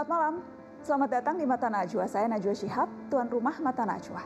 Selamat 0.00 0.16
malam, 0.16 0.36
selamat 0.80 1.10
datang 1.12 1.36
di 1.36 1.44
Mata 1.44 1.68
Najwa. 1.68 2.08
Saya 2.08 2.24
Najwa 2.24 2.56
Shihab, 2.56 2.88
tuan 3.12 3.28
rumah 3.28 3.52
Mata 3.60 3.84
Najwa. 3.84 4.24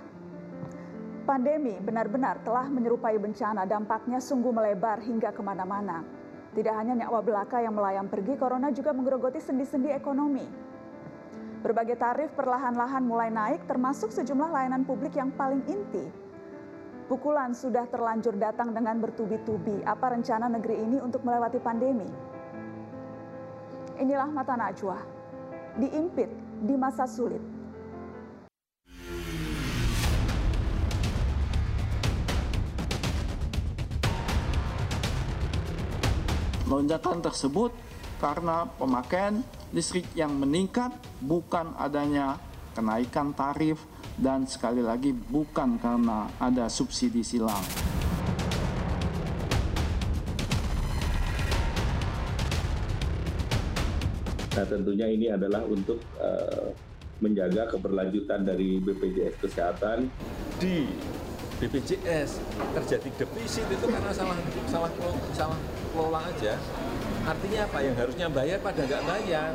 Pandemi 1.26 1.82
benar-benar 1.82 2.38
telah 2.46 2.70
menyerupai 2.70 3.18
bencana, 3.18 3.66
dampaknya 3.66 4.22
sungguh 4.22 4.54
melebar 4.54 5.02
hingga 5.02 5.34
ke 5.34 5.42
mana-mana. 5.42 6.06
Tidak 6.54 6.70
hanya 6.70 6.94
nyawa 6.94 7.18
belaka 7.26 7.58
yang 7.58 7.74
melayang 7.74 8.06
pergi, 8.06 8.38
corona 8.38 8.70
juga 8.70 8.94
menggerogoti 8.94 9.42
sendi-sendi 9.42 9.90
ekonomi. 9.90 10.46
Berbagai 11.66 11.98
tarif 11.98 12.30
perlahan-lahan 12.38 13.02
mulai 13.02 13.34
naik, 13.34 13.66
termasuk 13.66 14.14
sejumlah 14.14 14.54
layanan 14.54 14.86
publik 14.86 15.18
yang 15.18 15.34
paling 15.34 15.58
inti. 15.66 16.06
Pukulan 17.10 17.50
sudah 17.50 17.90
terlanjur 17.90 18.38
datang 18.38 18.70
dengan 18.70 19.02
bertubi-tubi. 19.02 19.82
Apa 19.82 20.14
rencana 20.14 20.46
negeri 20.46 20.86
ini 20.86 21.02
untuk 21.02 21.26
melewati 21.26 21.58
pandemi? 21.58 22.06
Inilah 23.98 24.30
Mata 24.30 24.54
Najwa, 24.54 25.23
diimpit 25.78 26.30
di 26.62 26.74
masa 26.78 27.06
sulit. 27.06 27.42
Lonjakan 36.64 37.20
tersebut 37.20 37.70
karena 38.18 38.64
pemakaian 38.80 39.44
listrik 39.76 40.08
yang 40.16 40.32
meningkat 40.32 40.90
bukan 41.20 41.76
adanya 41.76 42.40
kenaikan 42.72 43.36
tarif 43.36 43.84
dan 44.16 44.48
sekali 44.48 44.80
lagi 44.80 45.12
bukan 45.12 45.76
karena 45.76 46.30
ada 46.40 46.66
subsidi 46.70 47.20
silang. 47.20 47.93
Nah 54.54 54.64
tentunya 54.66 55.06
ini 55.10 55.26
adalah 55.34 55.66
untuk 55.66 55.98
uh, 56.22 56.70
menjaga 57.18 57.66
keberlanjutan 57.74 58.46
dari 58.46 58.78
BPJS 58.78 59.42
Kesehatan. 59.42 60.06
Di 60.62 60.86
BPJS 61.58 62.38
terjadi 62.74 63.08
defisit 63.18 63.66
itu 63.66 63.86
karena 63.86 64.10
salah 64.14 64.38
salah 64.70 64.90
salah 65.34 65.58
kelola 65.90 66.20
aja. 66.22 66.54
Artinya 67.26 67.60
apa? 67.66 67.78
Yang 67.82 67.96
harusnya 67.98 68.26
bayar 68.30 68.58
pada 68.62 68.80
nggak 68.86 69.02
bayar. 69.06 69.50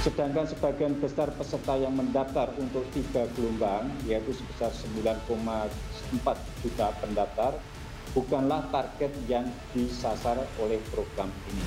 Sedangkan 0.00 0.48
sebagian 0.48 0.96
besar 0.96 1.28
peserta 1.36 1.76
yang 1.76 1.92
mendaftar 1.92 2.48
untuk 2.56 2.88
tiga 2.96 3.28
gelombang, 3.36 3.92
yaitu 4.08 4.32
sebesar 4.32 4.72
9,4 5.28 6.40
juta 6.64 6.88
pendaftar, 7.04 7.52
bukanlah 8.16 8.64
target 8.72 9.12
yang 9.28 9.44
disasar 9.76 10.40
oleh 10.56 10.80
program 10.88 11.28
ini. 11.52 11.64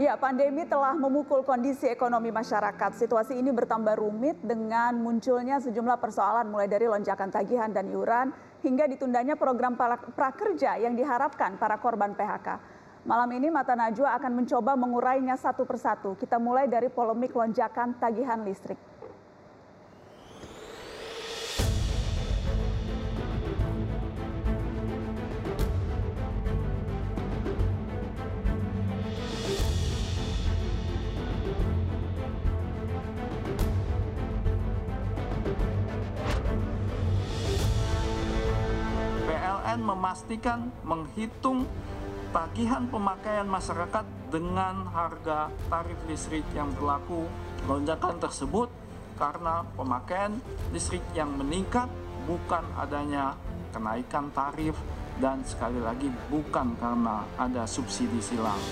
Ya, 0.00 0.16
pandemi 0.16 0.64
telah 0.64 0.96
memukul 0.96 1.44
kondisi 1.44 1.84
ekonomi 1.84 2.32
masyarakat. 2.32 2.96
Situasi 2.96 3.36
ini 3.36 3.52
bertambah 3.52 4.00
rumit 4.00 4.40
dengan 4.40 4.96
munculnya 4.96 5.60
sejumlah 5.60 6.00
persoalan 6.00 6.48
mulai 6.48 6.72
dari 6.72 6.88
lonjakan 6.88 7.28
tagihan 7.28 7.68
dan 7.68 7.92
iuran 7.92 8.32
hingga 8.64 8.88
ditundanya 8.88 9.36
program 9.36 9.76
prakerja 10.16 10.80
yang 10.80 10.96
diharapkan 10.96 11.60
para 11.60 11.76
korban 11.76 12.16
PHK. 12.16 12.48
Malam 13.04 13.28
ini 13.36 13.52
Mata 13.52 13.76
Najwa 13.76 14.16
akan 14.16 14.40
mencoba 14.40 14.72
mengurainya 14.72 15.36
satu 15.36 15.68
persatu. 15.68 16.16
Kita 16.16 16.40
mulai 16.40 16.64
dari 16.64 16.88
polemik 16.88 17.36
lonjakan 17.36 18.00
tagihan 18.00 18.40
listrik. 18.40 18.80
Memastikan 40.30 40.70
menghitung 40.86 41.66
tagihan 42.30 42.86
pemakaian 42.86 43.50
masyarakat 43.50 44.06
dengan 44.30 44.86
harga 44.86 45.50
tarif 45.66 45.98
listrik 46.06 46.46
yang 46.54 46.70
berlaku. 46.78 47.26
Lonjakan 47.66 48.22
tersebut 48.22 48.70
karena 49.18 49.66
pemakaian 49.74 50.38
listrik 50.70 51.02
yang 51.18 51.34
meningkat 51.34 51.90
bukan 52.30 52.62
adanya 52.78 53.34
kenaikan 53.74 54.30
tarif 54.30 54.78
dan 55.18 55.42
sekali 55.42 55.82
lagi 55.82 56.06
bukan 56.30 56.78
karena 56.78 57.26
ada 57.34 57.66
subsidi 57.66 58.22
silang. 58.22 58.62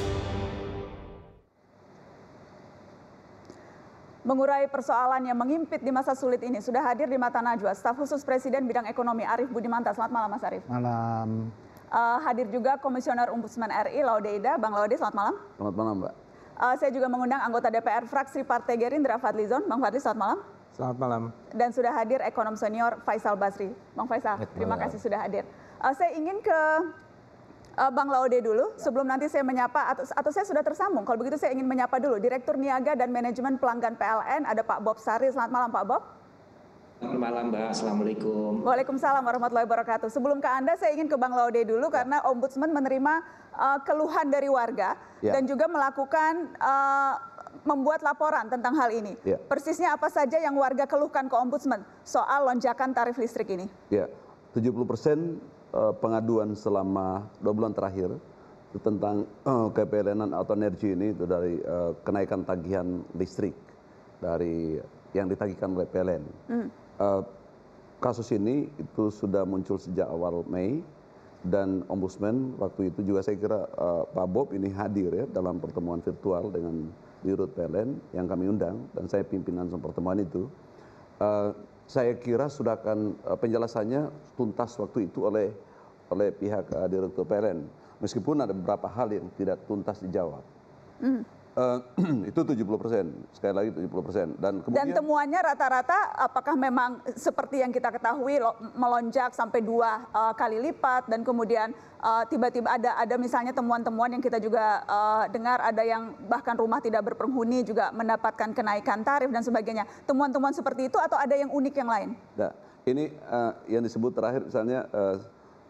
Mengurai 4.28 4.68
persoalan 4.68 5.24
yang 5.24 5.40
mengimpit 5.40 5.80
di 5.80 5.88
masa 5.88 6.12
sulit 6.12 6.44
ini 6.44 6.60
sudah 6.60 6.84
hadir 6.84 7.08
di 7.08 7.16
Mata 7.16 7.40
Najwa 7.40 7.72
staf 7.72 7.96
khusus 7.96 8.20
Presiden 8.20 8.68
bidang 8.68 8.84
ekonomi 8.84 9.24
Arief 9.24 9.48
Budimanta. 9.48 9.88
Selamat 9.96 10.12
malam 10.12 10.28
Mas 10.36 10.44
Arief. 10.44 10.60
Malam. 10.68 11.48
Uh, 11.88 12.20
hadir 12.28 12.44
juga 12.52 12.76
Komisioner 12.76 13.32
Ombudsman 13.32 13.72
RI 13.72 14.04
Laude 14.04 14.28
Ida. 14.28 14.60
Bang 14.60 14.76
Laude, 14.76 14.92
selamat 15.00 15.16
malam. 15.16 15.34
Selamat 15.56 15.74
malam, 15.80 15.94
Mbak. 16.04 16.14
Uh, 16.60 16.74
saya 16.76 16.90
juga 16.92 17.08
mengundang 17.08 17.40
anggota 17.40 17.72
DPR 17.72 18.04
fraksi 18.04 18.44
Partai 18.44 18.76
Gerindra 18.76 19.16
Fadlizon. 19.16 19.64
Bang 19.64 19.80
Fadli, 19.80 19.96
selamat 19.96 20.20
malam. 20.20 20.38
Selamat 20.76 20.96
malam. 21.00 21.22
Dan 21.56 21.72
sudah 21.72 21.92
hadir 21.96 22.20
ekonom 22.20 22.52
senior 22.52 23.00
Faisal 23.08 23.32
Basri. 23.32 23.72
Bang 23.96 24.12
Faisal, 24.12 24.44
terima 24.52 24.76
kasih 24.76 25.00
sudah 25.00 25.24
hadir. 25.24 25.48
Uh, 25.80 25.96
saya 25.96 26.12
ingin 26.12 26.36
ke 26.44 26.60
uh, 27.78 27.92
Bang 27.94 28.10
Laude 28.10 28.38
dulu, 28.42 28.74
sebelum 28.74 29.06
nanti 29.06 29.30
saya 29.30 29.46
menyapa, 29.46 29.94
atau, 29.94 30.04
atau 30.04 30.30
saya 30.34 30.44
sudah 30.44 30.66
tersambung. 30.66 31.06
Kalau 31.06 31.22
begitu 31.22 31.38
saya 31.38 31.54
ingin 31.54 31.64
menyapa 31.64 32.02
dulu 32.02 32.18
Direktur 32.18 32.58
Niaga 32.58 32.98
dan 32.98 33.14
Manajemen 33.14 33.56
Pelanggan 33.56 33.94
PLN, 33.94 34.42
ada 34.44 34.62
Pak 34.66 34.82
Bob 34.82 34.98
Sari. 34.98 35.30
Selamat 35.30 35.52
malam 35.54 35.70
Pak 35.70 35.84
Bob. 35.86 36.02
Selamat 36.98 37.20
malam 37.30 37.44
Mbak, 37.54 37.68
Assalamualaikum. 37.70 38.52
Waalaikumsalam 38.66 39.22
warahmatullahi 39.22 39.70
wabarakatuh. 39.70 40.10
Sebelum 40.10 40.42
ke 40.42 40.50
Anda, 40.50 40.74
saya 40.74 40.98
ingin 40.98 41.06
ke 41.06 41.14
Bang 41.14 41.30
Laude 41.30 41.62
dulu 41.62 41.86
karena 41.94 42.18
Ombudsman 42.26 42.74
menerima 42.74 43.22
uh, 43.54 43.78
keluhan 43.86 44.26
dari 44.26 44.50
warga 44.50 44.98
ya. 45.22 45.38
dan 45.38 45.46
juga 45.46 45.70
melakukan 45.70 46.58
uh, 46.58 47.14
membuat 47.62 48.02
laporan 48.02 48.50
tentang 48.50 48.74
hal 48.74 48.90
ini. 48.90 49.14
Ya. 49.22 49.38
Persisnya 49.38 49.94
apa 49.94 50.10
saja 50.10 50.42
yang 50.42 50.58
warga 50.58 50.90
keluhkan 50.90 51.30
ke 51.30 51.36
Ombudsman 51.38 51.86
soal 52.02 52.50
lonjakan 52.50 52.90
tarif 52.90 53.14
listrik 53.14 53.46
ini? 53.54 53.70
Ya, 53.94 54.10
70 54.58 54.74
persen 54.82 55.38
pengaduan 56.00 56.52
selama 56.58 57.28
dua 57.38 57.52
bulan 57.54 57.72
terakhir 57.72 58.10
itu 58.68 58.78
tentang 58.84 59.24
uh, 59.48 59.72
kePLN 59.72 60.28
atau 60.36 60.52
energi 60.52 60.92
ini 60.92 61.16
itu 61.16 61.24
dari 61.24 61.56
uh, 61.64 61.96
kenaikan 62.04 62.44
tagihan 62.44 63.00
listrik 63.16 63.56
dari 64.20 64.76
yang 65.16 65.24
ditagihkan 65.30 65.72
oleh 65.72 65.88
PLN. 65.88 66.22
Hmm. 66.52 66.68
Uh, 67.00 67.22
kasus 68.04 68.28
ini 68.36 68.68
itu 68.76 69.08
sudah 69.08 69.48
muncul 69.48 69.80
sejak 69.80 70.04
awal 70.04 70.44
Mei 70.44 70.84
dan 71.48 71.86
Ombudsman 71.88 72.58
waktu 72.60 72.92
itu 72.92 73.00
juga 73.08 73.24
saya 73.24 73.40
kira 73.40 73.60
uh, 73.78 74.04
Pak 74.10 74.28
Bob 74.28 74.52
ini 74.52 74.68
hadir 74.68 75.14
ya 75.14 75.24
dalam 75.32 75.62
pertemuan 75.62 76.02
virtual 76.04 76.50
dengan 76.52 76.90
Dirut 77.18 77.50
PLN 77.56 77.98
yang 78.14 78.30
kami 78.30 78.46
undang 78.46 78.86
dan 78.94 79.10
saya 79.10 79.24
pimpinan 79.26 79.66
pertemuan 79.80 80.22
itu. 80.22 80.46
Uh, 81.18 81.50
saya 81.88 82.14
kira 82.14 82.52
sudah 82.52 82.76
akan 82.78 83.16
uh, 83.24 83.34
penjelasannya 83.34 84.12
tuntas 84.36 84.76
waktu 84.76 85.08
itu 85.08 85.24
oleh 85.24 85.50
oleh 86.08 86.32
pihak 86.32 86.72
uh, 86.72 86.88
Direktur 86.88 87.24
PLN 87.28 87.68
meskipun 87.98 88.42
ada 88.42 88.54
beberapa 88.54 88.86
hal 88.88 89.10
yang 89.10 89.26
tidak 89.34 89.62
tuntas 89.66 90.00
dijawab. 90.00 90.42
Mm. 91.02 91.22
Uh, 91.58 91.82
itu 92.30 92.38
70 92.38 92.62
persen, 92.78 93.04
sekali 93.34 93.50
lagi 93.50 93.70
70 93.74 93.90
persen. 94.06 94.26
Dan, 94.38 94.62
kemudian, 94.62 94.78
Dan 94.78 94.94
temuannya 94.94 95.40
rata-rata 95.42 96.14
apakah 96.14 96.54
memang 96.54 97.02
seperti 97.18 97.66
yang 97.66 97.74
kita 97.74 97.90
ketahui 97.90 98.38
melonjak 98.78 99.34
sampai 99.34 99.58
dua 99.58 100.06
uh, 100.14 100.30
kali 100.38 100.62
lipat 100.62 101.10
dan 101.10 101.26
kemudian 101.26 101.74
tiba-tiba 102.30 102.70
uh, 102.70 102.78
ada 102.78 102.90
ada 103.02 103.14
misalnya 103.18 103.50
temuan-temuan 103.50 104.06
yang 104.14 104.22
kita 104.22 104.38
juga 104.38 104.86
uh, 104.86 105.26
dengar 105.34 105.58
ada 105.58 105.82
yang 105.82 106.14
bahkan 106.30 106.54
rumah 106.54 106.78
tidak 106.78 107.02
berpenghuni 107.10 107.66
juga 107.66 107.90
mendapatkan 107.90 108.54
kenaikan 108.54 109.02
tarif 109.02 109.34
dan 109.34 109.42
sebagainya. 109.42 109.82
Temuan-temuan 110.06 110.54
seperti 110.54 110.86
itu 110.86 110.98
atau 111.02 111.18
ada 111.18 111.34
yang 111.34 111.50
unik 111.50 111.74
yang 111.74 111.90
lain? 111.90 112.08
Nah, 112.38 112.54
ini 112.86 113.10
uh, 113.26 113.50
yang 113.66 113.82
disebut 113.82 114.14
terakhir 114.14 114.46
misalnya 114.46 114.86
uh, 114.94 115.18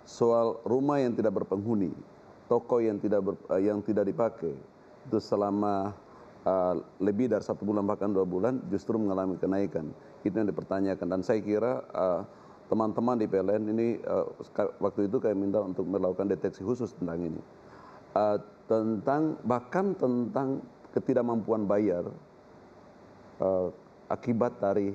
soal 0.09 0.65
rumah 0.65 1.05
yang 1.05 1.13
tidak 1.13 1.37
berpenghuni, 1.37 1.93
toko 2.49 2.81
yang 2.81 2.97
tidak 2.97 3.21
ber, 3.21 3.35
uh, 3.53 3.61
yang 3.61 3.85
tidak 3.85 4.09
dipakai 4.09 4.57
itu 5.05 5.19
selama 5.21 5.93
uh, 6.49 6.81
lebih 7.05 7.29
dari 7.29 7.45
satu 7.45 7.69
bulan 7.69 7.85
bahkan 7.85 8.09
dua 8.09 8.25
bulan 8.25 8.61
justru 8.73 8.97
mengalami 8.97 9.37
kenaikan 9.37 9.93
itu 10.25 10.33
yang 10.33 10.49
dipertanyakan 10.49 11.07
dan 11.13 11.21
saya 11.21 11.41
kira 11.45 11.85
uh, 11.93 12.25
teman-teman 12.73 13.17
di 13.21 13.29
PLN 13.29 13.63
ini 13.73 13.89
uh, 14.05 14.29
waktu 14.81 15.09
itu 15.09 15.21
kami 15.21 15.49
minta 15.49 15.61
untuk 15.61 15.85
melakukan 15.85 16.29
deteksi 16.29 16.65
khusus 16.65 16.93
tentang 16.97 17.29
ini. 17.29 17.43
Uh, 18.17 18.37
tentang 18.69 19.41
bahkan 19.45 19.97
tentang 19.97 20.61
ketidakmampuan 20.93 21.65
bayar 21.65 22.05
uh, 23.41 23.73
akibat 24.13 24.57
dari 24.61 24.93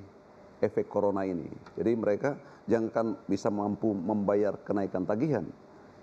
efek 0.61 0.85
corona 0.85 1.25
ini. 1.25 1.49
Jadi 1.73 1.91
mereka 1.97 2.37
jangan 2.69 3.19
bisa 3.27 3.51
mampu 3.51 3.91
membayar 3.91 4.55
kenaikan 4.63 5.03
tagihan, 5.03 5.45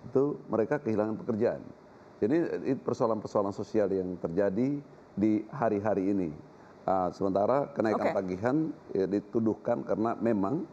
itu 0.05 0.37
mereka 0.49 0.81
kehilangan 0.81 1.17
pekerjaan. 1.21 1.62
Jadi 2.21 2.37
persoalan-persoalan 2.85 3.57
sosial 3.57 3.89
yang 3.97 4.21
terjadi 4.21 4.77
di 5.17 5.33
hari-hari 5.49 6.12
ini. 6.12 6.31
Uh, 6.85 7.12
sementara 7.12 7.69
kenaikan 7.77 8.09
okay. 8.09 8.17
tagihan 8.17 8.57
ya, 8.97 9.05
dituduhkan 9.05 9.85
karena 9.85 10.17
memang 10.17 10.65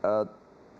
uh, 0.00 0.24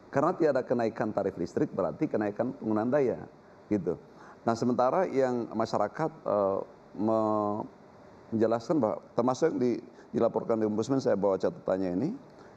karena 0.08 0.32
tiada 0.32 0.64
kenaikan 0.64 1.12
tarif 1.12 1.36
listrik 1.36 1.68
berarti 1.76 2.08
kenaikan 2.08 2.56
penggunaan 2.56 2.88
daya 2.88 3.20
gitu. 3.68 4.00
Nah 4.48 4.56
sementara 4.56 5.04
yang 5.08 5.52
masyarakat 5.52 6.10
uh, 6.24 6.64
menjelaskan 8.32 8.80
bahwa 8.80 8.96
termasuk 9.12 9.52
yang 9.52 9.58
di, 9.60 9.70
dilaporkan 10.16 10.56
di 10.56 10.64
ombudsman 10.64 11.04
saya 11.04 11.20
bawa 11.20 11.36
catatannya 11.36 11.90
ini 12.00 12.08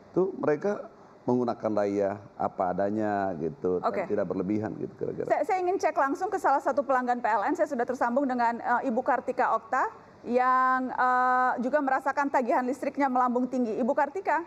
itu 0.10 0.32
mereka 0.40 0.88
menggunakan 1.28 1.72
daya 1.72 2.12
apa 2.40 2.64
adanya 2.72 3.36
gitu 3.38 3.84
okay. 3.84 4.04
dan 4.08 4.12
tidak 4.12 4.26
berlebihan 4.30 4.72
gitu 4.80 4.94
kira-kira. 4.96 5.28
Saya, 5.28 5.44
saya 5.46 5.58
ingin 5.62 5.78
cek 5.78 5.96
langsung 5.98 6.32
ke 6.32 6.40
salah 6.40 6.64
satu 6.64 6.82
pelanggan 6.82 7.20
PLN. 7.20 7.54
Saya 7.54 7.68
sudah 7.68 7.86
tersambung 7.86 8.26
dengan 8.26 8.58
uh, 8.64 8.82
Ibu 8.82 9.02
Kartika 9.04 9.54
Okta 9.54 9.90
yang 10.28 10.92
uh, 10.96 11.56
juga 11.64 11.80
merasakan 11.80 12.28
tagihan 12.28 12.64
listriknya 12.66 13.08
melambung 13.08 13.48
tinggi. 13.48 13.76
Ibu 13.78 13.94
Kartika. 13.94 14.44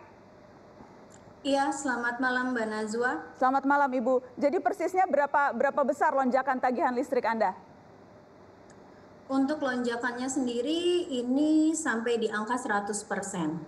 Iya, 1.43 1.75
selamat 1.75 2.23
malam 2.23 2.55
Mbak 2.55 2.67
Nazwa. 2.71 3.11
Selamat 3.35 3.63
malam 3.67 3.91
Ibu. 3.91 4.23
Jadi 4.39 4.63
persisnya 4.63 5.03
berapa 5.03 5.51
berapa 5.51 5.81
besar 5.83 6.15
lonjakan 6.15 6.55
tagihan 6.55 6.95
listrik 6.95 7.27
Anda? 7.27 7.51
Untuk 9.27 9.59
lonjakannya 9.59 10.27
sendiri 10.31 11.11
ini 11.11 11.75
sampai 11.75 12.15
di 12.15 12.31
angka 12.31 12.55
100 12.55 12.95
persen. 13.07 13.59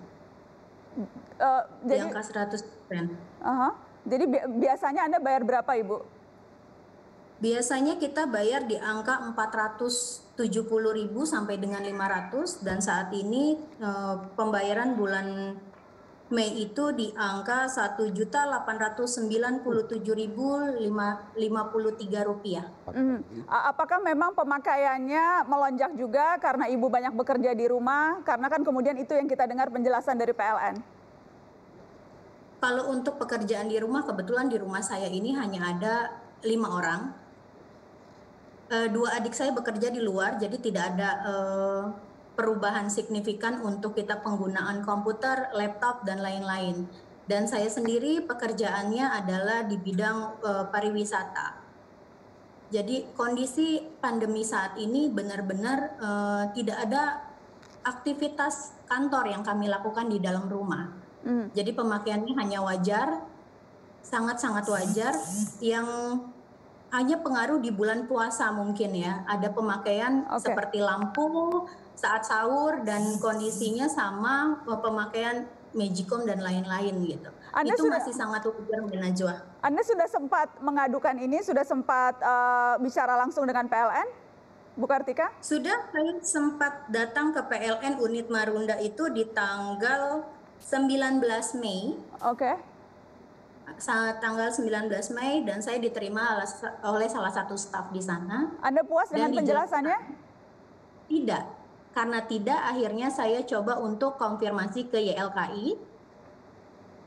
Uh, 0.95 1.63
di 1.83 1.99
jadi, 1.99 2.07
angka 2.07 2.21
100 2.23 2.87
persen. 2.87 3.05
Uh 3.43 3.47
-huh. 3.51 3.71
Jadi 4.05 4.23
bi 4.29 4.39
biasanya 4.63 5.01
Anda 5.09 5.19
bayar 5.19 5.43
berapa 5.43 5.71
Ibu? 5.75 5.97
Biasanya 7.35 7.99
kita 7.99 8.31
bayar 8.31 8.63
di 8.63 8.79
angka 8.79 9.19
470.000 9.35 10.39
sampai 11.27 11.59
dengan 11.59 11.83
500 11.83 12.63
dan 12.63 12.79
saat 12.79 13.11
ini 13.11 13.59
uh, 13.83 14.23
pembayaran 14.39 14.95
bulan 14.95 15.59
Mei 16.25 16.57
itu 16.57 16.89
di 16.89 17.13
angka 17.13 17.69
Rp1.897.053. 17.69 20.33
Hmm. 22.89 23.21
Apakah 23.45 24.01
memang 24.01 24.33
pemakaiannya 24.33 25.45
melonjak 25.45 25.93
juga 25.93 26.33
karena 26.41 26.65
ibu 26.65 26.89
banyak 26.89 27.13
bekerja 27.13 27.53
di 27.53 27.69
rumah? 27.69 28.25
Karena 28.25 28.49
kan 28.49 28.65
kemudian 28.65 28.97
itu 28.97 29.13
yang 29.13 29.29
kita 29.29 29.45
dengar 29.45 29.69
penjelasan 29.69 30.17
dari 30.17 30.33
PLN. 30.33 30.81
Kalau 32.57 32.89
untuk 32.89 33.21
pekerjaan 33.21 33.69
di 33.69 33.77
rumah, 33.77 34.01
kebetulan 34.01 34.49
di 34.49 34.57
rumah 34.57 34.81
saya 34.81 35.05
ini 35.05 35.37
hanya 35.37 35.77
ada 35.77 36.09
lima 36.41 36.73
orang. 36.73 37.13
Eh, 38.73 38.89
dua 38.89 39.21
adik 39.21 39.37
saya 39.37 39.53
bekerja 39.53 39.93
di 39.93 40.01
luar, 40.01 40.41
jadi 40.41 40.57
tidak 40.57 40.97
ada 40.97 41.21
uh, 41.21 41.93
perubahan 42.35 42.91
signifikan 42.91 43.63
untuk 43.63 43.95
kita 43.95 44.19
penggunaan 44.21 44.83
komputer, 44.83 45.49
laptop, 45.55 46.03
dan 46.03 46.19
lain-lain. 46.19 46.85
Dan 47.25 47.49
saya 47.49 47.65
sendiri 47.71 48.21
pekerjaannya 48.21 49.01
adalah 49.09 49.65
di 49.65 49.81
bidang 49.81 50.43
uh, 50.45 50.65
pariwisata. 50.69 51.65
Jadi 52.69 53.15
kondisi 53.17 53.81
pandemi 53.97 54.45
saat 54.45 54.77
ini 54.77 55.09
benar-benar 55.09 55.79
uh, 55.97 56.43
tidak 56.53 56.77
ada 56.85 57.23
aktivitas 57.85 58.75
kantor 58.89 59.31
yang 59.31 59.41
kami 59.45 59.69
lakukan 59.69 60.09
di 60.09 60.17
dalam 60.17 60.49
rumah. 60.49 60.89
Mm. 61.25 61.53
Jadi 61.53 61.71
pemakaiannya 61.73 62.33
hanya 62.37 62.59
wajar, 62.61 63.21
sangat-sangat 64.05 64.65
wajar, 64.69 65.13
yang 65.61 65.87
hanya 66.93 67.17
pengaruh 67.21 67.57
di 67.61 67.73
bulan 67.73 68.05
puasa 68.05 68.49
mungkin 68.53 68.93
ya. 68.93 69.25
Ada 69.25 69.49
pemakaian 69.53 70.29
okay. 70.29 70.49
seperti 70.49 70.81
lampu, 70.81 71.65
saat 71.95 72.27
sahur 72.27 72.83
dan 72.83 73.15
kondisinya 73.23 73.87
sama 73.87 74.61
pemakaian 74.67 75.47
Magicom 75.75 76.23
dan 76.23 76.39
lain-lain 76.39 77.03
gitu. 77.03 77.27
Anda 77.51 77.75
itu 77.75 77.83
sudah, 77.83 77.99
masih 77.99 78.13
sangat 78.15 78.47
wajar 78.47 78.79
Najwa. 78.95 79.35
Anda 79.59 79.83
sudah 79.83 80.07
sempat 80.07 80.47
mengadukan 80.63 81.19
ini, 81.19 81.43
sudah 81.43 81.67
sempat 81.67 82.15
uh, 82.23 82.79
bicara 82.79 83.19
langsung 83.19 83.43
dengan 83.43 83.67
PLN, 83.67 84.07
Bu 84.79 84.87
Kartika? 84.87 85.35
Sudah, 85.43 85.91
saya 85.91 86.15
sempat 86.23 86.87
datang 86.87 87.35
ke 87.35 87.43
PLN 87.43 87.99
unit 87.99 88.31
Marunda 88.31 88.79
itu 88.79 89.11
di 89.11 89.27
tanggal 89.35 90.23
19 90.63 91.19
Mei. 91.59 91.99
Oke. 92.23 92.39
Okay. 92.39 92.55
Saat 93.75 94.23
tanggal 94.23 94.55
19 94.55 94.87
Mei 95.11 95.43
dan 95.43 95.59
saya 95.59 95.75
diterima 95.75 96.39
oleh 96.87 97.07
salah 97.11 97.35
satu 97.35 97.59
staf 97.59 97.91
di 97.91 97.99
sana. 97.99 98.55
Anda 98.63 98.79
puas 98.87 99.11
dengan 99.11 99.35
penjelasannya? 99.35 100.23
Tidak 101.11 101.64
karena 101.95 102.19
tidak, 102.27 102.59
akhirnya 102.59 103.07
saya 103.07 103.39
coba 103.47 103.79
untuk 103.79 104.19
konfirmasi 104.19 104.91
ke 104.91 104.99
YLKI. 104.99 105.95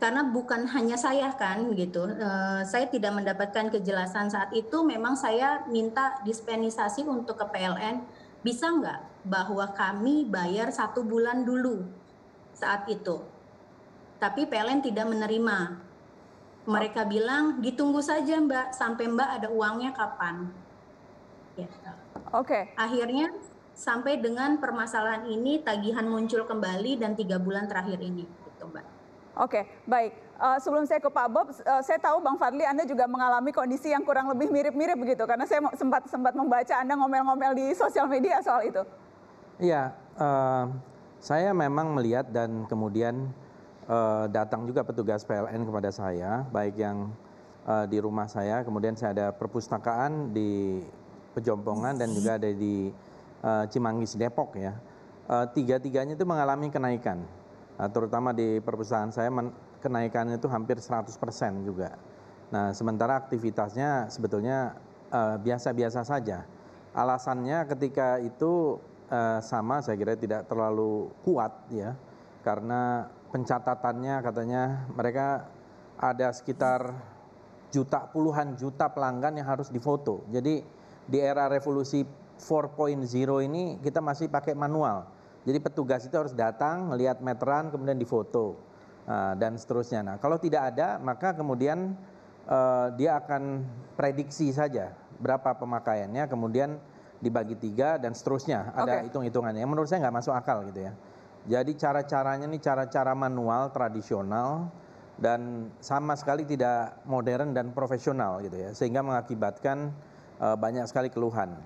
Karena 0.01 0.25
bukan 0.25 0.65
hanya 0.73 0.97
saya 0.97 1.29
kan 1.37 1.69
gitu. 1.77 2.09
Uh, 2.09 2.65
saya 2.65 2.89
tidak 2.89 3.13
mendapatkan 3.13 3.69
kejelasan 3.69 4.33
saat 4.33 4.49
itu. 4.57 4.81
Memang 4.81 5.13
saya 5.13 5.69
minta 5.69 6.17
dispenisasi 6.25 7.05
untuk 7.05 7.37
ke 7.37 7.47
PLN. 7.53 8.01
Bisa 8.41 8.73
nggak 8.73 9.29
bahwa 9.29 9.69
kami 9.77 10.25
bayar 10.25 10.73
satu 10.73 11.05
bulan 11.05 11.45
dulu 11.45 11.85
saat 12.57 12.89
itu. 12.89 13.21
Tapi 14.17 14.49
PLN 14.49 14.81
tidak 14.81 15.05
menerima. 15.05 15.85
Mereka 16.65 17.05
bilang 17.11 17.61
ditunggu 17.61 18.01
saja 18.01 18.41
Mbak 18.41 18.73
sampai 18.73 19.05
Mbak 19.11 19.31
ada 19.43 19.49
uangnya 19.53 19.91
kapan. 19.93 20.49
Gitu. 21.59 21.91
Oke. 22.31 22.55
Okay. 22.55 22.63
Akhirnya 22.79 23.35
sampai 23.79 24.19
dengan 24.19 24.59
permasalahan 24.59 25.31
ini 25.31 25.63
tagihan 25.63 26.03
muncul 26.03 26.43
kembali 26.43 26.99
dan 26.99 27.15
tiga 27.15 27.39
bulan 27.39 27.71
terakhir 27.71 28.03
ini, 28.03 28.27
gitu 28.27 28.67
Mbak. 28.67 28.85
Oke, 29.39 29.71
baik. 29.87 30.19
Uh, 30.35 30.59
sebelum 30.59 30.83
saya 30.83 30.99
ke 30.99 31.07
Pak 31.07 31.29
Bob, 31.31 31.47
uh, 31.55 31.83
saya 31.87 31.99
tahu 32.03 32.19
Bang 32.19 32.35
Fadli 32.35 32.67
Anda 32.67 32.83
juga 32.83 33.07
mengalami 33.07 33.55
kondisi 33.55 33.95
yang 33.95 34.03
kurang 34.03 34.27
lebih 34.35 34.51
mirip-mirip 34.51 34.99
begitu, 34.99 35.23
karena 35.23 35.47
saya 35.47 35.63
sempat 35.79 36.11
sempat 36.11 36.35
membaca 36.35 36.75
Anda 36.75 36.99
ngomel-ngomel 36.99 37.55
di 37.55 37.67
sosial 37.79 38.11
media 38.11 38.43
soal 38.43 38.67
itu. 38.67 38.83
Iya, 39.63 39.95
uh, 40.19 40.67
saya 41.23 41.55
memang 41.55 41.95
melihat 41.95 42.27
dan 42.35 42.67
kemudian 42.67 43.31
uh, 43.87 44.27
datang 44.27 44.67
juga 44.67 44.83
petugas 44.83 45.23
PLN 45.23 45.71
kepada 45.71 45.95
saya, 45.95 46.43
baik 46.51 46.75
yang 46.75 47.15
uh, 47.63 47.87
di 47.87 48.03
rumah 48.03 48.27
saya, 48.27 48.67
kemudian 48.67 48.99
saya 48.99 49.15
ada 49.15 49.27
perpustakaan 49.31 50.35
di 50.35 50.83
Pejompongan 51.39 51.95
dan 51.95 52.11
juga 52.11 52.35
ada 52.35 52.51
di 52.51 52.91
uh, 53.43 53.65
Cimanggis 53.71 54.19
Depok 54.19 54.57
ya, 54.59 54.77
uh, 55.31 55.47
tiga-tiganya 55.51 56.15
itu 56.15 56.27
mengalami 56.27 56.71
kenaikan. 56.71 57.23
Uh, 57.79 57.89
terutama 57.91 58.35
di 58.35 58.59
perpustakaan 58.59 59.15
saya 59.15 59.31
kenaikannya 59.79 60.39
itu 60.39 60.51
hampir 60.51 60.79
100% 60.83 61.15
juga. 61.63 61.95
Nah, 62.49 62.73
sementara 62.73 63.21
aktivitasnya 63.21 64.09
sebetulnya 64.09 64.73
biasa-biasa 65.41 66.05
saja. 66.05 66.45
Alasannya 66.93 67.65
ketika 67.65 68.21
itu 68.21 68.77
sama 69.41 69.81
saya 69.81 69.97
kira 69.97 70.17
tidak 70.21 70.49
terlalu 70.49 71.09
kuat 71.25 71.53
ya. 71.73 71.97
Karena 72.45 73.09
pencatatannya 73.33 74.21
katanya 74.21 74.85
mereka 74.93 75.49
ada 75.97 76.29
sekitar 76.33 76.93
juta 77.69 78.09
puluhan 78.09 78.57
juta 78.57 78.89
pelanggan 78.89 79.37
yang 79.37 79.49
harus 79.49 79.69
difoto. 79.69 80.25
Jadi 80.33 80.65
di 81.09 81.19
era 81.21 81.49
revolusi 81.49 82.05
4.0 82.39 83.05
ini 83.45 83.77
kita 83.83 83.99
masih 83.99 84.31
pakai 84.31 84.55
manual. 84.55 85.11
Jadi 85.43 85.59
petugas 85.63 86.05
itu 86.05 86.15
harus 86.15 86.35
datang, 86.35 86.91
melihat 86.93 87.19
meteran, 87.25 87.71
kemudian 87.73 87.97
difoto 87.97 88.59
uh, 89.09 89.35
dan 89.39 89.57
seterusnya. 89.57 90.01
Nah, 90.05 90.17
kalau 90.21 90.37
tidak 90.37 90.75
ada, 90.75 91.01
maka 91.01 91.33
kemudian 91.33 91.97
uh, 92.47 92.93
dia 92.95 93.17
akan 93.19 93.65
prediksi 93.97 94.53
saja 94.53 94.93
berapa 95.19 95.57
pemakaiannya, 95.57 96.29
kemudian 96.29 96.77
dibagi 97.19 97.59
tiga 97.59 97.99
dan 97.99 98.15
seterusnya. 98.15 98.71
Ada 98.75 99.03
okay. 99.03 99.11
hitung-hitungannya. 99.11 99.65
Menurut 99.67 99.91
saya 99.91 100.07
nggak 100.07 100.17
masuk 100.23 100.35
akal 100.35 100.63
gitu 100.71 100.87
ya. 100.87 100.93
Jadi 101.49 101.73
cara-caranya 101.81 102.45
ini 102.45 102.61
cara-cara 102.61 103.17
manual 103.17 103.73
tradisional 103.73 104.69
dan 105.19 105.73
sama 105.83 106.15
sekali 106.15 106.45
tidak 106.45 107.03
modern 107.09 107.57
dan 107.57 107.73
profesional 107.73 108.39
gitu 108.45 108.55
ya, 108.55 108.71
sehingga 108.77 109.01
mengakibatkan 109.01 109.91
uh, 110.39 110.55
banyak 110.55 110.85
sekali 110.87 111.09
keluhan. 111.09 111.57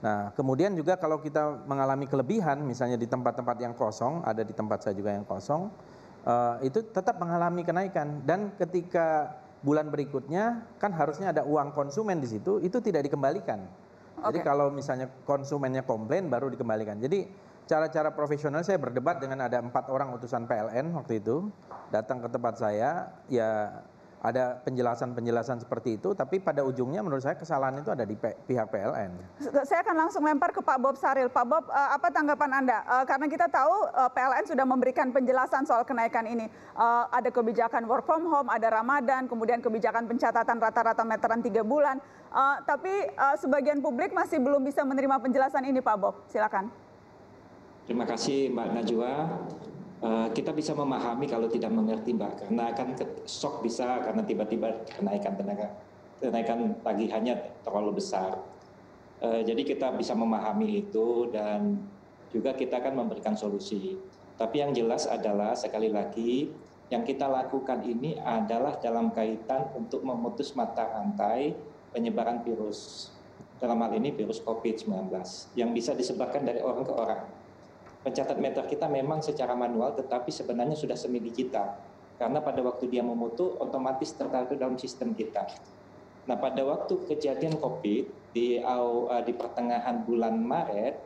Nah, 0.00 0.32
kemudian 0.32 0.72
juga 0.72 0.96
kalau 0.96 1.20
kita 1.20 1.64
mengalami 1.68 2.08
kelebihan, 2.08 2.64
misalnya 2.64 2.96
di 2.96 3.04
tempat-tempat 3.04 3.56
yang 3.60 3.76
kosong, 3.76 4.24
ada 4.24 4.40
di 4.40 4.56
tempat 4.56 4.80
saya 4.80 4.96
juga 4.96 5.12
yang 5.12 5.28
kosong, 5.28 5.68
uh, 6.24 6.56
itu 6.64 6.80
tetap 6.88 7.20
mengalami 7.20 7.60
kenaikan. 7.60 8.24
Dan 8.24 8.56
ketika 8.56 9.36
bulan 9.60 9.92
berikutnya 9.92 10.64
kan 10.80 10.96
harusnya 10.96 11.36
ada 11.36 11.44
uang 11.44 11.76
konsumen 11.76 12.16
di 12.16 12.28
situ, 12.32 12.64
itu 12.64 12.80
tidak 12.80 13.12
dikembalikan. 13.12 13.60
Jadi 14.20 14.44
kalau 14.44 14.68
misalnya 14.68 15.08
konsumennya 15.24 15.80
komplain 15.80 16.28
baru 16.28 16.52
dikembalikan. 16.52 17.00
Jadi 17.00 17.24
cara-cara 17.64 18.12
profesional 18.12 18.60
saya 18.60 18.76
berdebat 18.76 19.16
dengan 19.16 19.48
ada 19.48 19.62
empat 19.64 19.88
orang 19.88 20.12
utusan 20.12 20.44
PLN 20.44 20.92
waktu 20.92 21.24
itu 21.24 21.48
datang 21.88 22.20
ke 22.20 22.28
tempat 22.28 22.60
saya, 22.60 23.08
ya 23.32 23.80
ada 24.20 24.60
penjelasan-penjelasan 24.68 25.64
seperti 25.64 25.96
itu, 25.96 26.12
tapi 26.12 26.44
pada 26.44 26.60
ujungnya 26.60 27.00
menurut 27.00 27.24
saya 27.24 27.40
kesalahan 27.40 27.80
itu 27.80 27.88
ada 27.88 28.04
di 28.04 28.12
pihak 28.20 28.68
PLN. 28.68 29.16
Saya 29.64 29.80
akan 29.80 29.96
langsung 29.96 30.20
lempar 30.28 30.52
ke 30.52 30.60
Pak 30.60 30.76
Bob 30.76 30.96
Saril. 31.00 31.32
Pak 31.32 31.44
Bob, 31.48 31.64
uh, 31.72 31.90
apa 31.96 32.12
tanggapan 32.12 32.60
Anda? 32.60 32.84
Uh, 32.84 33.04
karena 33.08 33.32
kita 33.32 33.48
tahu 33.48 33.88
uh, 33.96 34.12
PLN 34.12 34.44
sudah 34.44 34.68
memberikan 34.68 35.08
penjelasan 35.08 35.64
soal 35.64 35.88
kenaikan 35.88 36.28
ini. 36.28 36.52
Ada 37.12 37.28
kebijakan 37.32 37.88
work 37.88 38.04
from 38.04 38.28
home, 38.28 38.48
ada 38.48 38.68
Ramadan, 38.68 39.28
kemudian 39.28 39.60
kebijakan 39.60 40.08
pencatatan 40.08 40.56
rata-rata 40.60 41.04
meteran 41.04 41.44
tiga 41.44 41.60
bulan. 41.60 42.00
Tapi 42.64 43.12
sebagian 43.36 43.84
publik 43.84 44.16
masih 44.16 44.40
belum 44.40 44.64
bisa 44.64 44.80
menerima 44.80 45.20
penjelasan 45.20 45.64
ini, 45.68 45.84
Pak 45.84 45.96
Bob. 46.00 46.24
Silakan. 46.32 46.72
Terima 47.84 48.08
kasih 48.08 48.48
Mbak 48.54 48.66
Najwa. 48.70 49.12
Eh, 50.00 50.28
kita 50.32 50.56
bisa 50.56 50.72
memahami 50.72 51.28
kalau 51.28 51.44
tidak 51.44 51.68
mengerti 51.76 52.16
mbak 52.16 52.40
karena 52.40 52.72
akan 52.72 52.96
shock 53.28 53.60
bisa 53.60 54.00
karena 54.00 54.24
tiba-tiba 54.24 54.72
kenaikan 54.88 55.36
tenaga 55.36 55.76
kenaikan 56.16 56.72
tagihannya 56.80 57.36
terlalu 57.60 58.00
besar. 58.00 58.40
Uh, 59.20 59.44
jadi 59.44 59.60
kita 59.68 59.92
bisa 60.00 60.16
memahami 60.16 60.80
itu 60.80 61.28
dan 61.28 61.76
juga 62.32 62.56
kita 62.56 62.80
akan 62.80 63.04
memberikan 63.04 63.36
solusi. 63.36 64.00
Tapi 64.40 64.64
yang 64.64 64.72
jelas 64.72 65.04
adalah 65.04 65.52
sekali 65.52 65.92
lagi 65.92 66.48
yang 66.88 67.04
kita 67.04 67.28
lakukan 67.28 67.84
ini 67.84 68.16
adalah 68.16 68.80
dalam 68.80 69.12
kaitan 69.12 69.68
untuk 69.76 70.00
memutus 70.00 70.56
mata 70.56 70.88
rantai 70.88 71.52
penyebaran 71.92 72.40
virus. 72.40 73.12
Dalam 73.60 73.76
hal 73.84 73.92
ini 74.00 74.16
virus 74.16 74.40
COVID-19 74.40 75.12
yang 75.60 75.76
bisa 75.76 75.92
disebarkan 75.92 76.48
dari 76.48 76.64
orang 76.64 76.84
ke 76.88 76.94
orang 76.96 77.20
pencatat 78.00 78.40
meter 78.40 78.64
kita 78.64 78.88
memang 78.88 79.20
secara 79.20 79.52
manual 79.52 79.92
tetapi 79.92 80.32
sebenarnya 80.32 80.76
sudah 80.76 80.96
semi 80.96 81.20
digital 81.20 81.76
karena 82.20 82.40
pada 82.44 82.60
waktu 82.60 82.88
dia 82.88 83.00
memutu 83.00 83.56
otomatis 83.56 84.12
tertarik 84.12 84.52
dalam 84.60 84.76
sistem 84.76 85.16
kita. 85.16 85.48
Nah 86.28 86.36
pada 86.36 86.60
waktu 86.68 87.08
kejadian 87.08 87.56
COVID 87.56 88.36
di 88.36 88.60
uh, 88.60 89.24
di 89.24 89.32
pertengahan 89.32 90.04
bulan 90.04 90.36
Maret 90.36 91.00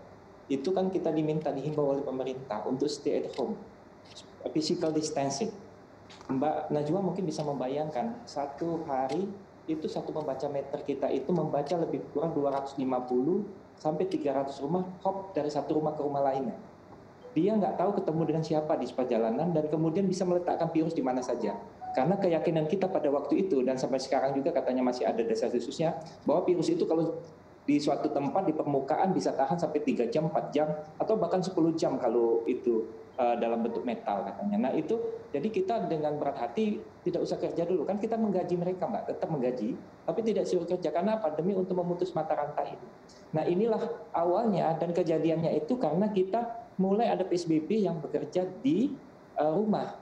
itu 0.51 0.75
kan 0.75 0.91
kita 0.91 1.15
diminta 1.15 1.55
dihimbau 1.55 1.95
oleh 1.95 2.05
pemerintah 2.05 2.67
untuk 2.67 2.91
stay 2.91 3.23
at 3.23 3.31
home, 3.39 3.55
physical 4.51 4.91
distancing. 4.91 5.55
Mbak 6.29 6.75
Najwa 6.75 7.01
mungkin 7.01 7.25
bisa 7.25 7.41
membayangkan 7.47 8.27
satu 8.29 8.85
hari 8.85 9.25
itu 9.65 9.89
satu 9.89 10.13
membaca 10.13 10.45
meter 10.53 10.85
kita 10.85 11.09
itu 11.09 11.33
membaca 11.33 11.73
lebih 11.81 12.05
kurang 12.13 12.37
250 12.37 12.77
sampai 13.81 14.05
300 14.05 14.53
rumah 14.61 14.85
hop 15.01 15.33
dari 15.33 15.49
satu 15.49 15.81
rumah 15.81 15.97
ke 15.97 16.05
rumah 16.05 16.21
lainnya 16.21 16.53
dia 17.35 17.53
nggak 17.59 17.75
tahu 17.75 17.99
ketemu 17.99 18.23
dengan 18.31 18.45
siapa 18.47 18.79
di 18.79 18.87
perjalanan 18.87 19.51
dan 19.51 19.67
kemudian 19.67 20.07
bisa 20.07 20.23
meletakkan 20.23 20.71
virus 20.71 20.95
di 20.95 21.03
mana 21.03 21.19
saja. 21.19 21.59
Karena 21.95 22.15
keyakinan 22.19 22.67
kita 22.71 22.87
pada 22.91 23.11
waktu 23.11 23.47
itu 23.47 23.63
dan 23.67 23.75
sampai 23.79 23.99
sekarang 23.99 24.35
juga 24.35 24.55
katanya 24.55 24.87
masih 24.87 25.07
ada 25.07 25.23
desa 25.23 25.51
khususnya 25.51 25.99
bahwa 26.27 26.47
virus 26.47 26.71
itu 26.71 26.87
kalau 26.87 27.19
di 27.65 27.81
suatu 27.81 28.13
tempat 28.13 28.45
di 28.45 28.53
permukaan 28.53 29.17
bisa 29.17 29.33
tahan 29.33 29.57
sampai 29.57 29.81
3 29.81 30.13
jam, 30.13 30.29
4 30.29 30.53
jam 30.53 30.69
atau 31.01 31.17
bahkan 31.17 31.41
10 31.41 31.57
jam 31.81 31.97
kalau 31.97 32.45
itu 32.45 32.85
uh, 33.17 33.35
dalam 33.41 33.65
bentuk 33.65 33.83
metal 33.89 34.21
katanya. 34.21 34.69
Nah 34.69 34.73
itu 34.77 35.01
jadi 35.33 35.49
kita 35.49 35.89
dengan 35.89 36.21
berat 36.21 36.45
hati 36.45 36.77
tidak 37.03 37.25
usah 37.25 37.41
kerja 37.41 37.65
dulu 37.65 37.89
kan 37.89 37.97
kita 37.97 38.21
menggaji 38.21 38.55
mereka 38.61 38.85
mbak 38.85 39.09
tetap 39.09 39.29
menggaji 39.33 39.77
tapi 40.05 40.21
tidak 40.25 40.45
suruh 40.45 40.69
kerja 40.69 40.93
karena 40.93 41.17
apa 41.17 41.33
demi 41.33 41.57
untuk 41.57 41.81
memutus 41.81 42.13
mata 42.13 42.37
rantai. 42.37 42.77
Nah 43.33 43.49
inilah 43.49 44.13
awalnya 44.13 44.77
dan 44.77 44.93
kejadiannya 44.93 45.57
itu 45.57 45.81
karena 45.81 46.13
kita 46.13 46.64
mulai 46.77 47.11
ada 47.11 47.23
PSBB 47.23 47.87
yang 47.87 47.99
bekerja 48.03 48.47
di 48.63 48.95
uh, 49.39 49.53
rumah. 49.55 49.95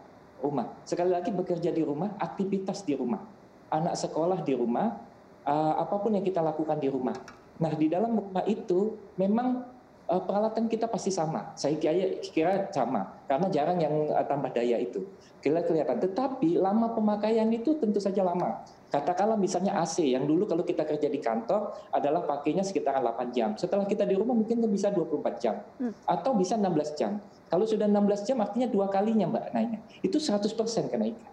Rumah. 0.42 0.66
Sekali 0.82 1.14
lagi 1.14 1.30
bekerja 1.30 1.70
di 1.70 1.82
rumah, 1.86 2.18
aktivitas 2.18 2.82
di 2.82 2.98
rumah. 2.98 3.22
Anak 3.70 3.94
sekolah 3.94 4.42
di 4.42 4.52
rumah, 4.58 4.98
uh, 5.46 5.74
apa 5.78 5.96
pun 6.02 6.18
yang 6.18 6.24
kita 6.26 6.42
lakukan 6.42 6.76
di 6.82 6.90
rumah. 6.90 7.14
Nah, 7.62 7.72
di 7.78 7.86
dalam 7.86 8.18
rumah 8.18 8.42
itu 8.48 8.98
memang 9.14 9.62
uh, 10.10 10.22
peralatan 10.22 10.66
kita 10.66 10.90
pasti 10.90 11.14
sama. 11.14 11.54
Saya 11.54 11.78
kira, 11.78 12.18
kira 12.20 12.52
sama 12.74 13.22
karena 13.30 13.46
jarang 13.54 13.78
yang 13.78 13.94
uh, 14.10 14.24
tambah 14.26 14.50
daya 14.50 14.82
itu. 14.82 15.06
Kira 15.38 15.62
kelihatan. 15.62 16.02
Tetapi 16.02 16.58
lama 16.58 16.90
pemakaian 16.90 17.46
itu 17.54 17.78
tentu 17.78 18.02
saja 18.02 18.26
lama. 18.26 18.66
Katakanlah 18.92 19.40
misalnya 19.40 19.80
AC 19.80 20.04
yang 20.04 20.28
dulu 20.28 20.44
kalau 20.44 20.68
kita 20.68 20.84
kerja 20.84 21.08
di 21.08 21.16
kantor 21.16 21.72
adalah 21.96 22.28
pakainya 22.28 22.60
sekitar 22.60 23.00
8 23.00 23.32
jam. 23.32 23.56
Setelah 23.56 23.88
kita 23.88 24.04
di 24.04 24.12
rumah 24.12 24.36
mungkin 24.36 24.60
bisa 24.68 24.92
24 24.92 25.40
jam 25.40 25.64
hmm. 25.80 26.04
atau 26.04 26.36
bisa 26.36 26.60
16 26.60 27.00
jam. 27.00 27.16
Kalau 27.48 27.64
sudah 27.64 27.88
16 27.88 28.28
jam 28.28 28.36
artinya 28.44 28.68
dua 28.68 28.92
kalinya 28.92 29.32
Mbak 29.32 29.44
naiknya. 29.56 29.80
Itu 30.04 30.20
100% 30.20 30.92
kenaikan. 30.92 31.31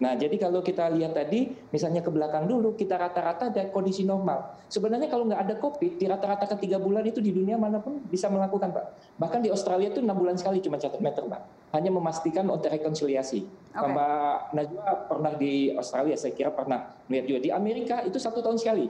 Nah, 0.00 0.12
jadi 0.16 0.36
kalau 0.40 0.64
kita 0.64 0.88
lihat 0.92 1.12
tadi, 1.14 1.52
misalnya 1.70 2.00
ke 2.00 2.10
belakang 2.10 2.48
dulu, 2.48 2.74
kita 2.74 2.96
rata-rata 2.96 3.52
ada 3.52 3.68
kondisi 3.70 4.02
normal. 4.02 4.56
Sebenarnya 4.72 5.06
kalau 5.06 5.28
nggak 5.28 5.42
ada 5.46 5.54
COVID, 5.60 5.92
di 6.00 6.06
rata-rata 6.08 6.50
ketiga 6.56 6.80
bulan 6.80 7.04
itu 7.04 7.20
di 7.20 7.30
dunia 7.30 7.60
mana 7.60 7.78
pun 7.78 8.00
bisa 8.08 8.26
melakukan, 8.32 8.72
Pak. 8.72 8.86
Bahkan 9.20 9.40
di 9.44 9.52
Australia 9.52 9.92
itu 9.92 10.00
enam 10.00 10.16
bulan 10.16 10.34
sekali 10.40 10.58
cuma 10.64 10.80
catat 10.80 10.98
meter, 10.98 11.24
Pak 11.28 11.66
hanya 11.76 11.92
memastikan 11.92 12.48
untuk 12.48 12.72
rekonsiliasi. 12.72 13.44
Okay. 13.74 13.88
Mbak 13.92 14.36
Najwa 14.56 14.86
pernah 15.10 15.32
di 15.36 15.74
Australia, 15.76 16.16
saya 16.16 16.32
kira 16.32 16.48
pernah 16.48 16.96
melihat 17.06 17.24
juga. 17.28 17.40
Di 17.44 17.50
Amerika 17.52 18.00
itu 18.06 18.16
satu 18.16 18.40
tahun 18.40 18.56
sekali. 18.56 18.88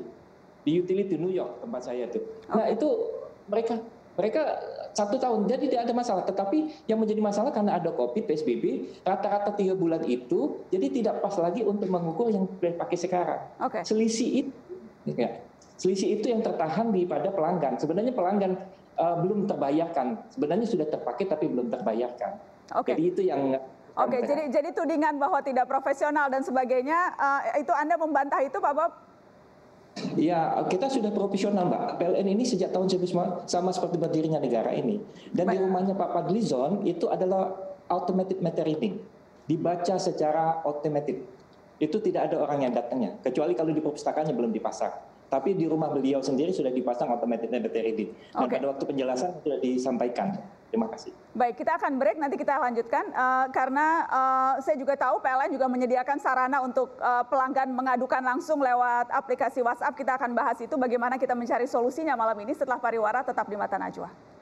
Di 0.63 0.73
utility 0.79 1.19
New 1.19 1.35
York 1.35 1.63
tempat 1.63 1.83
saya 1.83 2.07
itu. 2.07 2.23
Okay. 2.47 2.55
Nah 2.55 2.67
itu 2.71 2.89
mereka 3.51 3.75
mereka 4.17 4.43
satu 4.97 5.21
tahun. 5.21 5.45
Jadi 5.45 5.69
tidak 5.69 5.93
ada 5.93 5.93
masalah. 5.93 6.25
Tetapi 6.25 6.89
yang 6.89 6.97
menjadi 6.97 7.21
masalah 7.21 7.53
karena 7.53 7.77
ada 7.77 7.93
covid 7.93 8.25
psbb 8.25 8.65
rata-rata 9.05 9.53
tiga 9.53 9.77
bulan 9.77 10.01
itu 10.09 10.65
jadi 10.73 10.89
tidak 10.89 11.15
pas 11.21 11.37
lagi 11.37 11.61
untuk 11.61 11.93
mengukur 11.93 12.33
yang 12.33 12.49
pakai 12.57 12.97
sekarang. 12.97 13.41
Okay. 13.61 13.85
selisih 13.85 14.49
itu 14.49 15.13
ya. 15.13 15.45
Selisih 15.77 16.17
itu 16.17 16.33
yang 16.33 16.41
tertahan 16.41 16.89
di 16.89 17.05
pada 17.05 17.29
pelanggan. 17.29 17.77
Sebenarnya 17.77 18.17
pelanggan 18.17 18.57
uh, 18.97 19.21
belum 19.21 19.45
terbayarkan. 19.45 20.33
Sebenarnya 20.33 20.65
sudah 20.65 20.89
terpakai 20.89 21.29
tapi 21.29 21.53
belum 21.53 21.69
terbayarkan. 21.69 22.41
Okay. 22.73 22.97
Jadi 22.97 23.03
itu 23.05 23.23
yang 23.29 23.61
Oke, 23.97 24.21
okay, 24.21 24.29
jadi 24.29 24.53
jadi 24.53 24.77
tudingan 24.77 25.17
bahwa 25.17 25.41
tidak 25.41 25.65
profesional 25.73 26.29
dan 26.29 26.45
sebagainya 26.45 27.17
uh, 27.17 27.41
itu 27.57 27.73
Anda 27.73 27.97
membantah 27.97 28.45
itu 28.45 28.61
Pak 28.61 28.73
Bob? 28.77 28.93
Ya, 30.17 30.53
kita 30.69 30.93
sudah 30.93 31.09
profesional, 31.09 31.73
Mbak. 31.73 31.97
PLN 31.97 32.29
ini 32.37 32.45
sejak 32.45 32.69
tahun 32.69 32.89
19 32.89 33.49
sama 33.49 33.71
seperti 33.73 33.97
berdirinya 33.97 34.37
negara 34.37 34.73
ini. 34.77 35.01
Dan 35.33 35.49
Baik. 35.49 35.57
di 35.57 35.59
rumahnya 35.65 35.95
Pak 35.97 36.11
Padlizon 36.13 36.85
itu 36.85 37.09
adalah 37.09 37.57
automatic 37.89 38.45
meter 38.45 38.69
reading. 38.69 39.01
Dibaca 39.49 39.97
secara 39.97 40.61
otomatis. 40.69 41.17
Itu 41.81 42.01
tidak 42.01 42.33
ada 42.33 42.41
orang 42.41 42.69
yang 42.69 42.73
datangnya, 42.73 43.21
kecuali 43.21 43.53
kalau 43.53 43.73
di 43.73 43.85
perpustakaannya 43.85 44.33
belum 44.33 44.53
dipasang. 44.53 44.93
Tapi 45.29 45.53
di 45.53 45.69
rumah 45.69 45.93
beliau 45.93 46.25
sendiri 46.25 46.53
sudah 46.53 46.73
dipasang 46.73 47.13
automatic 47.13 47.49
meter 47.53 47.69
reading. 47.85 48.13
Dan 48.33 48.49
okay. 48.49 48.57
pada 48.61 48.67
waktu 48.73 48.85
penjelasan 48.89 49.31
sudah 49.45 49.59
disampaikan 49.61 50.41
Terima 50.67 50.91
kasih. 50.91 51.15
Baik, 51.37 51.63
kita 51.63 51.79
akan 51.79 51.95
break. 52.01 52.19
Nanti 52.19 52.37
kita 52.41 52.59
lanjutkan 52.59 53.05
uh, 53.15 53.47
karena 53.55 53.87
uh, 54.11 54.55
saya 54.59 54.75
juga 54.75 54.99
tahu 54.99 55.23
PLN 55.23 55.55
juga 55.55 55.67
menyediakan 55.71 56.19
sarana 56.19 56.59
untuk 56.65 56.97
uh, 56.99 57.23
pelanggan 57.29 57.71
mengadukan 57.71 58.19
langsung 58.25 58.59
lewat 58.59 59.09
aplikasi 59.15 59.63
WhatsApp. 59.63 59.95
Kita 59.95 60.19
akan 60.19 60.35
bahas 60.35 60.59
itu 60.59 60.75
bagaimana 60.75 61.21
kita 61.21 61.39
mencari 61.39 61.71
solusinya 61.71 62.19
malam 62.19 62.37
ini 62.43 62.51
setelah 62.51 62.83
pariwara 62.83 63.23
tetap 63.23 63.47
di 63.47 63.55
mata 63.55 63.79
Najwa. 63.79 64.36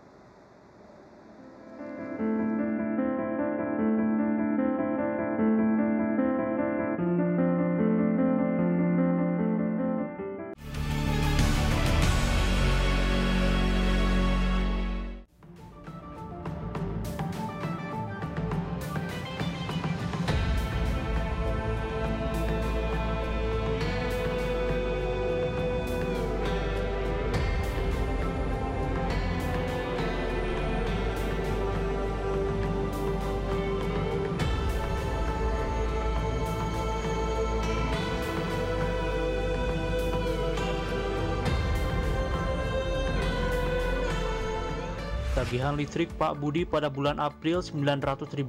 Tagihan 45.55 45.79
listrik 45.79 46.11
Pak 46.19 46.43
Budi 46.43 46.67
pada 46.67 46.91
bulan 46.91 47.23
April 47.23 47.63
Rp900.000 47.63 48.43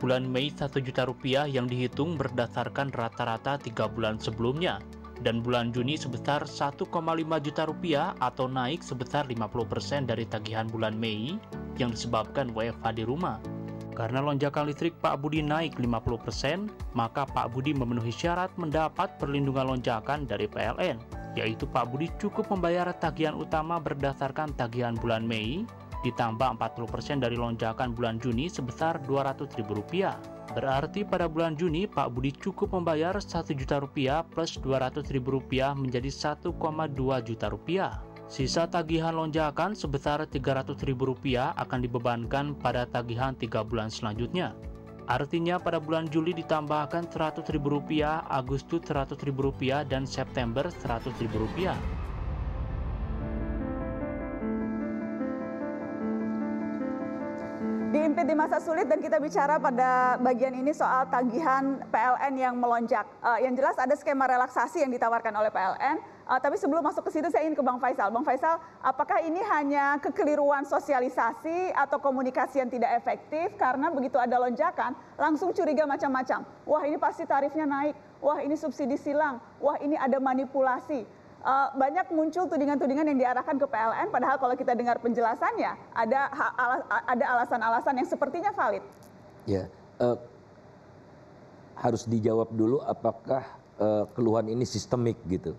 bulan 0.00 0.24
Mei 0.24 0.48
1 0.48 0.72
juta 0.80 1.04
rupiah 1.04 1.44
yang 1.44 1.68
dihitung 1.68 2.16
berdasarkan 2.16 2.88
rata-rata 2.96 3.60
tiga 3.60 3.92
bulan 3.92 4.16
sebelumnya 4.16 4.80
dan 5.20 5.44
bulan 5.44 5.68
Juni 5.68 6.00
sebesar 6.00 6.48
1,5 6.48 6.88
juta 7.44 7.62
rupiah 7.68 8.16
atau 8.24 8.48
naik 8.48 8.80
sebesar 8.80 9.28
50% 9.28 10.08
dari 10.08 10.24
tagihan 10.24 10.64
bulan 10.64 10.96
Mei 10.96 11.36
yang 11.76 11.92
disebabkan 11.92 12.56
WFH 12.56 12.88
di 12.96 13.04
rumah. 13.04 13.36
Karena 13.92 14.24
lonjakan 14.24 14.64
listrik 14.64 14.96
Pak 15.04 15.20
Budi 15.20 15.44
naik 15.44 15.76
50%, 15.76 16.72
maka 16.96 17.28
Pak 17.28 17.52
Budi 17.52 17.76
memenuhi 17.76 18.16
syarat 18.16 18.48
mendapat 18.56 19.20
perlindungan 19.20 19.76
lonjakan 19.76 20.24
dari 20.24 20.48
PLN, 20.48 20.96
yaitu 21.36 21.68
Pak 21.68 21.92
Budi 21.92 22.08
cukup 22.16 22.48
membayar 22.48 22.88
tagihan 22.96 23.36
utama 23.36 23.76
berdasarkan 23.76 24.56
tagihan 24.56 24.96
bulan 24.96 25.28
Mei, 25.28 25.68
ditambah 26.06 26.58
40% 26.58 27.24
dari 27.24 27.34
lonjakan 27.34 27.94
bulan 27.94 28.22
Juni 28.22 28.46
sebesar 28.46 29.02
Rp200.000. 29.02 30.14
Berarti 30.48 31.04
pada 31.04 31.28
bulan 31.28 31.54
Juni 31.54 31.84
Pak 31.84 32.14
Budi 32.14 32.32
cukup 32.32 32.72
membayar 32.72 33.12
1 33.14 33.52
juta 33.52 33.78
rupiah 33.78 34.24
plus 34.24 34.56
200 34.58 35.04
ribu 35.12 35.36
rupiah 35.38 35.76
menjadi 35.76 36.08
1,2 36.08 36.54
juta 37.22 37.46
rupiah. 37.52 38.00
Sisa 38.28 38.68
tagihan 38.68 39.16
lonjakan 39.16 39.72
sebesar 39.72 40.20
Rp300.000 40.28 41.56
akan 41.56 41.78
dibebankan 41.80 42.52
pada 42.60 42.84
tagihan 42.84 43.32
3 43.32 43.64
bulan 43.64 43.88
selanjutnya. 43.88 44.52
Artinya 45.08 45.56
pada 45.56 45.80
bulan 45.80 46.04
Juli 46.12 46.36
ditambahkan 46.36 47.08
Rp100.000, 47.08 48.28
Agustus 48.28 48.84
Rp100.000, 48.84 49.88
dan 49.88 50.04
September 50.04 50.68
Rp100.000. 50.68 51.72
Diimpit 57.88 58.28
di 58.28 58.36
masa 58.36 58.60
sulit 58.60 58.84
dan 58.84 59.00
kita 59.00 59.16
bicara 59.16 59.56
pada 59.56 60.20
bagian 60.20 60.52
ini 60.52 60.76
soal 60.76 61.08
tagihan 61.08 61.80
PLN 61.88 62.36
yang 62.36 62.54
melonjak. 62.60 63.08
Uh, 63.24 63.40
yang 63.40 63.56
jelas 63.56 63.80
ada 63.80 63.96
skema 63.96 64.28
relaksasi 64.28 64.84
yang 64.84 64.92
ditawarkan 64.92 65.32
oleh 65.32 65.48
PLN. 65.48 65.96
Uh, 66.28 66.36
eh, 66.36 66.40
tapi 66.44 66.60
sebelum 66.60 66.84
masuk 66.84 67.08
ke 67.08 67.16
situ 67.16 67.32
saya 67.32 67.48
ingin 67.48 67.56
ke 67.56 67.64
Bang 67.64 67.80
Faisal. 67.80 68.12
Bang 68.12 68.28
Faisal, 68.28 68.60
apakah 68.84 69.24
ini 69.24 69.40
hanya 69.40 69.96
kekeliruan 70.04 70.68
sosialisasi 70.68 71.72
atau 71.72 71.96
komunikasi 71.96 72.60
yang 72.60 72.68
tidak 72.68 72.92
efektif 72.92 73.56
karena 73.56 73.88
begitu 73.88 74.20
ada 74.20 74.36
lonjakan 74.36 74.92
langsung 75.16 75.56
curiga 75.56 75.88
macam-macam. 75.88 76.44
Wah 76.68 76.84
ini 76.84 77.00
pasti 77.00 77.24
tarifnya 77.24 77.64
naik. 77.64 77.96
Wah 78.20 78.44
ini 78.44 78.52
subsidi 78.52 79.00
silang. 79.00 79.40
Wah 79.64 79.80
ini 79.80 79.96
ada 79.96 80.20
manipulasi 80.20 81.08
uh, 81.44 81.68
banyak 81.74 82.06
muncul 82.14 82.46
tudingan-tudingan 82.48 83.14
yang 83.14 83.18
diarahkan 83.18 83.56
ke 83.58 83.66
PLN 83.66 84.08
padahal 84.10 84.36
kalau 84.40 84.54
kita 84.58 84.72
dengar 84.74 84.98
penjelasannya 84.98 85.72
ada 85.94 86.20
ada 87.06 87.24
alasan-alasan 87.38 87.94
yang 87.98 88.08
sepertinya 88.08 88.50
valid. 88.54 88.82
Ya, 89.48 89.66
uh, 90.02 90.18
harus 91.78 92.04
dijawab 92.04 92.50
dulu 92.52 92.82
apakah 92.84 93.44
uh, 93.78 94.04
keluhan 94.12 94.50
ini 94.50 94.66
sistemik 94.66 95.16
gitu. 95.30 95.54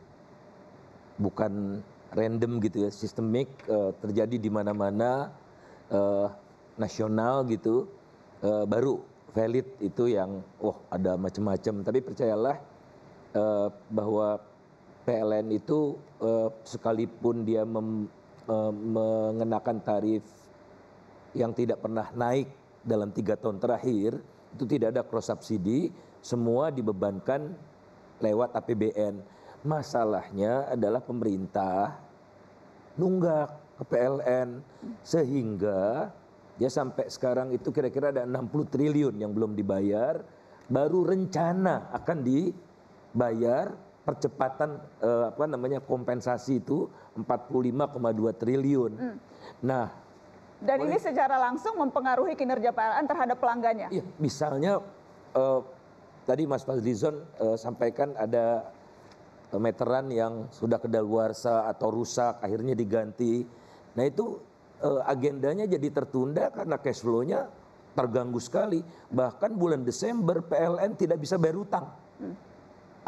Bukan 1.19 1.83
random 2.15 2.63
gitu 2.63 2.87
ya, 2.87 2.89
sistemik 2.91 3.49
uh, 3.67 3.91
terjadi 3.99 4.39
di 4.39 4.49
mana-mana 4.49 5.29
uh, 5.91 6.27
nasional 6.79 7.43
gitu 7.51 7.85
uh, 8.41 8.63
baru 8.63 9.03
valid 9.35 9.67
itu 9.83 10.09
yang 10.09 10.41
wah 10.57 10.73
oh, 10.73 10.77
ada 10.89 11.13
macam-macam 11.19 11.85
tapi 11.85 11.99
percayalah 12.01 12.57
uh, 13.37 13.67
bahwa 13.93 14.41
PLN 15.09 15.49
itu 15.49 15.97
uh, 16.21 16.53
sekalipun 16.61 17.41
dia 17.41 17.65
uh, 17.65 18.69
mengenakan 18.69 19.81
tarif 19.81 20.21
yang 21.33 21.49
tidak 21.57 21.81
pernah 21.81 22.05
naik 22.13 22.45
dalam 22.85 23.09
tiga 23.09 23.33
tahun 23.33 23.57
terakhir 23.57 24.21
itu 24.53 24.63
tidak 24.69 24.93
ada 24.93 25.01
cross 25.01 25.33
subsidi 25.33 25.89
semua 26.21 26.69
dibebankan 26.69 27.57
lewat 28.21 28.53
APBN 28.53 29.17
masalahnya 29.65 30.69
adalah 30.69 31.01
pemerintah 31.01 31.97
nunggak 32.93 33.49
ke 33.81 33.83
PLN 33.89 34.61
sehingga 35.01 36.13
ya 36.61 36.69
sampai 36.69 37.09
sekarang 37.09 37.49
itu 37.49 37.73
kira-kira 37.73 38.13
ada 38.13 38.29
60 38.29 38.45
triliun 38.69 39.15
yang 39.17 39.33
belum 39.33 39.57
dibayar 39.57 40.21
baru 40.69 41.01
rencana 41.09 41.89
akan 41.97 42.17
dibayar 42.21 43.88
percepatan 44.09 44.81
uh, 45.05 45.29
apa 45.29 45.45
namanya 45.45 45.77
kompensasi 45.85 46.65
itu 46.65 46.89
45,2 47.13 48.41
triliun. 48.41 48.91
Hmm. 48.97 49.17
Nah, 49.61 49.85
dan 50.57 50.81
oleh, 50.81 50.89
ini 50.89 50.97
secara 50.97 51.37
langsung 51.37 51.77
mempengaruhi 51.77 52.33
kinerja 52.33 52.73
PLN 52.73 53.05
terhadap 53.05 53.37
pelanggannya. 53.37 53.93
Iya, 53.93 54.01
misalnya 54.17 54.81
uh, 55.37 55.61
tadi 56.25 56.49
Mas 56.49 56.65
Fadlizon 56.65 57.21
uh, 57.37 57.53
sampaikan 57.53 58.17
ada 58.17 58.73
meteran 59.53 60.09
yang 60.09 60.49
sudah 60.49 60.81
kedaluarsa 60.81 61.69
atau 61.69 61.93
rusak 61.93 62.41
akhirnya 62.41 62.73
diganti. 62.73 63.45
Nah, 63.93 64.09
itu 64.09 64.41
uh, 64.81 65.05
agendanya 65.05 65.69
jadi 65.69 65.85
tertunda 65.93 66.49
karena 66.49 66.81
cash 66.81 67.05
flow-nya 67.05 67.45
terganggu 67.93 68.41
sekali. 68.41 68.81
Bahkan 69.13 69.53
bulan 69.53 69.85
Desember 69.85 70.41
PLN 70.41 70.97
tidak 70.97 71.21
bisa 71.21 71.37
bayar 71.37 71.61
utang. 71.61 71.85
Hmm 72.17 72.48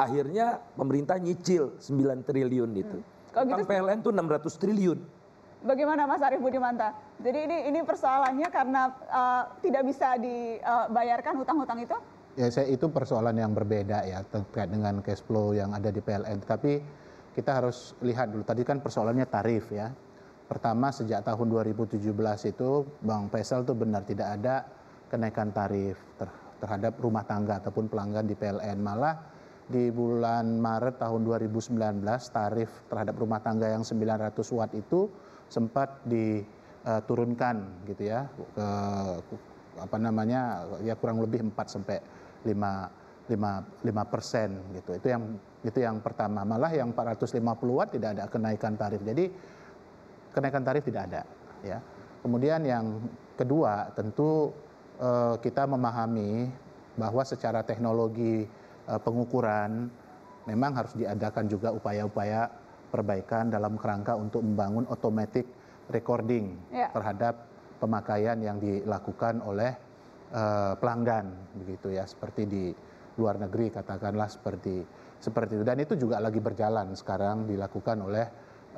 akhirnya 0.03 0.59
pemerintah 0.73 1.17
nyicil 1.21 1.77
9 1.77 2.27
triliun 2.27 2.71
itu. 2.75 2.97
Hmm. 2.97 3.19
Kalau 3.31 3.45
gitu, 3.47 3.63
PLN 3.63 3.99
tuh 4.03 4.11
600 4.11 4.61
triliun. 4.61 4.99
Bagaimana 5.61 6.09
Mas 6.09 6.25
Arief 6.25 6.41
Budimanta? 6.41 6.97
Jadi 7.21 7.39
ini 7.45 7.57
ini 7.69 7.79
persoalannya 7.85 8.49
karena 8.49 8.89
uh, 9.07 9.43
tidak 9.61 9.85
bisa 9.85 10.17
dibayarkan 10.17 11.37
hutang-hutang 11.37 11.79
itu? 11.85 11.93
Ya, 12.33 12.49
saya 12.49 12.71
itu 12.71 12.89
persoalan 12.89 13.37
yang 13.37 13.53
berbeda 13.53 14.07
ya 14.07 14.25
terkait 14.25 14.73
dengan 14.73 15.03
cash 15.05 15.21
flow 15.21 15.53
yang 15.53 15.75
ada 15.77 15.93
di 15.93 16.01
PLN. 16.01 16.41
Tapi 16.43 16.81
kita 17.37 17.61
harus 17.61 17.93
lihat 18.01 18.33
dulu. 18.33 18.41
Tadi 18.41 18.65
kan 18.65 18.81
persoalannya 18.81 19.27
tarif 19.29 19.69
ya. 19.69 19.93
Pertama 20.49 20.91
sejak 20.91 21.23
tahun 21.23 21.47
2017 21.47 22.03
itu 22.51 22.69
Bang 23.05 23.31
Faisal 23.31 23.63
tuh 23.63 23.77
benar 23.77 24.03
tidak 24.03 24.35
ada 24.35 24.67
kenaikan 25.07 25.53
tarif 25.55 25.95
terhadap 26.59 26.99
rumah 26.99 27.23
tangga 27.23 27.61
ataupun 27.63 27.87
pelanggan 27.87 28.27
di 28.27 28.35
PLN. 28.35 28.81
Malah 28.81 29.30
di 29.71 29.87
bulan 29.89 30.59
Maret 30.59 30.99
tahun 30.99 31.23
2019 31.23 31.79
tarif 32.35 32.69
terhadap 32.91 33.15
rumah 33.15 33.39
tangga 33.39 33.71
yang 33.71 33.87
900 33.87 34.35
watt 34.51 34.75
itu 34.75 35.07
sempat 35.47 36.03
diturunkan 36.03 37.87
gitu 37.87 38.11
ya 38.11 38.27
ke 38.35 38.67
apa 39.79 39.97
namanya 39.97 40.67
ya 40.83 40.99
kurang 40.99 41.23
lebih 41.23 41.47
4 41.47 41.55
sampai 41.63 42.03
5 42.43 43.31
5 43.31 43.87
5 43.87 44.11
persen 44.11 44.59
gitu. 44.75 44.91
Itu 44.99 45.07
yang 45.07 45.23
itu 45.63 45.79
yang 45.79 46.03
pertama. 46.03 46.43
Malah 46.43 46.75
yang 46.75 46.91
450 46.91 47.39
watt 47.71 47.95
tidak 47.95 48.19
ada 48.19 48.27
kenaikan 48.27 48.75
tarif. 48.75 48.99
Jadi 48.99 49.31
kenaikan 50.35 50.67
tarif 50.67 50.83
tidak 50.83 51.07
ada 51.07 51.21
ya. 51.63 51.79
Kemudian 52.19 52.67
yang 52.67 52.99
kedua 53.39 53.95
tentu 53.95 54.51
eh, 54.99 55.39
kita 55.39 55.63
memahami 55.63 56.51
bahwa 56.99 57.23
secara 57.23 57.63
teknologi 57.63 58.43
Eh, 58.43 58.60
pengukuran 58.87 59.89
memang 60.49 60.71
harus 60.73 60.97
diadakan 60.97 61.45
juga 61.45 61.69
upaya-upaya 61.69 62.49
perbaikan 62.91 63.47
dalam 63.47 63.79
kerangka 63.79 64.17
untuk 64.19 64.43
membangun 64.43 64.83
automatic 64.91 65.47
recording 65.93 66.59
ya. 66.73 66.91
terhadap 66.91 67.47
pemakaian 67.79 68.37
yang 68.43 68.57
dilakukan 68.59 69.39
oleh 69.41 69.71
uh, 70.35 70.73
pelanggan 70.77 71.31
begitu 71.63 71.95
ya 71.95 72.03
seperti 72.05 72.45
di 72.45 72.65
luar 73.17 73.39
negeri 73.39 73.71
katakanlah 73.71 74.27
seperti 74.27 74.83
seperti 75.21 75.61
itu 75.61 75.63
dan 75.65 75.77
itu 75.79 75.93
juga 75.95 76.17
lagi 76.17 76.41
berjalan 76.41 76.93
sekarang 76.97 77.45
dilakukan 77.45 77.97
oleh 78.01 78.25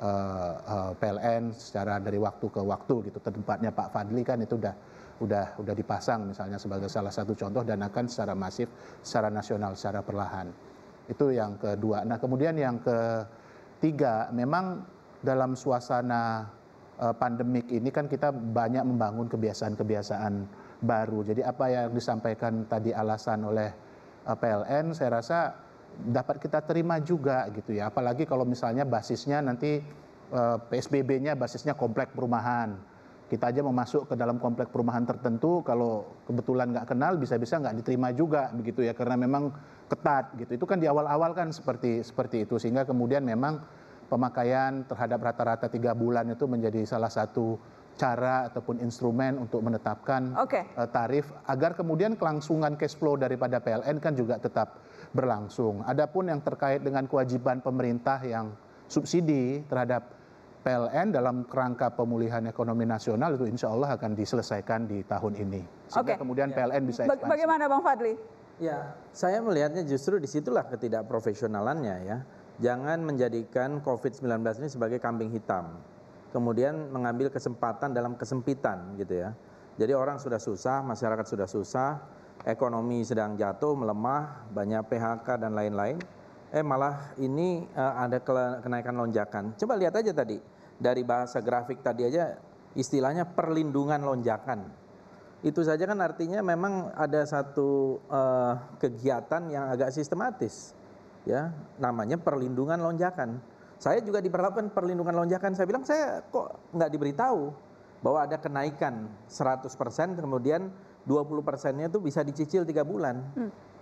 uh, 0.02 0.52
uh, 0.60 0.92
PLN 0.98 1.54
secara 1.54 1.98
dari 2.02 2.20
waktu 2.20 2.46
ke 2.48 2.60
waktu 2.60 2.94
gitu 3.08 3.18
tempatnya 3.20 3.70
Pak 3.72 3.94
Fadli 3.94 4.22
kan 4.26 4.42
itu 4.42 4.58
udah 4.60 4.74
udah 5.22 5.54
udah 5.62 5.74
dipasang 5.74 6.26
misalnya 6.26 6.58
sebagai 6.58 6.90
salah 6.90 7.14
satu 7.14 7.38
contoh 7.38 7.62
dan 7.62 7.86
akan 7.86 8.10
secara 8.10 8.34
masif 8.34 8.66
secara 9.04 9.30
nasional 9.30 9.78
secara 9.78 10.02
perlahan. 10.02 10.50
Itu 11.06 11.30
yang 11.30 11.60
kedua. 11.60 12.02
Nah, 12.02 12.16
kemudian 12.16 12.56
yang 12.56 12.80
ketiga 12.80 14.32
memang 14.34 14.82
dalam 15.20 15.54
suasana 15.54 16.48
uh, 16.98 17.14
pandemik 17.14 17.70
ini 17.70 17.92
kan 17.94 18.10
kita 18.10 18.32
banyak 18.32 18.82
membangun 18.82 19.30
kebiasaan-kebiasaan 19.30 20.64
baru. 20.84 21.24
Jadi 21.24 21.40
apa 21.40 21.64
yang 21.70 21.94
disampaikan 21.96 22.68
tadi 22.68 22.92
alasan 22.92 23.48
oleh 23.48 23.70
eh, 24.28 24.36
PLN 24.36 24.92
saya 24.92 25.10
rasa 25.16 25.38
dapat 25.94 26.42
kita 26.44 26.60
terima 26.60 27.00
juga 27.00 27.48
gitu 27.56 27.72
ya. 27.72 27.88
Apalagi 27.88 28.28
kalau 28.28 28.44
misalnya 28.44 28.84
basisnya 28.84 29.40
nanti 29.40 29.80
eh, 30.28 30.56
PSBB-nya 30.68 31.40
basisnya 31.40 31.72
komplek 31.72 32.12
perumahan 32.12 32.76
kita 33.34 33.50
aja 33.50 33.66
mau 33.66 33.74
masuk 33.74 34.06
ke 34.06 34.14
dalam 34.14 34.38
komplek 34.38 34.70
perumahan 34.70 35.02
tertentu 35.02 35.58
kalau 35.66 36.06
kebetulan 36.30 36.70
nggak 36.70 36.86
kenal 36.94 37.18
bisa-bisa 37.18 37.58
nggak 37.58 37.82
diterima 37.82 38.14
juga 38.14 38.54
begitu 38.54 38.86
ya 38.86 38.94
karena 38.94 39.18
memang 39.18 39.50
ketat 39.90 40.38
gitu 40.38 40.54
itu 40.54 40.64
kan 40.70 40.78
di 40.78 40.86
awal-awal 40.86 41.34
kan 41.34 41.50
seperti 41.50 42.06
seperti 42.06 42.46
itu 42.46 42.62
sehingga 42.62 42.86
kemudian 42.86 43.26
memang 43.26 43.58
pemakaian 44.06 44.86
terhadap 44.86 45.18
rata-rata 45.18 45.66
tiga 45.66 45.98
bulan 45.98 46.30
itu 46.30 46.46
menjadi 46.46 46.86
salah 46.86 47.10
satu 47.10 47.58
cara 47.98 48.46
ataupun 48.50 48.78
instrumen 48.82 49.38
untuk 49.42 49.62
menetapkan 49.66 50.34
Oke. 50.38 50.62
uh, 50.78 50.86
tarif 50.86 51.26
agar 51.50 51.74
kemudian 51.74 52.14
kelangsungan 52.14 52.78
cash 52.78 52.94
flow 52.94 53.18
daripada 53.18 53.58
PLN 53.58 53.98
kan 53.98 54.14
juga 54.14 54.38
tetap 54.38 54.78
berlangsung. 55.14 55.82
Adapun 55.86 56.30
yang 56.30 56.42
terkait 56.42 56.82
dengan 56.82 57.06
kewajiban 57.06 57.62
pemerintah 57.62 58.18
yang 58.26 58.50
subsidi 58.90 59.62
terhadap 59.70 60.23
PLN 60.64 61.12
dalam 61.12 61.44
kerangka 61.44 61.92
pemulihan 61.92 62.40
ekonomi 62.48 62.88
nasional 62.88 63.36
itu 63.36 63.44
insya 63.44 63.68
Allah 63.68 64.00
akan 64.00 64.16
diselesaikan 64.16 64.88
di 64.88 65.04
tahun 65.04 65.36
ini. 65.36 65.60
Sehingga 65.92 66.16
Oke. 66.16 66.24
kemudian 66.24 66.56
PLN 66.56 66.88
bisa 66.88 67.04
ekspansi. 67.04 67.28
Bagaimana 67.28 67.68
Bang 67.68 67.84
Fadli? 67.84 68.16
Ya, 68.56 68.96
saya 69.12 69.44
melihatnya 69.44 69.84
justru 69.84 70.16
di 70.16 70.24
situlah 70.24 70.64
ketidakprofesionalannya 70.72 71.96
ya. 72.08 72.18
Jangan 72.64 73.04
menjadikan 73.04 73.84
COVID-19 73.84 74.24
ini 74.64 74.68
sebagai 74.72 74.98
kambing 75.04 75.28
hitam. 75.36 75.76
Kemudian 76.32 76.88
mengambil 76.88 77.28
kesempatan 77.28 77.92
dalam 77.92 78.16
kesempitan 78.16 78.96
gitu 78.96 79.20
ya. 79.20 79.36
Jadi 79.76 79.92
orang 79.92 80.16
sudah 80.16 80.40
susah, 80.40 80.80
masyarakat 80.80 81.26
sudah 81.28 81.44
susah, 81.50 82.00
ekonomi 82.48 83.04
sedang 83.04 83.36
jatuh, 83.36 83.76
melemah, 83.76 84.48
banyak 84.48 84.80
PHK 84.88 85.44
dan 85.44 85.52
lain-lain. 85.52 86.00
Eh 86.54 86.62
malah 86.62 87.12
ini 87.20 87.68
eh, 87.68 87.94
ada 88.00 88.22
kenaikan 88.62 88.96
lonjakan. 88.96 89.58
Coba 89.58 89.74
lihat 89.76 89.98
aja 89.98 90.14
tadi 90.14 90.53
dari 90.78 91.02
bahasa 91.06 91.38
grafik 91.38 91.80
tadi 91.80 92.06
aja 92.06 92.38
istilahnya 92.74 93.26
perlindungan 93.28 94.02
lonjakan. 94.02 94.66
Itu 95.44 95.60
saja 95.60 95.84
kan 95.84 96.00
artinya 96.00 96.40
memang 96.40 96.94
ada 96.96 97.22
satu 97.28 98.00
eh, 98.08 98.54
kegiatan 98.80 99.42
yang 99.52 99.68
agak 99.70 99.92
sistematis 99.92 100.72
ya 101.24 101.52
namanya 101.80 102.20
perlindungan 102.20 102.80
lonjakan. 102.80 103.40
Saya 103.80 104.00
juga 104.00 104.22
diperlakukan 104.24 104.72
perlindungan 104.72 105.12
lonjakan. 105.12 105.52
Saya 105.52 105.66
bilang 105.68 105.84
saya 105.84 106.24
kok 106.24 106.72
nggak 106.72 106.90
diberitahu 106.92 107.52
bahwa 108.00 108.18
ada 108.24 108.36
kenaikan 108.36 109.08
100% 109.28 109.68
kemudian 110.20 110.68
20 111.04 111.44
persennya 111.44 111.92
itu 111.92 112.00
bisa 112.00 112.24
dicicil 112.24 112.64
tiga 112.64 112.84
bulan? 112.84 113.20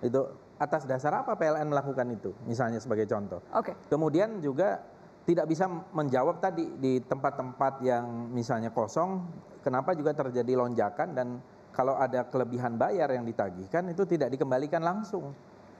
Itu 0.02 0.34
atas 0.58 0.86
dasar 0.86 1.22
apa 1.22 1.34
PLN 1.38 1.70
melakukan 1.70 2.06
itu 2.10 2.34
misalnya 2.46 2.78
sebagai 2.82 3.06
contoh. 3.06 3.42
Oke. 3.54 3.74
Kemudian 3.86 4.42
juga 4.42 4.82
tidak 5.22 5.46
bisa 5.46 5.70
menjawab 5.94 6.42
tadi 6.42 6.66
di 6.78 6.98
tempat-tempat 6.98 7.78
yang 7.86 8.30
misalnya 8.34 8.74
kosong, 8.74 9.22
kenapa 9.62 9.94
juga 9.94 10.10
terjadi 10.14 10.58
lonjakan 10.58 11.08
dan 11.14 11.28
kalau 11.72 11.96
ada 11.96 12.26
kelebihan 12.28 12.76
bayar 12.76 13.08
yang 13.14 13.24
ditagihkan 13.24 13.88
itu 13.88 14.02
tidak 14.04 14.34
dikembalikan 14.34 14.82
langsung. 14.82 15.32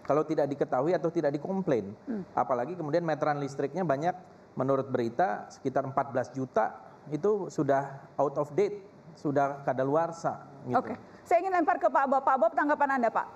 Kalau 0.03 0.27
tidak 0.27 0.51
diketahui 0.51 0.99
atau 0.99 1.15
tidak 1.15 1.31
dikomplain. 1.31 1.95
Apalagi 2.35 2.75
kemudian 2.75 3.07
meteran 3.07 3.39
listriknya 3.39 3.87
banyak 3.87 4.15
menurut 4.59 4.91
berita 4.91 5.47
sekitar 5.47 5.87
14 5.87 6.35
juta 6.35 6.75
itu 7.11 7.47
sudah 7.51 8.03
out 8.19 8.35
of 8.39 8.51
date, 8.55 8.83
sudah 9.15 9.63
kadaluarsa 9.63 10.43
gitu. 10.67 10.79
Oke. 10.79 10.95
Saya 11.23 11.39
ingin 11.43 11.55
lempar 11.55 11.79
ke 11.79 11.87
Pak 11.87 12.07
Bob. 12.11 12.23
Pak 12.27 12.37
Bob, 12.39 12.53
tanggapan 12.55 12.99
Anda, 12.99 13.11
Pak? 13.15 13.27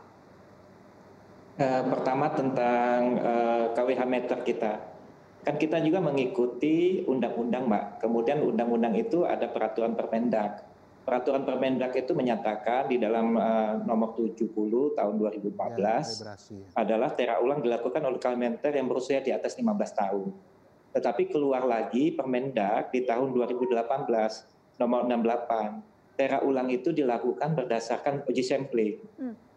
Eh, 1.57 1.83
pertama 1.87 2.27
tentang 2.35 2.99
eh, 3.17 3.65
KWH 3.73 4.03
meter 4.05 4.39
kita. 4.43 4.96
Kan 5.47 5.63
kita 5.63 5.79
juga 5.79 6.03
mengikuti 6.03 7.07
undang-undang, 7.07 7.71
Mbak. 7.71 8.03
Kemudian 8.03 8.43
undang-undang 8.43 8.99
itu 8.99 9.23
ada 9.23 9.47
peraturan 9.47 9.95
Permendak. 9.95 10.67
Peraturan 11.07 11.47
Permendak 11.47 11.95
itu 11.95 12.19
menyatakan 12.19 12.91
di 12.91 12.99
dalam 12.99 13.39
eh, 13.39 13.79
nomor 13.87 14.19
70 14.19 14.43
tahun 14.99 15.15
2014 15.15 15.55
Kalibrasi. 15.55 16.59
adalah 16.75 17.15
tera 17.15 17.39
ulang 17.39 17.63
dilakukan 17.63 18.03
oleh 18.03 18.19
Kalmenter 18.19 18.75
yang 18.75 18.91
berusia 18.91 19.23
di 19.23 19.31
atas 19.31 19.55
15 19.55 19.71
tahun. 19.95 20.35
Tetapi 20.91 21.31
keluar 21.31 21.63
lagi 21.63 22.11
Permendak 22.11 22.91
di 22.91 23.07
tahun 23.07 23.31
2018 23.31 24.83
nomor 24.83 25.07
68. 25.07 26.19
Tera 26.19 26.43
ulang 26.43 26.75
itu 26.75 26.91
dilakukan 26.91 27.55
berdasarkan 27.55 28.27
uji 28.27 28.43
sampling. 28.43 28.99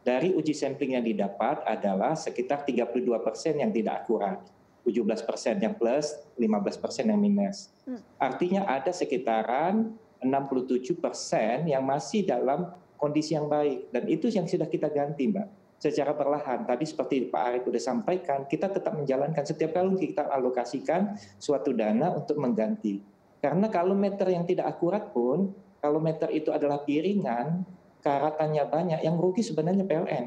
Dari 0.06 0.38
uji 0.38 0.54
sampling 0.54 1.02
yang 1.02 1.06
didapat 1.08 1.65
adalah 1.65 2.13
sekitar 2.13 2.62
32 2.62 3.25
persen 3.25 3.58
yang 3.58 3.73
tidak 3.73 4.06
akurat. 4.06 4.59
17 4.89 5.21
persen 5.21 5.56
yang 5.62 5.78
plus, 5.78 6.17
15 6.41 6.82
persen 6.82 7.06
yang 7.13 7.21
minus. 7.21 7.69
Artinya 8.17 8.65
ada 8.65 8.89
sekitaran 8.89 9.93
67 10.19 10.97
persen 10.97 11.69
yang 11.69 11.86
masih 11.86 12.25
dalam 12.25 12.73
kondisi 12.99 13.38
yang 13.38 13.47
baik. 13.47 13.93
Dan 13.93 14.10
itu 14.10 14.28
yang 14.28 14.49
sudah 14.49 14.67
kita 14.67 14.91
ganti, 14.91 15.30
Mbak. 15.32 15.47
Secara 15.80 16.12
perlahan. 16.12 16.67
Tadi 16.67 16.84
seperti 16.84 17.32
Pak 17.32 17.41
Arief 17.47 17.63
sudah 17.63 17.80
sampaikan, 17.80 18.43
kita 18.43 18.67
tetap 18.67 18.91
menjalankan. 18.99 19.47
Setiap 19.47 19.71
kali 19.71 19.95
kita 20.12 20.28
alokasikan 20.28 21.15
suatu 21.39 21.71
dana 21.71 22.12
untuk 22.12 22.36
mengganti. 22.36 22.99
Karena 23.39 23.71
kalau 23.71 23.95
meter 23.95 24.28
yang 24.28 24.43
tidak 24.43 24.67
akurat 24.67 25.15
pun, 25.15 25.56
kalau 25.80 26.04
meter 26.04 26.28
itu 26.36 26.52
adalah 26.52 26.84
piringan, 26.84 27.63
karatannya 28.04 28.67
banyak, 28.67 28.99
yang 28.99 29.15
rugi 29.15 29.39
sebenarnya 29.39 29.88
PLN. 29.88 30.25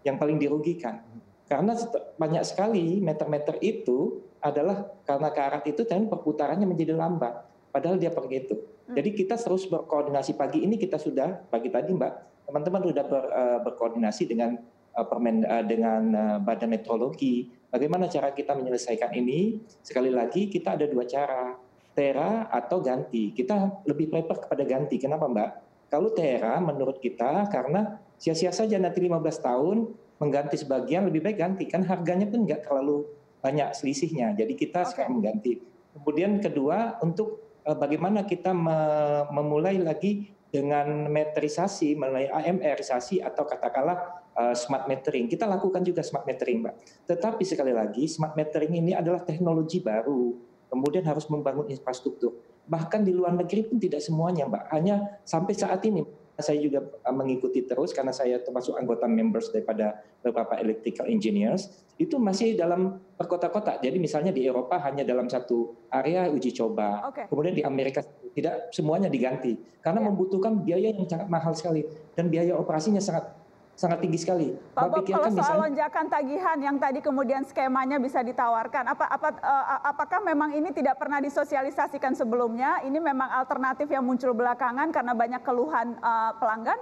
Yang 0.00 0.16
paling 0.16 0.40
dirugikan. 0.40 1.04
Karena 1.50 1.74
banyak 2.14 2.46
sekali 2.46 3.02
meter-meter 3.02 3.58
itu 3.58 4.22
adalah 4.38 4.86
karena 5.02 5.34
karat 5.34 5.66
itu 5.66 5.82
dan 5.82 6.06
perputarannya 6.06 6.62
menjadi 6.62 6.94
lambat. 6.94 7.42
Padahal 7.74 7.98
dia 7.98 8.14
pergi 8.14 8.36
itu. 8.38 8.54
Jadi 8.86 9.10
kita 9.18 9.34
terus 9.34 9.66
berkoordinasi 9.66 10.38
pagi 10.38 10.62
ini 10.62 10.78
kita 10.78 10.94
sudah 10.94 11.42
pagi 11.50 11.66
tadi 11.66 11.90
Mbak, 11.90 12.46
teman-teman 12.46 12.82
sudah 12.86 13.02
ber- 13.02 13.32
eh, 13.34 13.58
berkoordinasi 13.66 14.30
dengan 14.30 14.62
eh, 14.94 15.06
permen 15.10 15.42
eh, 15.42 15.64
dengan 15.66 16.02
eh, 16.14 16.38
Badan 16.38 16.70
Meteorologi. 16.70 17.50
Bagaimana 17.66 18.06
cara 18.06 18.30
kita 18.30 18.54
menyelesaikan 18.54 19.10
ini? 19.18 19.58
Sekali 19.82 20.10
lagi 20.14 20.46
kita 20.46 20.78
ada 20.78 20.86
dua 20.86 21.02
cara, 21.06 21.58
tera 21.98 22.46
atau 22.46 22.78
ganti. 22.78 23.34
Kita 23.34 23.86
lebih 23.90 24.06
prefer 24.06 24.38
kepada 24.38 24.62
ganti. 24.62 25.02
Kenapa 25.02 25.26
Mbak? 25.26 25.50
Kalau 25.90 26.14
tera 26.14 26.62
menurut 26.62 27.02
kita 27.02 27.50
karena 27.50 27.98
sia-sia 28.14 28.54
saja 28.54 28.78
nanti 28.78 29.02
15 29.02 29.18
tahun 29.42 29.90
mengganti 30.20 30.60
sebagian 30.60 31.08
lebih 31.08 31.24
baik 31.24 31.38
ganti 31.40 31.64
kan 31.64 31.82
harganya 31.88 32.28
pun 32.28 32.44
nggak 32.44 32.68
terlalu 32.68 33.08
banyak 33.40 33.72
selisihnya. 33.72 34.36
Jadi 34.36 34.52
kita 34.52 34.84
sekarang 34.84 35.18
mengganti. 35.18 35.64
Kemudian 35.96 36.38
kedua 36.38 37.00
untuk 37.00 37.58
eh, 37.64 37.74
bagaimana 37.74 38.28
kita 38.28 38.52
me- 38.52 39.26
memulai 39.32 39.80
lagi 39.80 40.28
dengan 40.52 41.06
meterisasi 41.08 41.94
melalui 41.94 42.28
AMRisasi 42.28 43.24
atau 43.24 43.48
katakanlah 43.48 44.28
eh, 44.36 44.54
smart 44.54 44.84
metering. 44.86 45.26
Kita 45.26 45.48
lakukan 45.48 45.80
juga 45.80 46.04
smart 46.04 46.28
metering, 46.28 46.68
Mbak. 46.68 46.74
Tetapi 47.08 47.42
sekali 47.48 47.72
lagi 47.72 48.04
smart 48.04 48.36
metering 48.36 48.76
ini 48.76 48.92
adalah 48.92 49.24
teknologi 49.24 49.80
baru. 49.80 50.36
Kemudian 50.70 51.02
harus 51.02 51.26
membangun 51.32 51.66
infrastruktur. 51.72 52.44
Bahkan 52.68 53.02
di 53.02 53.10
luar 53.10 53.34
negeri 53.34 53.66
pun 53.66 53.80
tidak 53.80 54.04
semuanya, 54.04 54.46
Mbak. 54.46 54.64
Hanya 54.70 55.18
sampai 55.26 55.56
saat 55.56 55.82
ini 55.88 56.19
saya 56.44 56.60
juga 56.60 56.84
eh, 56.84 57.14
mengikuti 57.14 57.64
terus 57.64 57.96
karena 57.96 58.12
saya 58.12 58.40
termasuk 58.42 58.76
anggota 58.76 59.08
members 59.08 59.48
daripada 59.48 60.00
beberapa 60.20 60.60
electrical 60.60 61.08
engineers 61.08 61.70
itu 62.00 62.16
masih 62.16 62.56
dalam 62.56 63.00
per 63.16 63.28
kota-kota. 63.28 63.76
Jadi 63.80 64.00
misalnya 64.00 64.32
di 64.32 64.48
Eropa 64.48 64.80
hanya 64.80 65.04
dalam 65.04 65.28
satu 65.28 65.88
area 65.92 66.28
uji 66.32 66.56
coba. 66.56 67.12
Oke. 67.12 67.28
Kemudian 67.28 67.54
di 67.56 67.64
Amerika 67.64 68.00
tidak 68.32 68.72
semuanya 68.72 69.10
diganti 69.10 69.58
karena 69.82 70.00
membutuhkan 70.04 70.62
biaya 70.62 70.94
yang 70.94 71.08
sangat 71.08 71.28
mahal 71.28 71.52
sekali 71.52 71.82
dan 72.14 72.30
biaya 72.30 72.54
operasinya 72.54 73.02
sangat 73.02 73.39
sangat 73.80 74.04
tinggi 74.04 74.18
sekali. 74.20 74.52
Pak 74.52 74.76
Bob, 74.76 74.76
kalau 74.76 74.96
pikirkan 75.00 75.32
soal 75.32 75.40
misalnya 75.40 75.60
lonjakan 75.64 76.06
tagihan 76.12 76.58
yang 76.60 76.76
tadi 76.76 77.00
kemudian 77.00 77.42
skemanya 77.48 77.96
bisa 77.96 78.20
ditawarkan, 78.20 78.92
apa, 78.92 79.08
apa, 79.08 79.28
eh, 79.40 79.80
apakah 79.88 80.20
memang 80.20 80.52
ini 80.52 80.68
tidak 80.76 81.00
pernah 81.00 81.16
disosialisasikan 81.24 82.12
sebelumnya? 82.12 82.84
Ini 82.84 83.00
memang 83.00 83.32
alternatif 83.32 83.88
yang 83.88 84.04
muncul 84.04 84.36
belakangan 84.36 84.92
karena 84.92 85.16
banyak 85.16 85.40
keluhan 85.40 85.96
eh, 85.96 86.32
pelanggan? 86.36 86.76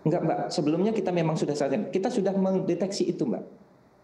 Enggak, 0.00 0.20
Mbak. 0.24 0.38
Sebelumnya 0.48 0.92
kita 0.96 1.12
memang 1.12 1.36
sudah 1.36 1.52
sadar. 1.52 1.92
Kita 1.92 2.08
sudah 2.08 2.32
mendeteksi 2.32 3.04
itu, 3.04 3.28
Mbak. 3.28 3.59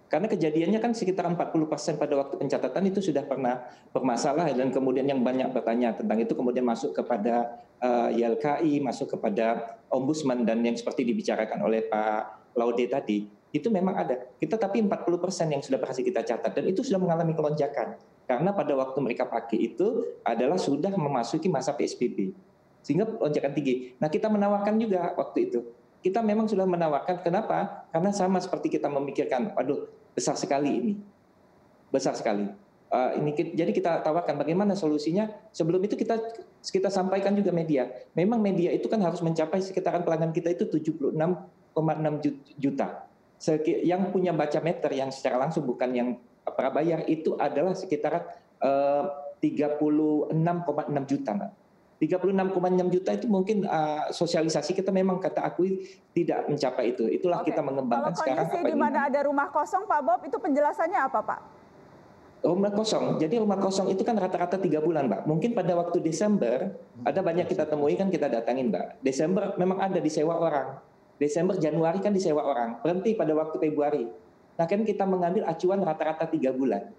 Karena 0.06 0.30
kejadiannya 0.30 0.78
kan 0.78 0.94
sekitar 0.94 1.26
40% 1.26 1.98
pada 1.98 2.14
waktu 2.14 2.34
pencatatan 2.38 2.82
itu 2.86 3.02
sudah 3.02 3.26
pernah 3.26 3.66
bermasalah 3.90 4.46
dan 4.54 4.70
kemudian 4.70 5.02
yang 5.02 5.18
banyak 5.26 5.50
bertanya 5.50 5.98
tentang 5.98 6.22
itu 6.22 6.30
kemudian 6.38 6.62
masuk 6.62 6.94
kepada 6.94 7.58
uh, 7.82 8.14
YLKI, 8.14 8.78
masuk 8.86 9.18
kepada 9.18 9.78
Ombudsman 9.90 10.46
dan 10.46 10.62
yang 10.62 10.78
seperti 10.78 11.02
dibicarakan 11.02 11.58
oleh 11.66 11.90
Pak 11.90 12.54
Laude 12.54 12.86
tadi. 12.86 13.26
Itu 13.50 13.66
memang 13.74 13.98
ada. 13.98 14.14
Kita 14.38 14.54
tapi 14.54 14.78
40% 14.78 15.50
yang 15.50 15.62
sudah 15.62 15.78
berhasil 15.82 16.02
kita 16.06 16.22
catat 16.22 16.54
dan 16.54 16.64
itu 16.70 16.86
sudah 16.86 17.02
mengalami 17.02 17.34
kelonjakan. 17.34 17.98
Karena 18.26 18.50
pada 18.54 18.74
waktu 18.78 18.98
mereka 19.02 19.26
pakai 19.26 19.74
itu 19.74 20.18
adalah 20.22 20.58
sudah 20.58 20.90
memasuki 20.94 21.50
masa 21.50 21.74
PSBB. 21.74 22.30
Sehingga 22.86 23.10
lonjakan 23.10 23.52
tinggi. 23.58 23.98
Nah 23.98 24.06
kita 24.06 24.30
menawarkan 24.30 24.78
juga 24.78 25.14
waktu 25.18 25.50
itu 25.50 25.66
kita 26.06 26.22
memang 26.22 26.46
sudah 26.46 26.62
menawarkan 26.62 27.18
kenapa? 27.18 27.90
Karena 27.90 28.14
sama 28.14 28.38
seperti 28.38 28.78
kita 28.78 28.86
memikirkan, 28.86 29.50
waduh 29.58 29.90
besar 30.14 30.38
sekali 30.38 30.70
ini, 30.70 30.94
besar 31.90 32.14
sekali. 32.14 32.46
Uh, 32.86 33.18
ini 33.18 33.34
jadi 33.34 33.74
kita 33.74 34.06
tawarkan 34.06 34.38
bagaimana 34.38 34.78
solusinya. 34.78 35.26
Sebelum 35.50 35.82
itu 35.82 35.98
kita 35.98 36.22
kita 36.62 36.86
sampaikan 36.86 37.34
juga 37.34 37.50
media. 37.50 37.90
Memang 38.14 38.38
media 38.38 38.70
itu 38.70 38.86
kan 38.86 39.02
harus 39.02 39.18
mencapai 39.18 39.58
sekitaran 39.58 40.06
pelanggan 40.06 40.30
kita 40.30 40.54
itu 40.54 40.70
76,6 40.70 41.74
juta. 42.54 43.10
Yang 43.82 44.02
punya 44.14 44.30
baca 44.30 44.62
meter 44.62 44.90
yang 44.94 45.10
secara 45.10 45.42
langsung 45.42 45.66
bukan 45.66 45.90
yang 45.90 46.08
prabayar 46.46 47.02
itu 47.10 47.34
adalah 47.34 47.74
sekitaran 47.74 48.22
uh, 48.62 49.10
36,6 49.42 50.30
juta, 51.10 51.30
Mbak. 51.34 51.65
36,6 51.96 52.92
juta 52.92 53.10
itu 53.16 53.26
mungkin 53.26 53.64
uh, 53.64 54.12
sosialisasi 54.12 54.76
kita 54.76 54.92
memang 54.92 55.16
kata 55.16 55.40
akui 55.40 55.80
tidak 56.12 56.44
mencapai 56.44 56.92
itu. 56.92 57.08
Itulah 57.08 57.40
Oke. 57.40 57.52
kita 57.52 57.64
mengembangkan 57.64 58.12
Kalau 58.12 58.20
sekarang 58.20 58.46
kondisi 58.52 58.60
apa 58.60 58.68
di 58.68 58.76
mana 58.76 58.98
ada 59.08 59.20
rumah 59.24 59.48
kosong, 59.48 59.88
Pak 59.88 60.00
Bob, 60.04 60.20
itu 60.28 60.36
penjelasannya 60.36 61.00
apa, 61.00 61.20
Pak? 61.24 61.40
Rumah 62.44 62.72
kosong. 62.76 63.16
Jadi 63.16 63.40
rumah 63.40 63.56
kosong 63.56 63.88
itu 63.88 64.04
kan 64.04 64.12
rata-rata 64.20 64.60
tiga 64.60 64.84
bulan, 64.84 65.08
Mbak. 65.08 65.24
Mungkin 65.24 65.50
pada 65.56 65.72
waktu 65.72 66.04
Desember 66.04 66.76
ada 67.00 67.20
banyak 67.24 67.48
kita 67.48 67.64
temui 67.64 67.96
kan 67.96 68.12
kita 68.12 68.28
datangin, 68.28 68.68
Mbak. 68.68 69.00
Desember 69.00 69.56
memang 69.56 69.80
ada 69.80 69.96
disewa 69.96 70.36
orang. 70.36 70.76
Desember, 71.16 71.56
Januari 71.56 72.04
kan 72.04 72.12
disewa 72.12 72.44
orang. 72.44 72.76
Berhenti 72.84 73.16
pada 73.16 73.32
waktu 73.32 73.56
Februari. 73.56 74.04
Nah 74.56 74.64
kan 74.68 74.84
kita 74.84 75.08
mengambil 75.08 75.48
acuan 75.48 75.80
rata-rata 75.80 76.28
tiga 76.28 76.52
bulan. 76.52 76.92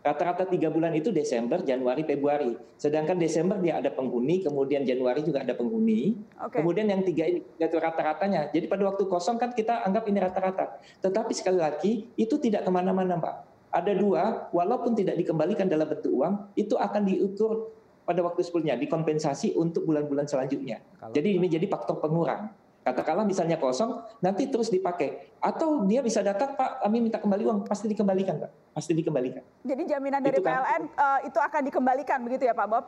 Rata-rata 0.00 0.48
tiga 0.48 0.72
bulan 0.72 0.96
itu 0.96 1.12
Desember, 1.12 1.60
Januari, 1.60 2.08
Februari. 2.08 2.56
Sedangkan 2.80 3.20
Desember 3.20 3.60
dia 3.60 3.76
ada 3.76 3.92
penghuni, 3.92 4.40
kemudian 4.40 4.80
Januari 4.80 5.20
juga 5.20 5.44
ada 5.44 5.52
penghuni. 5.52 6.16
Oke. 6.40 6.56
Kemudian 6.56 6.88
yang 6.88 7.04
tiga 7.04 7.28
ini 7.28 7.44
itu 7.44 7.76
rata-ratanya. 7.76 8.48
Jadi 8.48 8.64
pada 8.64 8.88
waktu 8.88 9.04
kosong 9.04 9.36
kan 9.36 9.52
kita 9.52 9.84
anggap 9.84 10.08
ini 10.08 10.18
rata-rata. 10.24 10.80
Tetapi 11.04 11.32
sekali 11.36 11.60
lagi 11.60 11.92
itu 12.16 12.40
tidak 12.40 12.64
ke 12.64 12.70
mana-mana, 12.72 13.20
Mbak. 13.20 13.36
Ada 13.70 13.92
dua, 13.92 14.48
walaupun 14.56 14.96
tidak 14.96 15.20
dikembalikan 15.20 15.68
dalam 15.68 15.84
bentuk 15.84 16.16
uang, 16.16 16.56
itu 16.56 16.80
akan 16.80 17.04
diukur 17.04 17.68
pada 18.08 18.24
waktu 18.24 18.40
sebelumnya, 18.42 18.74
dikompensasi 18.80 19.54
untuk 19.54 19.84
bulan-bulan 19.84 20.26
selanjutnya. 20.26 20.80
Jadi 21.12 21.36
ini 21.36 21.46
jadi 21.46 21.68
faktor 21.68 22.00
pengurang. 22.00 22.50
Katakanlah 22.80 23.28
misalnya 23.28 23.60
kosong, 23.60 23.92
nanti 24.24 24.48
terus 24.48 24.72
dipakai. 24.72 25.36
Atau 25.36 25.84
dia 25.84 26.00
bisa 26.00 26.24
datang, 26.24 26.56
Pak, 26.56 26.80
kami 26.80 27.04
minta 27.04 27.20
kembali 27.20 27.44
uang, 27.44 27.58
pasti 27.68 27.92
dikembalikan, 27.92 28.40
Pak. 28.40 28.50
Pasti 28.72 28.96
dikembalikan. 28.96 29.44
Jadi 29.60 29.82
jaminan 29.84 30.24
dari 30.24 30.40
Itu 30.40 30.48
kan- 30.48 30.64
PLN 30.64 30.82
eh, 30.88 31.18
itu 31.28 31.38
akan 31.38 31.60
dikembalikan 31.60 32.18
begitu 32.24 32.48
ya, 32.48 32.56
Pak 32.56 32.68
Bob? 32.72 32.84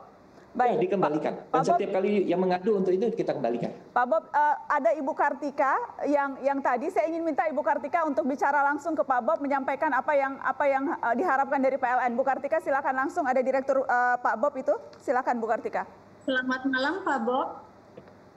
Ya, 0.53 0.77
dikembalikan. 0.77 1.33
Dan 1.33 1.49
Pak 1.49 1.61
Bob- 1.61 1.77
setiap 1.77 1.89
kali 1.93 2.25
yang 2.25 2.37
mengadu 2.37 2.73
untuk 2.73 2.89
itu 2.89 3.05
kita 3.13 3.33
kembalikan. 3.33 3.69
Pak 3.89 4.05
Bob, 4.05 4.23
eh, 4.29 4.55
ada 4.67 4.89
Ibu 4.93 5.13
Kartika 5.13 5.73
yang 6.05 6.41
yang 6.41 6.57
tadi 6.57 6.89
saya 6.89 7.05
ingin 7.05 7.21
minta 7.21 7.45
Ibu 7.45 7.61
Kartika 7.61 8.01
untuk 8.01 8.25
bicara 8.25 8.65
langsung 8.65 8.93
ke 8.93 9.01
Pak 9.01 9.21
Bob 9.21 9.37
menyampaikan 9.41 9.93
apa 9.93 10.13
yang 10.13 10.41
apa 10.41 10.65
yang 10.65 10.89
eh, 10.89 11.15
diharapkan 11.15 11.61
dari 11.61 11.77
PLN. 11.77 12.13
Bu 12.13 12.25
Kartika 12.25 12.57
silakan 12.57 12.97
langsung 12.97 13.25
ada 13.25 13.41
Direktur 13.41 13.81
eh, 13.81 14.15
Pak 14.17 14.41
Bob 14.41 14.57
itu. 14.57 14.73
Silakan 14.97 15.37
Bu 15.37 15.45
Kartika. 15.45 15.85
Selamat 16.21 16.65
malam 16.65 17.01
Pak 17.01 17.19
Bob. 17.21 17.47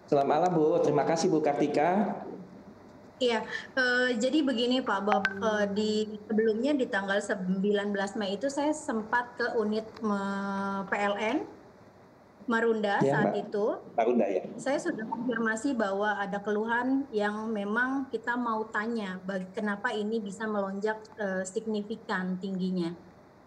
Selamat 0.06 0.28
malam, 0.28 0.50
Bu. 0.54 0.78
Terima 0.78 1.02
kasih, 1.02 1.26
Bu 1.26 1.42
Kartika. 1.42 2.14
Iya, 3.16 3.42
eh, 3.72 4.08
jadi 4.14 4.44
begini 4.44 4.78
Pak 4.78 5.00
Bob, 5.02 5.24
Eh, 5.26 5.66
di 5.72 5.90
sebelumnya 6.22 6.76
di 6.76 6.86
tanggal 6.86 7.16
19 7.18 8.12
Mei 8.14 8.36
itu 8.36 8.46
saya 8.46 8.70
sempat 8.70 9.34
ke 9.34 9.56
unit 9.56 9.88
me- 10.00 10.84
PLN 10.86 11.48
Marunda 12.46 13.00
Ya, 13.00 13.10
saat 13.10 13.32
Mbak. 13.32 13.42
itu. 13.42 13.66
Marunda 13.96 14.26
ya. 14.28 14.42
Saya 14.54 14.78
sudah 14.78 15.02
konfirmasi 15.02 15.74
bahwa 15.74 16.14
ada 16.14 16.38
keluhan 16.38 17.08
yang 17.10 17.48
memang 17.50 18.06
kita 18.06 18.36
mau 18.36 18.68
tanya, 18.68 19.18
bag- 19.24 19.50
kenapa 19.50 19.90
ini 19.90 20.20
bisa 20.20 20.44
melonjak 20.46 21.00
eh, 21.16 21.42
signifikan 21.42 22.36
tingginya. 22.36 22.92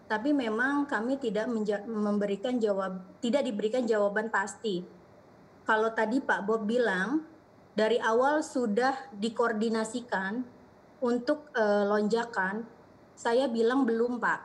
Tapi 0.04 0.34
memang 0.34 0.84
kami 0.84 1.16
tidak 1.16 1.46
memberikan 1.86 2.58
jawab, 2.58 3.22
tidak 3.22 3.46
diberikan 3.46 3.86
jawaban 3.86 4.28
pasti. 4.28 4.82
Kalau 5.64 5.90
tadi 5.94 6.18
Pak 6.18 6.40
Bob 6.44 6.66
bilang 6.66 7.24
dari 7.76 7.96
awal 8.02 8.42
sudah 8.42 9.12
dikoordinasikan 9.14 10.42
untuk 11.00 11.48
eh, 11.56 11.84
lonjakan, 11.86 12.66
saya 13.16 13.48
bilang 13.48 13.84
belum 13.84 14.20
Pak, 14.20 14.40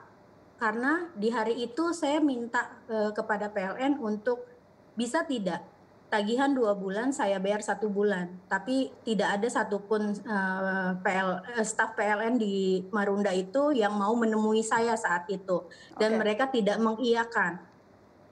karena 0.56 1.12
di 1.16 1.28
hari 1.32 1.68
itu 1.68 1.92
saya 1.92 2.24
minta 2.24 2.84
eh, 2.88 3.12
kepada 3.12 3.52
PLN 3.52 4.00
untuk 4.00 4.48
bisa 4.96 5.28
tidak 5.28 5.64
tagihan 6.08 6.54
dua 6.56 6.72
bulan 6.78 7.12
saya 7.12 7.42
bayar 7.44 7.60
satu 7.60 7.92
bulan, 7.92 8.32
tapi 8.48 8.88
tidak 9.04 9.36
ada 9.36 9.48
satupun 9.52 10.16
eh, 10.16 10.92
PL, 11.04 11.30
eh, 11.60 11.66
staf 11.68 11.98
PLN 12.00 12.40
di 12.40 12.88
Marunda 12.96 13.36
itu 13.36 13.76
yang 13.76 13.92
mau 14.00 14.16
menemui 14.16 14.64
saya 14.64 14.96
saat 14.96 15.28
itu 15.28 15.68
dan 16.00 16.16
Oke. 16.16 16.20
mereka 16.24 16.48
tidak 16.48 16.80
mengiyakan, 16.80 17.60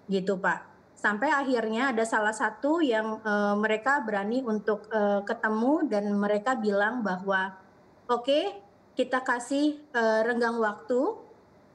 gitu 0.07 0.39
Pak. 0.39 0.72
Sampai 1.03 1.27
akhirnya 1.27 1.91
ada 1.91 2.07
salah 2.07 2.31
satu 2.31 2.79
yang 2.79 3.19
eh, 3.19 3.55
mereka 3.59 3.99
berani 3.99 4.39
untuk 4.39 4.87
eh, 4.87 5.19
ketemu 5.27 5.83
dan 5.91 6.15
mereka 6.15 6.55
bilang 6.55 7.03
bahwa 7.03 7.59
oke 8.07 8.55
kita 8.95 9.19
kasih 9.19 9.83
eh, 9.91 10.19
renggang 10.23 10.55
waktu, 10.63 11.19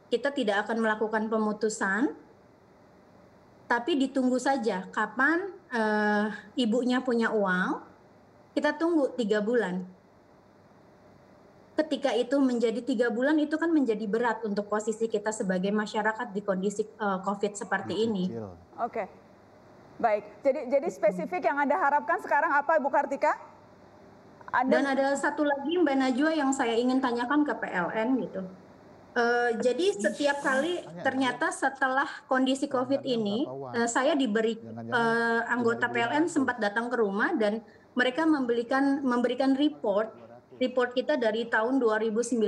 kita 0.09 0.33
tidak 0.33 0.64
akan 0.64 0.81
melakukan 0.81 1.29
pemutusan, 1.29 2.17
tapi 3.69 4.01
ditunggu 4.01 4.41
saja 4.41 4.88
kapan 4.97 5.53
eh, 5.77 6.33
ibunya 6.57 7.05
punya 7.05 7.29
uang, 7.29 7.85
kita 8.57 8.81
tunggu 8.81 9.12
tiga 9.12 9.45
bulan. 9.45 9.98
Ketika 11.79 12.11
itu 12.11 12.35
menjadi 12.43 12.83
tiga 12.83 13.07
bulan 13.07 13.38
itu 13.38 13.55
kan 13.55 13.71
menjadi 13.71 14.03
berat 14.11 14.43
untuk 14.43 14.67
posisi 14.67 15.07
kita 15.07 15.31
sebagai 15.31 15.71
masyarakat 15.71 16.35
di 16.35 16.43
kondisi 16.43 16.83
eh, 16.83 17.19
COVID 17.23 17.53
seperti 17.55 17.95
ini. 18.03 18.27
Oke. 18.83 19.07
Baik. 19.99 20.43
Jadi 20.43 20.61
jadi 20.75 20.88
spesifik 20.91 21.47
yang 21.47 21.59
Anda 21.62 21.79
harapkan 21.79 22.19
sekarang 22.19 22.51
apa 22.51 22.83
Ibu 22.83 22.91
Kartika? 22.91 23.38
Anda 24.51 24.81
Dan 24.81 24.85
ada 24.91 25.07
satu 25.14 25.47
lagi 25.47 25.79
Mbak 25.79 25.97
Najwa 26.03 26.31
yang 26.35 26.51
saya 26.51 26.75
ingin 26.75 26.99
tanyakan 26.99 27.47
ke 27.47 27.55
PLN 27.55 28.09
gitu. 28.27 28.43
Eh, 29.19 29.51
jadi 29.59 29.87
setiap 29.99 30.38
kali 30.45 30.79
ternyata 31.03 31.51
setelah 31.51 32.07
kondisi 32.31 32.71
COVID 32.71 33.03
ini, 33.03 33.49
eh, 33.75 33.88
saya 33.91 34.14
diberi 34.14 34.55
eh, 34.59 35.41
anggota 35.51 35.91
PLN 35.91 36.31
sempat 36.31 36.62
datang 36.62 36.87
ke 36.87 36.97
rumah 37.01 37.35
dan 37.35 37.59
mereka 37.99 38.23
memberikan 38.23 39.03
memberikan 39.03 39.59
report 39.59 40.28
report 40.59 40.92
kita 40.92 41.14
dari 41.14 41.47
tahun 41.47 41.79
2019. 41.79 42.38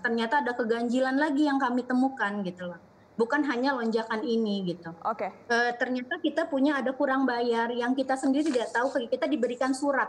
Ternyata 0.00 0.40
ada 0.40 0.52
keganjilan 0.56 1.16
lagi 1.16 1.46
yang 1.46 1.60
kami 1.60 1.84
temukan 1.84 2.40
gitu 2.42 2.72
loh. 2.72 2.80
Bukan 3.20 3.44
hanya 3.44 3.76
lonjakan 3.76 4.24
ini 4.24 4.72
gitu. 4.72 4.90
Oke. 5.04 5.28
Eh, 5.28 5.72
ternyata 5.76 6.16
kita 6.18 6.48
punya 6.48 6.80
ada 6.80 6.96
kurang 6.96 7.28
bayar 7.28 7.68
yang 7.70 7.92
kita 7.92 8.16
sendiri 8.16 8.48
tidak 8.48 8.72
tahu 8.72 8.88
kita 9.04 9.28
diberikan 9.28 9.76
surat 9.76 10.08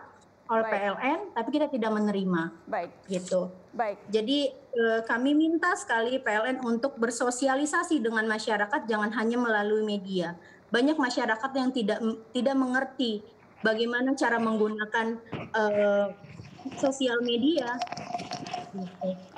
oleh 0.52 0.68
PLN 0.68 1.20
tapi 1.36 1.50
kita 1.52 1.68
tidak 1.68 1.92
menerima. 1.92 2.42
Baik. 2.68 2.92
Gitu. 3.08 3.52
Baik. 3.76 4.00
Jadi 4.08 4.52
eh, 4.56 5.02
kami 5.04 5.36
minta 5.36 5.76
sekali 5.76 6.20
PLN 6.20 6.64
untuk 6.64 6.96
bersosialisasi 6.96 8.00
dengan 8.00 8.24
masyarakat 8.28 8.88
jangan 8.88 9.12
hanya 9.20 9.38
melalui 9.40 9.84
media. 9.84 10.40
Banyak 10.72 10.96
masyarakat 10.96 11.52
yang 11.54 11.70
tidak 11.76 12.00
tidak 12.32 12.56
mengerti 12.56 13.22
bagaimana 13.64 14.16
cara 14.16 14.38
menggunakan 14.40 15.08
eh, 15.52 16.08
sosial 16.80 17.20
media. 17.22 17.78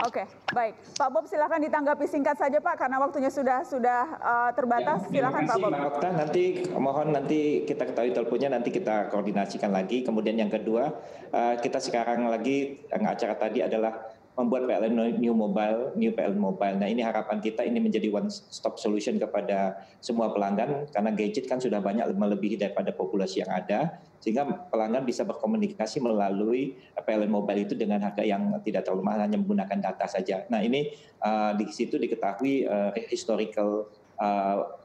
Oke, 0.07 0.23
baik. 0.55 0.79
Pak 0.95 1.09
Bob 1.11 1.27
silakan 1.27 1.59
ditanggapi 1.59 2.07
singkat 2.07 2.39
saja 2.39 2.63
Pak 2.63 2.79
karena 2.79 3.03
waktunya 3.03 3.27
sudah 3.27 3.67
sudah 3.67 4.03
eh, 4.15 4.51
terbatas. 4.55 5.03
Terima 5.11 5.27
Silakan 5.27 5.43
Pak 5.43 5.57
Bob. 5.59 5.71
Mbak 5.71 5.83
Okta. 5.91 6.09
Nanti 6.15 6.43
mohon 6.71 7.07
nanti 7.11 7.39
kita 7.67 7.83
ketahui 7.91 8.15
teleponnya 8.15 8.49
nanti 8.55 8.69
kita 8.71 9.11
koordinasikan 9.11 9.75
lagi. 9.75 10.07
Kemudian 10.07 10.39
yang 10.39 10.47
kedua 10.47 10.87
eh, 11.35 11.55
kita 11.59 11.83
sekarang 11.83 12.31
lagi 12.31 12.87
yang 12.87 13.03
acara 13.11 13.35
tadi 13.35 13.59
adalah 13.59 14.14
membuat 14.35 14.67
PLN 14.67 15.19
New 15.23 15.31
Mobile, 15.31 15.95
New 15.95 16.11
PLN 16.11 16.39
Mobile. 16.39 16.75
Nah 16.75 16.91
ini 16.91 16.99
harapan 16.99 17.39
kita 17.39 17.63
ini 17.63 17.79
menjadi 17.79 18.11
one 18.11 18.27
stop 18.27 18.75
solution 18.75 19.15
kepada 19.15 19.79
semua 20.03 20.31
pelanggan 20.35 20.91
karena 20.91 21.09
gadget 21.15 21.47
kan 21.47 21.63
sudah 21.63 21.79
banyak 21.79 22.03
melebihi 22.11 22.59
daripada 22.59 22.91
populasi 22.91 23.47
yang 23.47 23.51
ada 23.55 23.95
sehingga 24.19 24.43
pelanggan 24.67 25.07
bisa 25.07 25.23
berkomunikasi 25.23 26.03
melalui 26.03 26.75
PLN 26.99 27.31
Mobile 27.31 27.63
itu 27.63 27.73
dengan 27.79 28.03
harga 28.03 28.27
yang 28.27 28.59
tidak 28.61 28.83
terlalu 28.83 29.07
mahal 29.07 29.23
hanya 29.23 29.39
menggunakan 29.39 29.79
data 29.79 30.05
saja. 30.11 30.43
Nah 30.51 30.59
ini 30.59 30.91
uh, 31.23 31.55
di 31.55 31.71
situ 31.71 31.95
diketahui 31.95 32.67
uh, 32.67 32.91
historical 33.07 33.87
uh, 34.19 34.84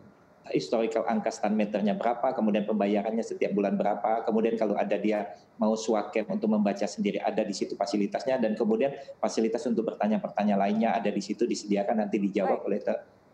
historical 0.52 1.06
angka 1.06 1.30
stand 1.32 1.56
meternya 1.56 1.96
berapa, 1.96 2.34
kemudian 2.34 2.66
pembayarannya 2.66 3.22
setiap 3.24 3.54
bulan 3.54 3.74
berapa, 3.74 4.26
kemudian 4.26 4.54
kalau 4.54 4.76
ada 4.76 4.94
dia 4.98 5.34
mau 5.56 5.76
swakem 5.76 6.24
untuk 6.28 6.50
membaca 6.50 6.84
sendiri 6.84 7.20
ada 7.20 7.44
di 7.44 7.52
situ 7.52 7.76
fasilitasnya 7.76 8.40
dan 8.40 8.56
kemudian 8.56 8.92
fasilitas 9.20 9.64
untuk 9.68 9.92
bertanya-pertanya 9.92 10.56
lainnya 10.56 10.96
ada 10.96 11.12
di 11.12 11.20
situ 11.20 11.44
disediakan 11.44 12.06
nanti 12.06 12.16
dijawab 12.16 12.64
oleh 12.64 12.80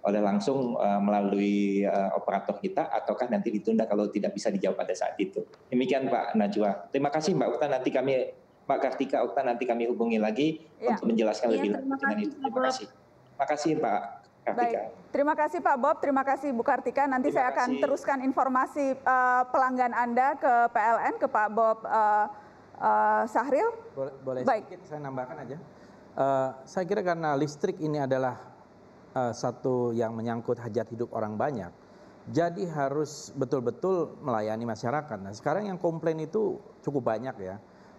oleh 0.07 0.23
langsung 0.23 0.79
uh, 0.79 1.03
melalui 1.03 1.83
uh, 1.83 2.15
operator 2.15 2.63
kita 2.63 2.95
ataukah 2.95 3.27
nanti 3.27 3.51
ditunda 3.51 3.91
kalau 3.91 4.07
tidak 4.07 4.39
bisa 4.39 4.55
dijawab 4.55 4.79
pada 4.79 4.95
saat 4.95 5.19
itu. 5.19 5.43
Demikian 5.67 6.07
Pak 6.07 6.39
Najwa. 6.39 6.87
Terima 6.95 7.11
kasih 7.11 7.35
Mbak 7.35 7.49
Ukta 7.59 7.67
nanti 7.67 7.91
kami 7.91 8.31
Mbak 8.67 8.79
Kartika 8.83 9.27
Ukta 9.27 9.43
nanti 9.43 9.67
kami 9.67 9.91
hubungi 9.91 10.23
lagi 10.23 10.63
Ya. 10.77 10.95
untuk 10.95 11.11
menjelaskan 11.11 11.49
Iya, 11.51 11.55
lebih 11.59 11.71
lanjut 11.75 11.99
dengan 11.99 12.19
itu. 12.23 12.35
Pak 12.37 12.43
Terima 12.47 12.61
kasih. 12.71 12.87
Terima 12.87 13.47
kasih 13.51 13.73
Pak. 13.83 14.26
Baik, 14.47 14.95
terima 15.11 15.35
kasih 15.35 15.59
Pak 15.59 15.77
Bob, 15.83 15.97
terima 15.99 16.23
kasih 16.23 16.55
Bu 16.55 16.63
Kartika. 16.63 17.03
Nanti 17.11 17.35
Terima 17.35 17.43
saya 17.43 17.49
akan 17.51 17.69
kasih. 17.75 17.83
teruskan 17.83 18.19
informasi 18.23 18.95
eh, 18.95 19.43
pelanggan 19.51 19.91
Anda 19.91 20.39
ke 20.39 20.71
PLN, 20.71 21.15
ke 21.19 21.27
Pak 21.27 21.49
Bob 21.51 21.79
eh, 21.83 22.27
eh, 22.79 23.23
Sahril. 23.27 23.69
Boleh, 23.99 24.15
boleh 24.23 24.41
Baik. 24.47 24.71
sedikit 24.71 24.87
saya 24.87 25.01
nambahkan 25.03 25.37
aja. 25.43 25.57
Eh, 26.15 26.51
saya 26.63 26.85
kira 26.87 27.03
karena 27.03 27.35
listrik 27.35 27.83
ini 27.83 27.99
adalah 27.99 28.55
satu 29.17 29.97
yang 29.97 30.13
menyangkut 30.13 30.61
hajat 30.61 30.93
hidup 30.93 31.09
orang 31.17 31.41
banyak, 31.41 31.73
Jadi 32.29 32.69
harus 32.69 33.33
betul-betul 33.33 34.13
melayani 34.21 34.69
masyarakat. 34.69 35.17
Nah 35.25 35.33
sekarang 35.33 35.73
yang 35.73 35.81
komplain 35.81 36.21
itu 36.21 36.61
cukup 36.85 37.17
banyak 37.17 37.33
ya. 37.41 37.57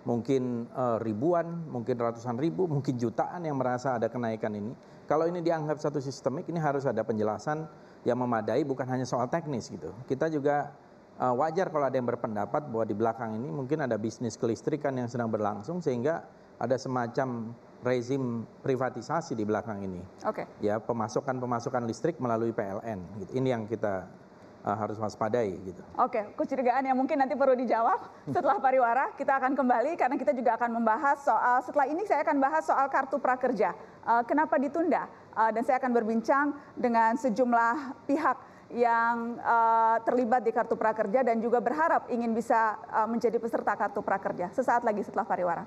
Mungkin 0.07 0.71
uh, 0.71 1.03
ribuan, 1.03 1.67
mungkin 1.67 1.99
ratusan 1.99 2.39
ribu, 2.39 2.63
mungkin 2.63 2.95
jutaan 2.95 3.43
yang 3.43 3.59
merasa 3.59 3.99
ada 3.99 4.07
kenaikan 4.07 4.55
ini. 4.55 4.71
Kalau 5.03 5.27
ini 5.27 5.43
dianggap 5.43 5.83
satu 5.83 5.99
sistemik, 5.99 6.47
ini 6.47 6.63
harus 6.63 6.87
ada 6.87 7.03
penjelasan 7.03 7.67
yang 8.07 8.15
memadai 8.15 8.63
bukan 8.63 8.87
hanya 8.87 9.03
soal 9.03 9.27
teknis 9.27 9.67
gitu. 9.67 9.91
Kita 10.07 10.31
juga 10.31 10.71
uh, 11.19 11.35
wajar 11.35 11.67
kalau 11.67 11.91
ada 11.91 11.99
yang 11.99 12.07
berpendapat 12.07 12.71
bahwa 12.71 12.85
di 12.87 12.95
belakang 12.95 13.35
ini 13.35 13.51
mungkin 13.51 13.83
ada 13.83 13.99
bisnis 13.99 14.39
kelistrikan 14.39 14.95
yang 14.95 15.11
sedang 15.11 15.27
berlangsung 15.27 15.83
sehingga 15.83 16.23
ada 16.55 16.79
semacam 16.79 17.53
rezim 17.85 18.47
privatisasi 18.65 19.37
di 19.37 19.45
belakang 19.45 19.83
ini. 19.85 20.01
Oke. 20.25 20.47
Okay. 20.47 20.71
Ya, 20.71 20.81
pemasukan-pemasukan 20.81 21.85
listrik 21.85 22.17
melalui 22.17 22.55
PLN. 22.55 22.99
Gitu. 23.21 23.31
Ini 23.37 23.47
yang 23.53 23.63
kita 23.69 24.09
harus 24.65 24.97
waspadai 24.99 25.55
gitu. 25.63 25.81
Oke, 25.95 26.19
okay. 26.19 26.23
kecurigaan 26.35 26.83
yang 26.83 26.97
mungkin 26.97 27.19
nanti 27.21 27.37
perlu 27.37 27.55
dijawab 27.55 27.99
setelah 28.35 28.59
pariwara. 28.59 29.13
Kita 29.15 29.37
akan 29.39 29.55
kembali 29.55 29.95
karena 29.95 30.15
kita 30.19 30.35
juga 30.35 30.59
akan 30.59 30.81
membahas 30.81 31.17
soal 31.23 31.57
setelah 31.63 31.87
ini 31.87 32.03
saya 32.03 32.25
akan 32.25 32.37
bahas 32.41 32.63
soal 32.67 32.87
kartu 32.91 33.17
prakerja. 33.21 33.71
Uh, 34.03 34.23
kenapa 34.27 34.59
ditunda? 34.59 35.07
Uh, 35.37 35.51
dan 35.53 35.63
saya 35.63 35.77
akan 35.79 35.91
berbincang 35.93 36.55
dengan 36.75 37.15
sejumlah 37.15 38.07
pihak 38.09 38.37
yang 38.75 39.39
uh, 39.39 39.95
terlibat 40.03 40.43
di 40.43 40.51
kartu 40.51 40.75
prakerja 40.75 41.23
dan 41.23 41.39
juga 41.39 41.63
berharap 41.63 42.11
ingin 42.11 42.35
bisa 42.35 42.75
uh, 42.91 43.07
menjadi 43.07 43.39
peserta 43.39 43.71
kartu 43.79 44.03
prakerja. 44.03 44.51
Sesaat 44.51 44.83
lagi 44.83 45.07
setelah 45.07 45.23
pariwara. 45.23 45.63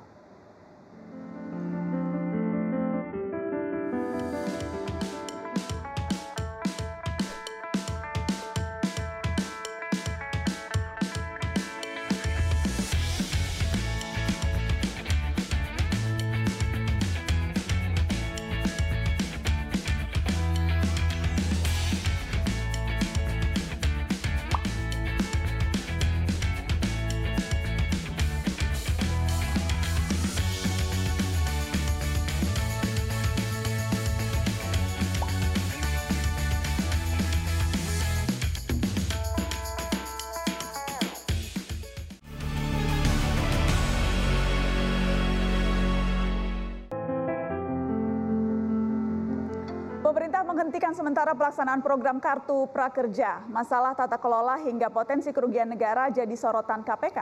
Sementara 51.21 51.37
pelaksanaan 51.37 51.85
program 51.85 52.17
Kartu 52.17 52.65
Prakerja. 52.73 53.45
Masalah 53.53 53.93
tata 53.93 54.17
kelola 54.17 54.57
hingga 54.57 54.89
potensi 54.89 55.29
kerugian 55.37 55.69
negara 55.69 56.09
jadi 56.09 56.33
sorotan 56.33 56.81
KPK. 56.81 57.19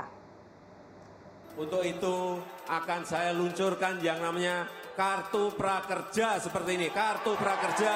Untuk 1.58 1.82
itu 1.82 2.38
akan 2.70 3.02
saya 3.02 3.34
luncurkan 3.34 3.98
yang 3.98 4.22
namanya 4.22 4.70
Kartu 4.94 5.50
Prakerja 5.50 6.38
seperti 6.38 6.78
ini, 6.78 6.94
Kartu 6.94 7.34
Prakerja. 7.34 7.94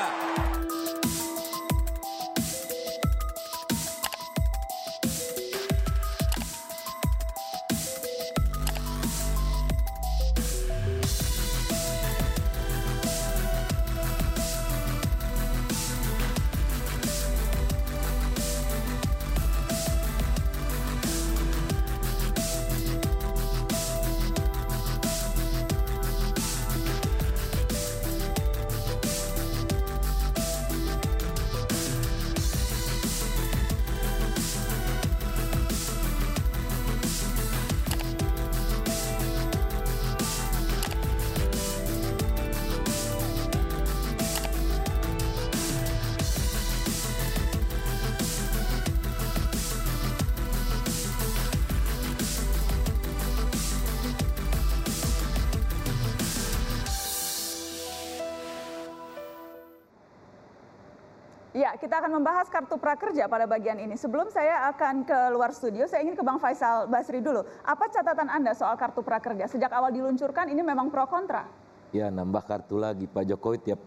Membahas 62.13 62.47
kartu 62.53 62.77
prakerja 62.77 63.25
pada 63.27 63.49
bagian 63.49 63.81
ini. 63.81 63.97
Sebelum 63.97 64.29
saya 64.29 64.69
akan 64.71 65.09
ke 65.09 65.19
luar 65.33 65.57
studio, 65.57 65.89
saya 65.89 66.05
ingin 66.05 66.15
ke 66.15 66.23
Bang 66.23 66.37
Faisal 66.37 66.85
Basri 66.87 67.25
dulu. 67.25 67.41
Apa 67.65 67.89
catatan 67.89 68.29
Anda 68.29 68.53
soal 68.53 68.77
kartu 68.77 69.01
prakerja? 69.01 69.49
Sejak 69.49 69.73
awal 69.73 69.91
diluncurkan 69.91 70.53
ini 70.53 70.61
memang 70.61 70.93
pro 70.93 71.09
kontra. 71.09 71.49
Ya, 71.91 72.13
nambah 72.13 72.45
kartu 72.45 72.77
lagi. 72.77 73.09
Pak 73.09 73.25
Jokowi 73.25 73.59
tiap 73.65 73.81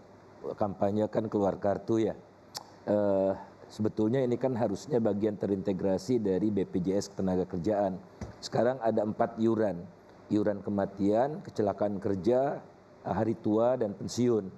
kampanye 0.58 1.06
kan 1.06 1.30
keluar 1.30 1.58
kartu 1.58 2.02
ya. 2.02 2.14
Uh, 2.86 3.34
sebetulnya 3.66 4.22
ini 4.22 4.38
kan 4.38 4.54
harusnya 4.54 5.02
bagian 5.02 5.34
terintegrasi 5.38 6.22
dari 6.22 6.50
BPJS 6.50 7.14
Ketenagakerjaan. 7.14 7.98
Sekarang 8.42 8.78
ada 8.82 9.02
empat 9.02 9.38
iuran. 9.38 9.82
Iuran 10.26 10.58
kematian, 10.58 11.38
kecelakaan 11.46 12.02
kerja, 12.02 12.58
hari 13.06 13.38
tua, 13.38 13.78
dan 13.78 13.94
pensiun. 13.94 14.50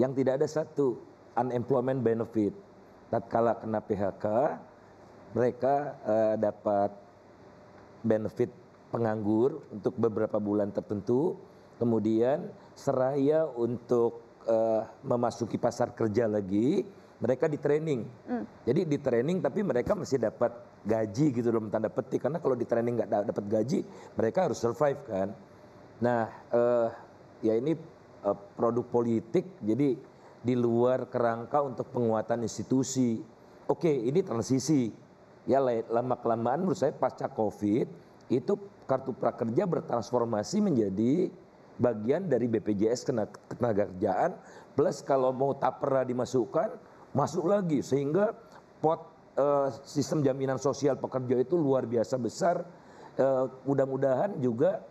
Yang 0.00 0.12
tidak 0.24 0.40
ada 0.40 0.48
satu 0.48 0.96
unemployment 1.36 2.00
benefit. 2.00 2.52
Tatkala 3.12 3.60
kena 3.60 3.84
PHK, 3.84 4.24
mereka 5.36 6.00
uh, 6.00 6.34
dapat 6.40 6.96
benefit 8.00 8.48
penganggur 8.88 9.60
untuk 9.68 9.92
beberapa 10.00 10.40
bulan 10.40 10.72
tertentu, 10.72 11.36
kemudian 11.76 12.48
seraya 12.72 13.44
untuk 13.52 14.40
uh, 14.48 14.88
memasuki 15.04 15.60
pasar 15.60 15.92
kerja 15.92 16.24
lagi, 16.24 16.80
mereka 17.20 17.52
di 17.52 17.60
training. 17.60 18.00
Mm. 18.32 18.44
Jadi 18.64 18.80
di 18.88 18.98
training 18.98 19.44
tapi 19.44 19.60
mereka 19.60 19.92
masih 19.92 20.16
dapat 20.16 20.52
gaji 20.82 21.36
gitu 21.36 21.52
dalam 21.52 21.68
tanda 21.68 21.92
petik 21.92 22.24
karena 22.24 22.40
kalau 22.40 22.56
di 22.56 22.64
training 22.64 22.96
nggak 22.96 23.28
dapat 23.28 23.44
gaji, 23.44 23.78
mereka 24.16 24.48
harus 24.48 24.56
survive 24.56 25.00
kan. 25.04 25.28
Nah, 26.00 26.32
uh, 26.48 26.88
ya 27.44 27.60
ini 27.60 27.76
uh, 28.24 28.36
produk 28.56 28.88
politik 28.88 29.46
jadi 29.62 29.94
di 30.42 30.58
luar 30.58 31.06
kerangka 31.06 31.62
untuk 31.62 31.88
penguatan 31.94 32.42
institusi. 32.42 33.22
Oke, 33.70 33.90
ini 33.90 34.20
transisi. 34.26 34.90
Ya 35.46 35.58
lama 35.62 36.18
kelamaan 36.22 36.62
menurut 36.62 36.78
saya 36.78 36.94
pasca 36.94 37.26
Covid 37.26 37.90
itu 38.30 38.54
kartu 38.86 39.10
prakerja 39.10 39.66
bertransformasi 39.66 40.62
menjadi 40.62 41.30
bagian 41.82 42.30
dari 42.30 42.46
BPJS 42.46 43.10
ketenaga 43.50 43.90
kerjaan 43.90 44.38
plus 44.78 45.02
kalau 45.02 45.34
mau 45.34 45.56
tapera 45.58 46.06
dimasukkan 46.06 46.78
masuk 47.10 47.50
lagi 47.50 47.82
sehingga 47.82 48.30
pot 48.78 49.10
uh, 49.34 49.68
sistem 49.82 50.22
jaminan 50.22 50.62
sosial 50.62 50.94
pekerja 50.94 51.42
itu 51.42 51.58
luar 51.58 51.88
biasa 51.90 52.22
besar 52.22 52.62
uh, 53.18 53.50
mudah-mudahan 53.66 54.36
juga 54.38 54.84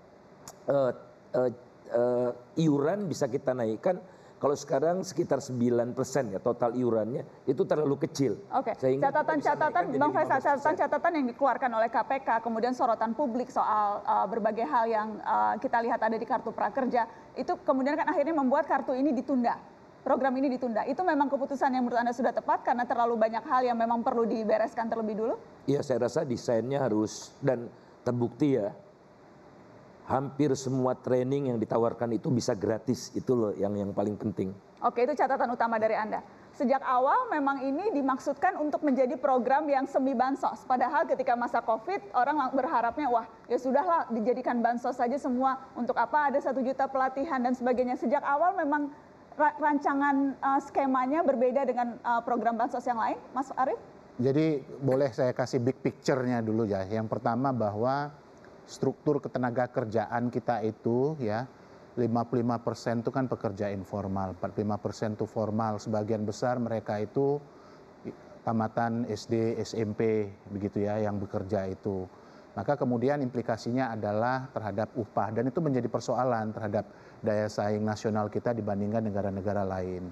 uh, 0.67 0.91
uh, 1.37 1.51
uh, 1.95 2.31
iuran 2.59 3.07
bisa 3.07 3.31
kita 3.31 3.55
naikkan 3.55 4.01
kalau 4.41 4.57
sekarang 4.57 5.05
sekitar 5.05 5.37
9 5.37 5.93
persen 5.93 6.33
ya 6.33 6.41
total 6.41 6.73
iurannya 6.73 7.21
itu 7.45 7.61
terlalu 7.61 7.93
kecil. 8.01 8.41
Oke. 8.49 8.73
Catatan-catatan 8.73 9.93
Bang 10.01 10.09
Faisal, 10.17 10.41
catatan-catatan 10.41 11.11
yang 11.21 11.25
dikeluarkan 11.29 11.69
oleh 11.77 11.93
KPK, 11.93 12.41
kemudian 12.41 12.73
sorotan 12.73 13.13
publik 13.13 13.53
soal 13.53 14.01
uh, 14.01 14.25
berbagai 14.25 14.65
hal 14.65 14.89
yang 14.89 15.21
uh, 15.21 15.53
kita 15.61 15.77
lihat 15.85 16.01
ada 16.01 16.17
di 16.17 16.25
kartu 16.25 16.49
prakerja, 16.49 17.05
itu 17.37 17.53
kemudian 17.61 17.93
kan 17.93 18.09
akhirnya 18.09 18.33
membuat 18.33 18.65
kartu 18.65 18.97
ini 18.97 19.13
ditunda. 19.13 19.61
Program 20.01 20.33
ini 20.33 20.49
ditunda. 20.49 20.89
Itu 20.89 21.05
memang 21.05 21.29
keputusan 21.29 21.77
yang 21.77 21.85
menurut 21.85 22.01
Anda 22.01 22.09
sudah 22.09 22.33
tepat 22.33 22.65
karena 22.65 22.89
terlalu 22.89 23.21
banyak 23.21 23.45
hal 23.45 23.61
yang 23.61 23.77
memang 23.77 24.01
perlu 24.01 24.25
dibereskan 24.25 24.89
terlebih 24.89 25.21
dulu? 25.21 25.35
Iya, 25.69 25.85
saya 25.85 26.09
rasa 26.09 26.25
desainnya 26.25 26.81
harus 26.81 27.37
dan 27.45 27.69
terbukti 28.01 28.57
ya 28.57 28.73
hampir 30.09 30.53
semua 30.57 30.97
training 30.97 31.53
yang 31.53 31.57
ditawarkan 31.61 32.17
itu 32.17 32.33
bisa 32.33 32.57
gratis 32.57 33.13
itu 33.13 33.31
loh 33.33 33.51
yang 33.57 33.73
yang 33.77 33.91
paling 33.93 34.17
penting. 34.17 34.51
Oke 34.81 35.05
itu 35.05 35.13
catatan 35.13 35.49
utama 35.53 35.77
dari 35.77 35.93
anda. 35.93 36.21
sejak 36.51 36.83
awal 36.83 37.31
memang 37.31 37.63
ini 37.63 37.95
dimaksudkan 37.95 38.59
untuk 38.59 38.83
menjadi 38.83 39.15
program 39.15 39.63
yang 39.71 39.87
semi 39.87 40.11
bansos. 40.11 40.67
Padahal 40.67 41.07
ketika 41.07 41.31
masa 41.31 41.63
COVID 41.63 42.11
orang 42.11 42.51
berharapnya 42.51 43.07
wah 43.07 43.23
ya 43.47 43.55
sudahlah 43.55 44.11
dijadikan 44.11 44.59
bansos 44.59 44.99
saja 44.99 45.15
semua 45.15 45.57
untuk 45.79 45.95
apa 45.95 46.27
ada 46.27 46.39
satu 46.43 46.59
juta 46.59 46.91
pelatihan 46.91 47.39
dan 47.39 47.55
sebagainya. 47.55 47.95
Sejak 47.95 48.21
awal 48.27 48.51
memang 48.59 48.91
rancangan 49.39 50.35
uh, 50.43 50.59
skemanya 50.59 51.23
berbeda 51.23 51.63
dengan 51.63 51.95
uh, 52.03 52.19
program 52.21 52.59
bansos 52.59 52.83
yang 52.83 52.99
lain, 52.99 53.17
Mas 53.31 53.47
Arief? 53.55 53.79
Jadi 54.21 54.61
boleh 54.83 55.09
saya 55.15 55.33
kasih 55.33 55.63
big 55.63 55.79
picture-nya 55.81 56.43
dulu 56.43 56.67
ya. 56.67 56.83
Yang 56.85 57.09
pertama 57.09 57.49
bahwa 57.55 58.11
struktur 58.65 59.21
ketenaga 59.21 59.69
kerjaan 59.69 60.29
kita 60.29 60.61
itu 60.65 61.17
ya 61.21 61.45
55 61.97 62.65
persen 62.65 63.03
itu 63.03 63.11
kan 63.11 63.27
pekerja 63.27 63.67
informal, 63.67 64.31
45 64.39 64.79
persen 64.79 65.09
itu 65.19 65.27
formal. 65.27 65.75
Sebagian 65.75 66.23
besar 66.23 66.55
mereka 66.55 66.95
itu 67.03 67.35
tamatan 68.47 69.03
SD, 69.11 69.59
SMP, 69.59 70.31
begitu 70.49 70.87
ya, 70.87 71.03
yang 71.03 71.19
bekerja 71.19 71.67
itu. 71.67 72.07
Maka 72.55 72.75
kemudian 72.75 73.19
implikasinya 73.23 73.95
adalah 73.95 74.47
terhadap 74.51 74.91
upah 74.95 75.31
dan 75.31 75.47
itu 75.47 75.59
menjadi 75.63 75.87
persoalan 75.87 76.51
terhadap 76.51 76.83
daya 77.23 77.47
saing 77.47 77.83
nasional 77.83 78.27
kita 78.27 78.51
dibandingkan 78.51 79.07
negara-negara 79.07 79.63
lain. 79.63 80.11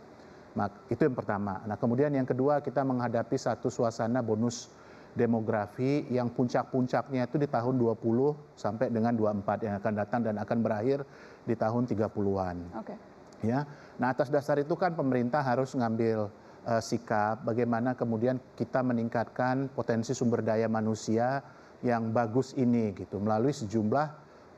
Itu 0.91 1.07
yang 1.07 1.15
pertama. 1.15 1.63
Nah 1.63 1.79
kemudian 1.79 2.11
yang 2.11 2.27
kedua 2.27 2.59
kita 2.59 2.83
menghadapi 2.83 3.35
satu 3.39 3.71
suasana 3.71 4.19
bonus 4.19 4.71
demografi 5.17 6.05
yang 6.13 6.29
puncak-puncaknya 6.29 7.25
itu 7.25 7.37
di 7.41 7.47
tahun 7.49 7.75
20 7.81 8.57
sampai 8.57 8.93
dengan 8.93 9.13
24 9.17 9.65
yang 9.65 9.75
akan 9.81 9.93
datang 9.97 10.21
dan 10.21 10.35
akan 10.37 10.57
berakhir 10.61 11.01
di 11.45 11.55
tahun 11.57 11.89
30-an. 11.89 12.57
Oke. 12.77 12.93
Okay. 12.93 12.97
Ya. 13.39 13.63
Nah, 13.95 14.11
atas 14.11 14.27
dasar 14.27 14.59
itu 14.59 14.75
kan 14.75 14.93
pemerintah 14.93 15.39
harus 15.39 15.71
ngambil 15.71 16.27
uh, 16.67 16.81
sikap 16.83 17.41
bagaimana 17.47 17.95
kemudian 17.95 18.37
kita 18.59 18.83
meningkatkan 18.83 19.71
potensi 19.71 20.11
sumber 20.11 20.43
daya 20.43 20.67
manusia 20.67 21.39
yang 21.79 22.11
bagus 22.11 22.51
ini 22.59 22.91
gitu 22.91 23.23
melalui 23.23 23.55
sejumlah 23.55 24.07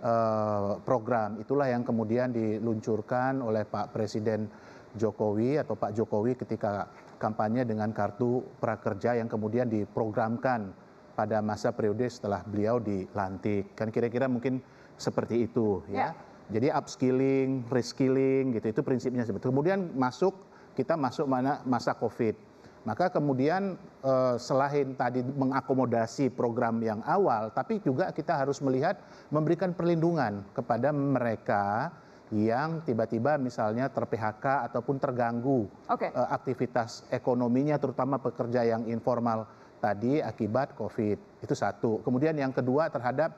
uh, 0.02 0.82
program. 0.82 1.38
Itulah 1.38 1.70
yang 1.70 1.86
kemudian 1.86 2.34
diluncurkan 2.34 3.45
oleh 3.45 3.62
Pak 3.66 3.93
Presiden 3.93 4.49
Jokowi 4.97 5.62
atau 5.62 5.78
Pak 5.78 5.93
Jokowi 5.95 6.36
ketika 6.36 6.89
kampanye 7.22 7.61
dengan 7.61 7.93
kartu 7.93 8.41
prakerja 8.57 9.22
yang 9.22 9.30
kemudian 9.30 9.69
diprogramkan 9.69 10.74
pada 11.13 11.38
masa 11.45 11.69
periode 11.69 12.09
setelah 12.09 12.41
beliau 12.41 12.82
dilantik. 12.82 13.78
Kan 13.78 13.93
kira-kira 13.93 14.26
mungkin 14.26 14.57
seperti 14.97 15.45
itu 15.45 15.86
ya. 15.93 16.09
ya. 16.09 16.09
Jadi 16.51 16.67
upskilling, 16.67 17.69
reskilling 17.69 18.57
gitu 18.57 18.74
itu 18.74 18.82
prinsipnya 18.82 19.24
seperti. 19.24 19.47
Kemudian 19.47 19.93
masuk 19.93 20.34
kita 20.74 20.97
masuk 20.97 21.30
mana 21.30 21.61
masa 21.63 21.93
Covid. 21.93 22.34
Maka 22.82 23.13
kemudian 23.13 23.78
eh, 24.01 24.36
selain 24.41 24.97
tadi 24.97 25.22
mengakomodasi 25.22 26.34
program 26.34 26.82
yang 26.82 27.05
awal, 27.05 27.53
tapi 27.53 27.78
juga 27.78 28.09
kita 28.09 28.34
harus 28.34 28.57
melihat 28.57 28.97
memberikan 29.30 29.69
perlindungan 29.69 30.41
kepada 30.57 30.89
mereka 30.89 31.93
yang 32.32 32.79
tiba-tiba 32.88 33.36
misalnya 33.36 33.91
ter-PHK 33.91 34.71
ataupun 34.71 34.95
terganggu 35.03 35.67
okay. 35.91 36.15
uh, 36.15 36.23
eh, 36.23 36.29
aktivitas 36.32 37.03
ekonominya 37.11 37.75
terutama 37.75 38.23
pekerja 38.23 38.63
yang 38.63 38.88
informal 38.88 39.43
tadi 39.84 40.23
akibat 40.23 40.77
Covid. 40.79 41.43
Itu 41.43 41.51
satu. 41.51 41.99
Kemudian 42.07 42.38
yang 42.39 42.55
kedua 42.55 42.88
terhadap 42.88 43.36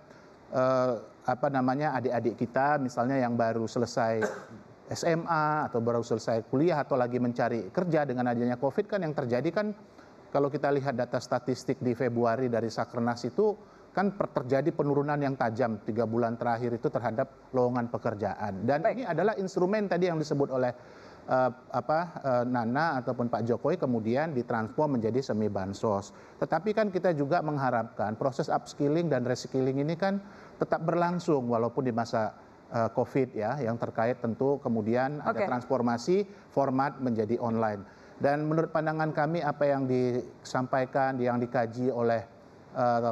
uh, 0.54 1.02
apa 1.26 1.48
namanya 1.50 1.98
adik-adik 1.98 2.36
kita 2.38 2.78
misalnya 2.78 3.18
yang 3.18 3.34
baru 3.34 3.66
selesai 3.66 4.22
SMA 4.92 5.72
atau 5.72 5.80
baru 5.80 6.04
selesai 6.04 6.46
kuliah 6.52 6.84
atau 6.84 7.00
lagi 7.00 7.18
mencari 7.18 7.72
kerja 7.74 8.06
dengan 8.06 8.30
adanya 8.30 8.60
Covid 8.60 8.86
kan 8.86 9.02
yang 9.02 9.16
terjadi 9.16 9.50
kan 9.50 9.72
kalau 10.30 10.52
kita 10.52 10.70
lihat 10.70 11.00
data 11.00 11.18
statistik 11.18 11.80
di 11.80 11.96
Februari 11.96 12.52
dari 12.52 12.68
Sakernas 12.68 13.24
itu 13.26 13.56
kan 13.94 14.10
terjadi 14.18 14.74
penurunan 14.74 15.22
yang 15.22 15.38
tajam 15.38 15.78
tiga 15.86 16.10
bulan 16.10 16.34
terakhir 16.34 16.74
itu 16.76 16.90
terhadap 16.90 17.30
lowongan 17.54 17.94
pekerjaan 17.94 18.66
dan 18.66 18.82
Baik. 18.82 18.94
ini 18.98 19.04
adalah 19.06 19.38
instrumen 19.38 19.86
tadi 19.86 20.10
yang 20.10 20.18
disebut 20.18 20.50
oleh 20.50 20.74
uh, 21.28 21.52
apa 21.72 22.00
uh, 22.24 22.44
Nana 22.44 23.00
ataupun 23.00 23.32
Pak 23.32 23.48
Jokowi 23.48 23.80
kemudian 23.80 24.36
ditransform 24.36 25.00
menjadi 25.00 25.24
semi 25.24 25.48
bansos. 25.48 26.12
Tetapi 26.40 26.76
kan 26.76 26.88
kita 26.92 27.16
juga 27.16 27.40
mengharapkan 27.46 28.16
proses 28.20 28.52
upskilling 28.52 29.08
dan 29.08 29.24
reskilling 29.24 29.80
ini 29.80 29.96
kan 29.96 30.20
tetap 30.60 30.84
berlangsung 30.84 31.48
walaupun 31.48 31.88
di 31.88 31.94
masa 31.96 32.36
uh, 32.72 32.90
COVID 32.92 33.36
ya 33.36 33.60
yang 33.60 33.80
terkait 33.80 34.20
tentu 34.20 34.60
kemudian 34.60 35.24
okay. 35.24 35.30
ada 35.36 35.40
transformasi 35.56 36.28
format 36.52 37.00
menjadi 37.00 37.40
online. 37.40 37.84
Dan 38.22 38.48
menurut 38.48 38.72
pandangan 38.72 39.12
kami 39.12 39.44
apa 39.44 39.68
yang 39.68 39.84
disampaikan 39.90 41.18
yang 41.20 41.42
dikaji 41.42 41.92
oleh 41.92 42.24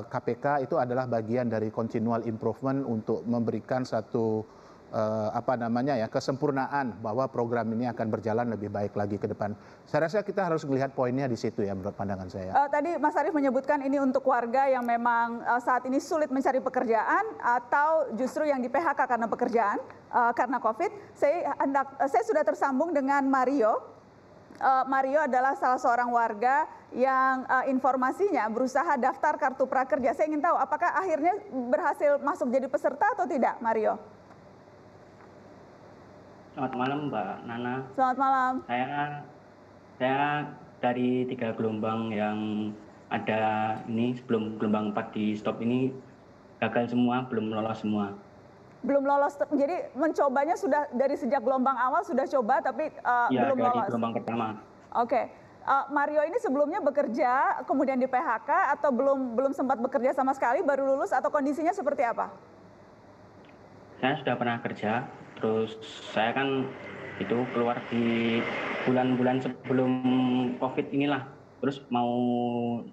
KPK 0.09 0.45
eh, 0.61 0.65
itu 0.65 0.75
adalah 0.77 1.05
bagian 1.05 1.45
dari 1.45 1.69
continual 1.69 2.25
improvement 2.25 2.81
untuk 2.85 3.21
memberikan 3.29 3.85
satu 3.85 4.41
uh, 4.89 5.29
apa 5.31 5.55
namanya 5.55 5.95
ya 5.97 6.07
kesempurnaan 6.09 6.99
bahwa 6.99 7.29
program 7.29 7.69
ini 7.71 7.85
akan 7.87 8.07
berjalan 8.09 8.49
lebih 8.49 8.73
baik 8.73 8.97
lagi 8.97 9.21
ke 9.21 9.29
depan. 9.29 9.53
Saya 9.85 10.09
rasa 10.09 10.25
kita 10.25 10.49
harus 10.49 10.65
melihat 10.65 10.91
poinnya 10.97 11.29
di 11.29 11.37
situ 11.37 11.61
ya 11.61 11.77
menurut 11.77 11.93
pandangan 11.93 12.27
saya. 12.27 12.51
Uh, 12.57 12.69
tadi 12.73 12.97
Mas 12.97 13.15
Arief 13.15 13.33
menyebutkan 13.33 13.79
ini 13.85 14.01
untuk 14.01 14.25
warga 14.27 14.67
yang 14.67 14.83
memang 14.83 15.45
saat 15.61 15.85
ini 15.85 16.01
sulit 16.01 16.33
mencari 16.33 16.59
pekerjaan 16.59 17.23
atau 17.39 18.11
justru 18.17 18.49
yang 18.49 18.59
di 18.59 18.67
PHK 18.67 18.99
karena 19.07 19.27
pekerjaan 19.29 19.79
karena 20.11 20.59
COVID. 20.59 20.91
Saya 21.15 22.21
sudah 22.27 22.43
tersambung 22.43 22.91
dengan 22.91 23.23
Mario 23.31 24.00
uh, 24.61 24.85
Mario 24.85 25.25
adalah 25.25 25.57
salah 25.57 25.81
seorang 25.81 26.13
warga 26.13 26.69
yang 26.93 27.43
uh, 27.49 27.65
informasinya 27.65 28.47
berusaha 28.47 28.95
daftar 28.95 29.35
kartu 29.41 29.65
prakerja. 29.65 30.13
Saya 30.13 30.29
ingin 30.29 30.39
tahu 30.45 30.55
apakah 30.55 30.93
akhirnya 30.93 31.33
berhasil 31.49 32.21
masuk 32.21 32.53
jadi 32.53 32.69
peserta 32.69 33.17
atau 33.17 33.25
tidak, 33.25 33.57
Mario? 33.59 33.97
Selamat 36.53 36.73
malam, 36.77 36.99
Mbak 37.09 37.35
Nana. 37.47 37.75
Selamat 37.97 38.17
malam. 38.19 38.53
Saya 38.69 38.87
saya 39.97 40.23
dari 40.83 41.25
tiga 41.29 41.53
gelombang 41.57 42.13
yang 42.13 42.37
ada 43.11 43.75
ini 43.91 44.15
sebelum 44.15 44.55
gelombang 44.55 44.95
4 44.95 45.15
di 45.15 45.25
stop 45.35 45.59
ini 45.59 45.91
gagal 46.63 46.95
semua, 46.95 47.27
belum 47.27 47.51
lolos 47.51 47.83
semua 47.83 48.15
belum 48.81 49.03
lolos. 49.05 49.37
Jadi 49.37 49.93
mencobanya 49.93 50.57
sudah 50.57 50.89
dari 50.93 51.13
sejak 51.13 51.41
gelombang 51.45 51.77
awal 51.77 52.01
sudah 52.01 52.25
coba 52.25 52.61
tapi 52.61 52.89
uh, 53.05 53.29
ya, 53.29 53.49
belum 53.49 53.57
dari 53.61 53.77
lolos. 53.77 53.89
gelombang 53.93 54.13
pertama. 54.17 54.45
Oke. 54.97 55.09
Okay. 55.09 55.25
Uh, 55.61 55.85
Mario 55.93 56.25
ini 56.25 56.41
sebelumnya 56.41 56.81
bekerja 56.81 57.61
kemudian 57.69 58.01
di 58.01 58.09
PHK 58.09 58.49
atau 58.81 58.89
belum 58.89 59.37
belum 59.37 59.53
sempat 59.53 59.77
bekerja 59.77 60.09
sama 60.09 60.33
sekali 60.33 60.65
baru 60.65 60.89
lulus 60.89 61.13
atau 61.13 61.29
kondisinya 61.29 61.69
seperti 61.69 62.01
apa? 62.01 62.33
Saya 64.01 64.17
sudah 64.17 64.33
pernah 64.33 64.57
kerja, 64.65 65.05
terus 65.37 65.77
saya 66.09 66.33
kan 66.33 66.65
itu 67.21 67.45
keluar 67.53 67.77
di 67.93 68.41
bulan-bulan 68.89 69.45
sebelum 69.45 69.93
COVID 70.57 70.89
inilah. 70.89 71.29
Terus 71.61 71.77
mau 71.93 72.09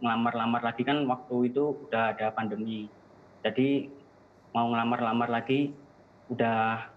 ngelamar-lamar 0.05 0.61
lagi 0.61 0.84
kan 0.84 1.09
waktu 1.09 1.49
itu 1.49 1.89
udah 1.89 2.12
ada 2.12 2.28
pandemi. 2.36 2.93
Jadi 3.41 3.89
mau 4.53 4.73
ngelamar-lamar 4.73 5.29
lagi 5.29 5.73
udah 6.29 6.89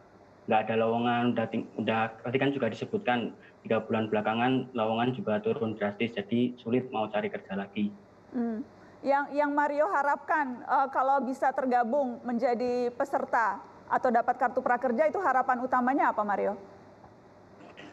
nggak 0.49 0.61
ada 0.67 0.75
lowongan 0.75 1.23
udah 1.37 1.45
udah 1.79 1.99
tadi 2.25 2.37
kan 2.41 2.49
juga 2.51 2.67
disebutkan 2.67 3.31
tiga 3.61 3.77
bulan 3.85 4.09
belakangan 4.09 4.73
lowongan 4.73 5.13
juga 5.13 5.37
turun 5.39 5.77
drastis 5.77 6.11
jadi 6.17 6.57
sulit 6.57 6.89
mau 6.89 7.07
cari 7.07 7.29
kerja 7.29 7.53
lagi. 7.55 7.93
Hmm. 8.33 8.65
Yang 9.01 9.25
yang 9.33 9.51
Mario 9.53 9.89
harapkan 9.89 10.61
uh, 10.69 10.85
kalau 10.93 11.25
bisa 11.25 11.49
tergabung 11.53 12.21
menjadi 12.21 12.93
peserta 12.93 13.57
atau 13.89 14.09
dapat 14.13 14.37
kartu 14.37 14.61
prakerja 14.61 15.09
itu 15.09 15.19
harapan 15.19 15.57
utamanya 15.61 16.13
apa 16.13 16.21
Mario? 16.21 16.53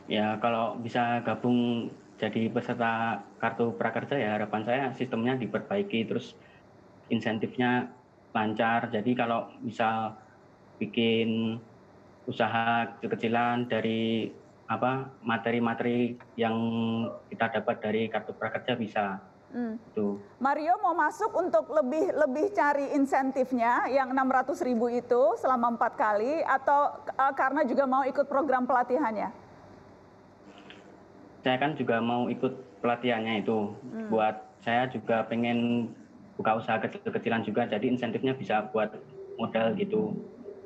Ya 0.08 0.40
kalau 0.40 0.76
bisa 0.80 1.20
gabung 1.24 1.90
jadi 2.18 2.50
peserta 2.50 3.22
kartu 3.38 3.72
prakerja 3.76 4.16
ya 4.18 4.34
harapan 4.34 4.62
saya 4.66 4.84
sistemnya 4.96 5.38
diperbaiki 5.38 6.08
terus 6.08 6.34
insentifnya 7.08 7.88
lancar. 8.32 8.88
Jadi 8.92 9.12
kalau 9.16 9.48
misal 9.60 10.16
bikin 10.78 11.58
usaha 12.28 12.84
kecil-kecilan 12.96 13.66
dari 13.66 14.28
apa 14.68 15.08
materi-materi 15.24 16.20
yang 16.36 16.54
kita 17.32 17.60
dapat 17.60 17.76
dari 17.80 18.02
kartu 18.12 18.36
prakerja 18.36 18.76
bisa. 18.76 19.16
Hmm. 19.48 19.80
Itu. 19.80 20.20
Mario 20.44 20.76
mau 20.84 20.92
masuk 20.92 21.32
untuk 21.32 21.72
lebih 21.72 22.12
lebih 22.12 22.52
cari 22.52 22.92
insentifnya 22.92 23.88
yang 23.88 24.12
600 24.12 24.60
ribu 24.60 24.92
itu 24.92 25.40
selama 25.40 25.72
empat 25.72 25.96
kali 25.96 26.44
atau 26.44 27.00
uh, 27.16 27.32
karena 27.32 27.64
juga 27.64 27.88
mau 27.88 28.04
ikut 28.04 28.28
program 28.28 28.68
pelatihannya? 28.68 29.32
Saya 31.40 31.56
kan 31.56 31.72
juga 31.80 31.96
mau 32.04 32.28
ikut 32.28 32.84
pelatihannya 32.84 33.40
itu. 33.40 33.72
Hmm. 33.72 34.12
Buat 34.12 34.36
saya 34.60 34.84
juga 34.92 35.24
pengen 35.24 35.88
buka 36.38 36.62
usaha 36.62 36.78
kecil-kecilan 36.78 37.42
juga 37.42 37.66
jadi 37.66 37.90
insentifnya 37.90 38.32
bisa 38.32 38.70
buat 38.70 38.94
modal 39.34 39.74
gitu. 39.74 40.14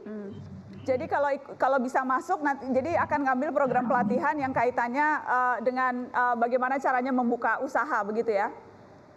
Hmm. 0.05 0.37
Jadi 0.85 1.07
kalau 1.07 1.31
kalau 1.57 1.79
bisa 1.81 2.05
masuk 2.05 2.45
nanti 2.45 2.69
jadi 2.69 2.99
akan 3.07 3.25
ngambil 3.25 3.51
program 3.55 3.87
pelatihan 3.89 4.35
yang 4.37 4.53
kaitannya 4.53 5.07
uh, 5.25 5.57
dengan 5.65 6.11
uh, 6.13 6.35
bagaimana 6.37 6.77
caranya 6.77 7.15
membuka 7.15 7.63
usaha 7.63 8.05
begitu 8.05 8.35
ya? 8.35 8.53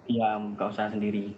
Iya, 0.06 0.38
membuka 0.40 0.72
usaha 0.72 0.88
sendiri. 0.88 1.36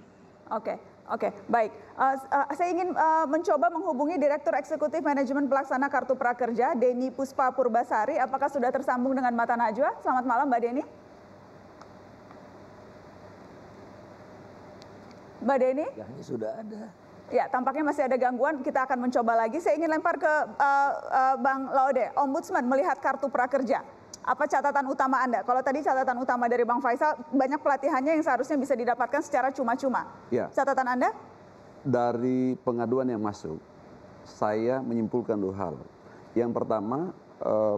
Oke. 0.53 0.75
Okay. 0.75 0.77
Oke, 1.07 1.31
okay, 1.31 1.39
baik. 1.47 1.71
Uh, 1.95 2.19
uh, 2.35 2.51
saya 2.51 2.67
ingin 2.75 2.91
uh, 2.91 3.23
mencoba 3.31 3.71
menghubungi 3.71 4.19
Direktur 4.19 4.51
Eksekutif 4.59 4.99
Manajemen 4.99 5.47
Pelaksana 5.47 5.87
Kartu 5.87 6.19
Prakerja, 6.19 6.75
Deni 6.75 7.07
Puspa 7.15 7.47
Purbasari. 7.55 8.19
Apakah 8.19 8.51
sudah 8.51 8.67
tersambung 8.75 9.15
dengan 9.15 9.31
Mata 9.31 9.55
Najwa? 9.55 9.95
Selamat 10.03 10.27
malam, 10.27 10.51
Mbak 10.51 10.59
Deni. 10.59 10.83
Mbak 15.43 15.57
Deni? 15.61 15.85
Ya, 15.93 16.05
sudah 16.21 16.51
ada. 16.57 16.81
Ya, 17.27 17.43
tampaknya 17.51 17.83
masih 17.83 18.07
ada 18.07 18.15
gangguan. 18.15 18.63
Kita 18.63 18.87
akan 18.87 19.09
mencoba 19.09 19.35
lagi. 19.35 19.59
Saya 19.59 19.75
ingin 19.75 19.91
lempar 19.91 20.15
ke 20.15 20.33
uh, 20.57 20.91
uh, 21.11 21.35
Bang 21.43 21.67
Laude. 21.75 22.07
Ombudsman 22.15 22.63
melihat 22.63 22.95
kartu 23.03 23.27
prakerja. 23.27 23.83
Apa 24.27 24.43
catatan 24.47 24.87
utama 24.91 25.23
Anda? 25.23 25.43
Kalau 25.43 25.63
tadi 25.63 25.79
catatan 25.83 26.19
utama 26.19 26.51
dari 26.51 26.63
Bang 26.67 26.83
Faisal, 26.83 27.15
banyak 27.31 27.63
pelatihannya 27.63 28.19
yang 28.19 28.23
seharusnya 28.23 28.59
bisa 28.59 28.75
didapatkan 28.75 29.23
secara 29.23 29.51
cuma-cuma. 29.55 30.07
Ya. 30.31 30.51
Catatan 30.51 30.87
Anda? 30.87 31.09
Dari 31.83 32.59
pengaduan 32.59 33.07
yang 33.07 33.23
masuk, 33.23 33.59
saya 34.27 34.83
menyimpulkan 34.83 35.39
dua 35.39 35.55
hal. 35.55 35.75
Yang 36.35 36.51
pertama, 36.59 37.15
eh, 37.39 37.77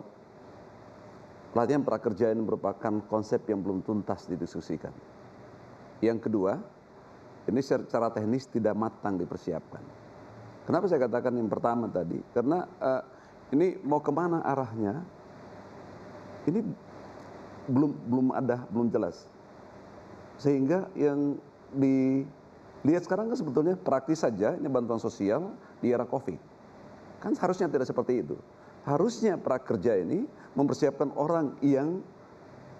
pelatihan 1.53 1.85
prakerja 1.85 2.33
ini 2.33 2.41
merupakan 2.41 2.97
konsep 3.05 3.45
yang 3.45 3.61
belum 3.61 3.85
tuntas 3.85 4.25
didiskusikan. 4.25 4.93
Yang 6.01 6.25
kedua, 6.25 6.57
ini 7.49 7.61
secara 7.65 8.13
teknis 8.13 8.45
tidak 8.47 8.77
matang 8.77 9.17
dipersiapkan. 9.17 9.81
Kenapa 10.69 10.85
saya 10.85 11.09
katakan 11.09 11.33
yang 11.33 11.49
pertama 11.49 11.89
tadi? 11.89 12.21
Karena 12.31 12.61
eh, 12.77 13.03
ini 13.57 13.81
mau 13.81 13.99
ke 13.99 14.13
mana 14.13 14.45
arahnya? 14.45 15.01
ini 16.47 16.59
belum 17.69 17.91
belum 18.09 18.27
ada 18.33 18.65
belum 18.73 18.87
jelas 18.89 19.29
sehingga 20.39 20.87
yang 20.95 21.35
dilihat 21.75 23.03
sekarang 23.05 23.29
kan 23.29 23.37
sebetulnya 23.37 23.75
praktis 23.77 24.23
saja 24.25 24.57
ini 24.57 24.65
bantuan 24.71 24.97
sosial 24.97 25.53
di 25.83 25.91
era 25.91 26.07
covid 26.07 26.39
kan 27.19 27.35
harusnya 27.35 27.67
tidak 27.67 27.85
seperti 27.85 28.25
itu 28.25 28.39
harusnya 28.87 29.35
prakerja 29.35 29.99
ini 29.99 30.23
mempersiapkan 30.55 31.13
orang 31.19 31.53
yang 31.61 32.01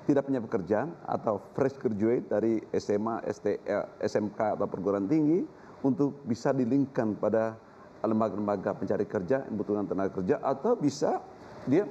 tidak 0.10 0.26
punya 0.26 0.41
pekerjaan 0.41 0.89
atau 1.05 1.38
fresh 1.53 1.78
graduate 1.78 2.26
dari 2.26 2.57
SMA, 2.74 3.22
ST, 3.30 3.62
SMK 4.01 4.57
atau 4.57 4.66
perguruan 4.66 5.05
tinggi 5.05 5.45
untuk 5.86 6.26
bisa 6.26 6.49
dilingkan 6.49 7.14
pada 7.14 7.53
lembaga-lembaga 8.01 8.74
pencari 8.74 9.05
kerja 9.05 9.45
yang 9.45 9.53
membutuhkan 9.53 9.86
tenaga 9.86 10.12
kerja 10.18 10.41
atau 10.41 10.74
bisa 10.74 11.22
dia 11.70 11.86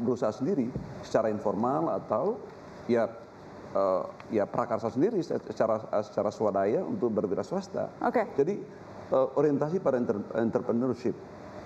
berusaha 0.00 0.32
sendiri 0.32 0.72
secara 1.04 1.28
informal 1.28 1.92
atau 1.92 2.40
ya 2.88 3.10
uh, 3.76 4.08
ya 4.32 4.48
prakarsa 4.48 4.88
sendiri 4.88 5.20
secara 5.20 5.84
secara 6.00 6.32
swadaya 6.32 6.80
untuk 6.80 7.12
berwira 7.12 7.44
swasta. 7.44 7.92
Oke. 8.00 8.24
Okay. 8.24 8.24
Jadi 8.40 8.54
uh, 9.12 9.28
orientasi 9.36 9.82
pada 9.84 10.00
entrepreneurship 10.40 11.12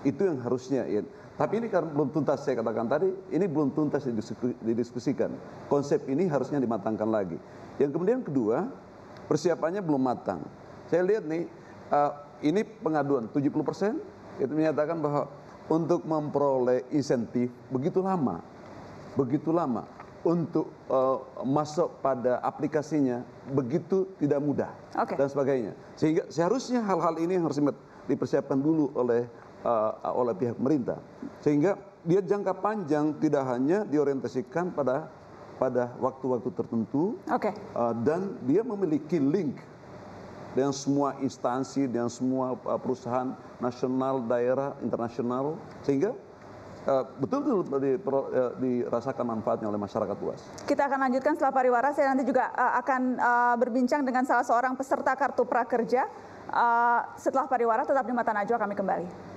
itu 0.03 0.23
yang 0.27 0.43
harusnya 0.43 0.83
ya. 0.91 1.07
Tapi 1.33 1.65
ini 1.65 1.67
karena 1.73 1.89
belum 1.89 2.13
tuntas 2.13 2.45
saya 2.45 2.61
katakan 2.61 2.87
tadi, 2.87 3.09
ini 3.33 3.49
belum 3.49 3.73
tuntas 3.73 4.05
didiskusikan. 4.61 5.33
Konsep 5.73 6.05
ini 6.13 6.29
harusnya 6.29 6.61
dimatangkan 6.61 7.09
lagi. 7.09 7.41
Yang 7.81 7.91
kemudian 7.97 8.21
kedua, 8.21 8.69
persiapannya 9.27 9.81
belum 9.81 10.03
matang. 10.03 10.45
Saya 10.93 11.03
lihat 11.09 11.25
nih, 11.25 11.49
uh, 11.89 12.13
ini 12.45 12.61
pengaduan 12.63 13.33
70 13.33 13.49
persen 13.65 13.97
itu 14.37 14.53
menyatakan 14.53 15.01
bahwa 15.01 15.29
untuk 15.73 16.05
memperoleh 16.05 16.85
insentif 16.93 17.49
begitu 17.73 18.05
lama, 18.05 18.45
begitu 19.17 19.49
lama 19.55 19.89
untuk 20.23 20.71
uh, 20.87 21.19
masuk 21.43 21.99
pada 21.99 22.39
aplikasinya 22.47 23.27
begitu 23.51 24.07
tidak 24.23 24.39
mudah 24.39 24.71
okay. 24.95 25.19
dan 25.19 25.27
sebagainya. 25.27 25.73
Sehingga 25.99 26.31
seharusnya 26.31 26.83
hal-hal 26.83 27.19
ini 27.19 27.39
yang 27.39 27.51
harus 27.51 27.59
dipersiapkan 28.07 28.59
dulu 28.59 28.95
oleh 28.95 29.27
uh, 29.63 30.13
oleh 30.15 30.35
pihak 30.37 30.55
pemerintah. 30.59 30.99
Sehingga 31.43 31.79
dia 32.03 32.21
jangka 32.23 32.59
panjang 32.59 33.15
tidak 33.23 33.47
hanya 33.47 33.87
diorientasikan 33.87 34.75
pada 34.75 35.07
pada 35.63 35.95
waktu-waktu 36.03 36.51
tertentu 36.59 37.15
okay. 37.31 37.55
uh, 37.79 37.95
dan 38.03 38.35
dia 38.43 38.67
memiliki 38.67 39.23
link 39.23 39.63
dengan 40.53 40.75
semua 40.75 41.17
instansi, 41.23 41.87
dengan 41.87 42.11
semua 42.11 42.59
uh, 42.67 42.81
perusahaan 42.83 43.33
nasional, 43.63 44.21
daerah, 44.27 44.75
internasional, 44.83 45.57
sehingga 45.87 46.13
uh, 46.85 47.05
betul-betul 47.23 47.79
di, 47.79 47.93
uh, 47.97 48.53
dirasakan 48.59 49.39
manfaatnya 49.39 49.71
oleh 49.71 49.81
masyarakat 49.81 50.17
luas. 50.21 50.43
Kita 50.67 50.91
akan 50.91 51.09
lanjutkan 51.09 51.39
setelah 51.39 51.55
pariwara. 51.55 51.89
Saya 51.95 52.13
nanti 52.13 52.27
juga 52.27 52.51
uh, 52.53 52.75
akan 52.83 53.03
uh, 53.17 53.55
berbincang 53.57 54.03
dengan 54.03 54.27
salah 54.27 54.45
seorang 54.45 54.75
peserta 54.77 55.15
kartu 55.15 55.47
prakerja. 55.47 56.05
Uh, 56.53 57.01
setelah 57.17 57.49
pariwara, 57.49 57.87
tetap 57.87 58.05
di 58.05 58.13
Mata 58.13 58.35
Najwa 58.35 58.59
kami 58.61 58.75
kembali. 58.77 59.32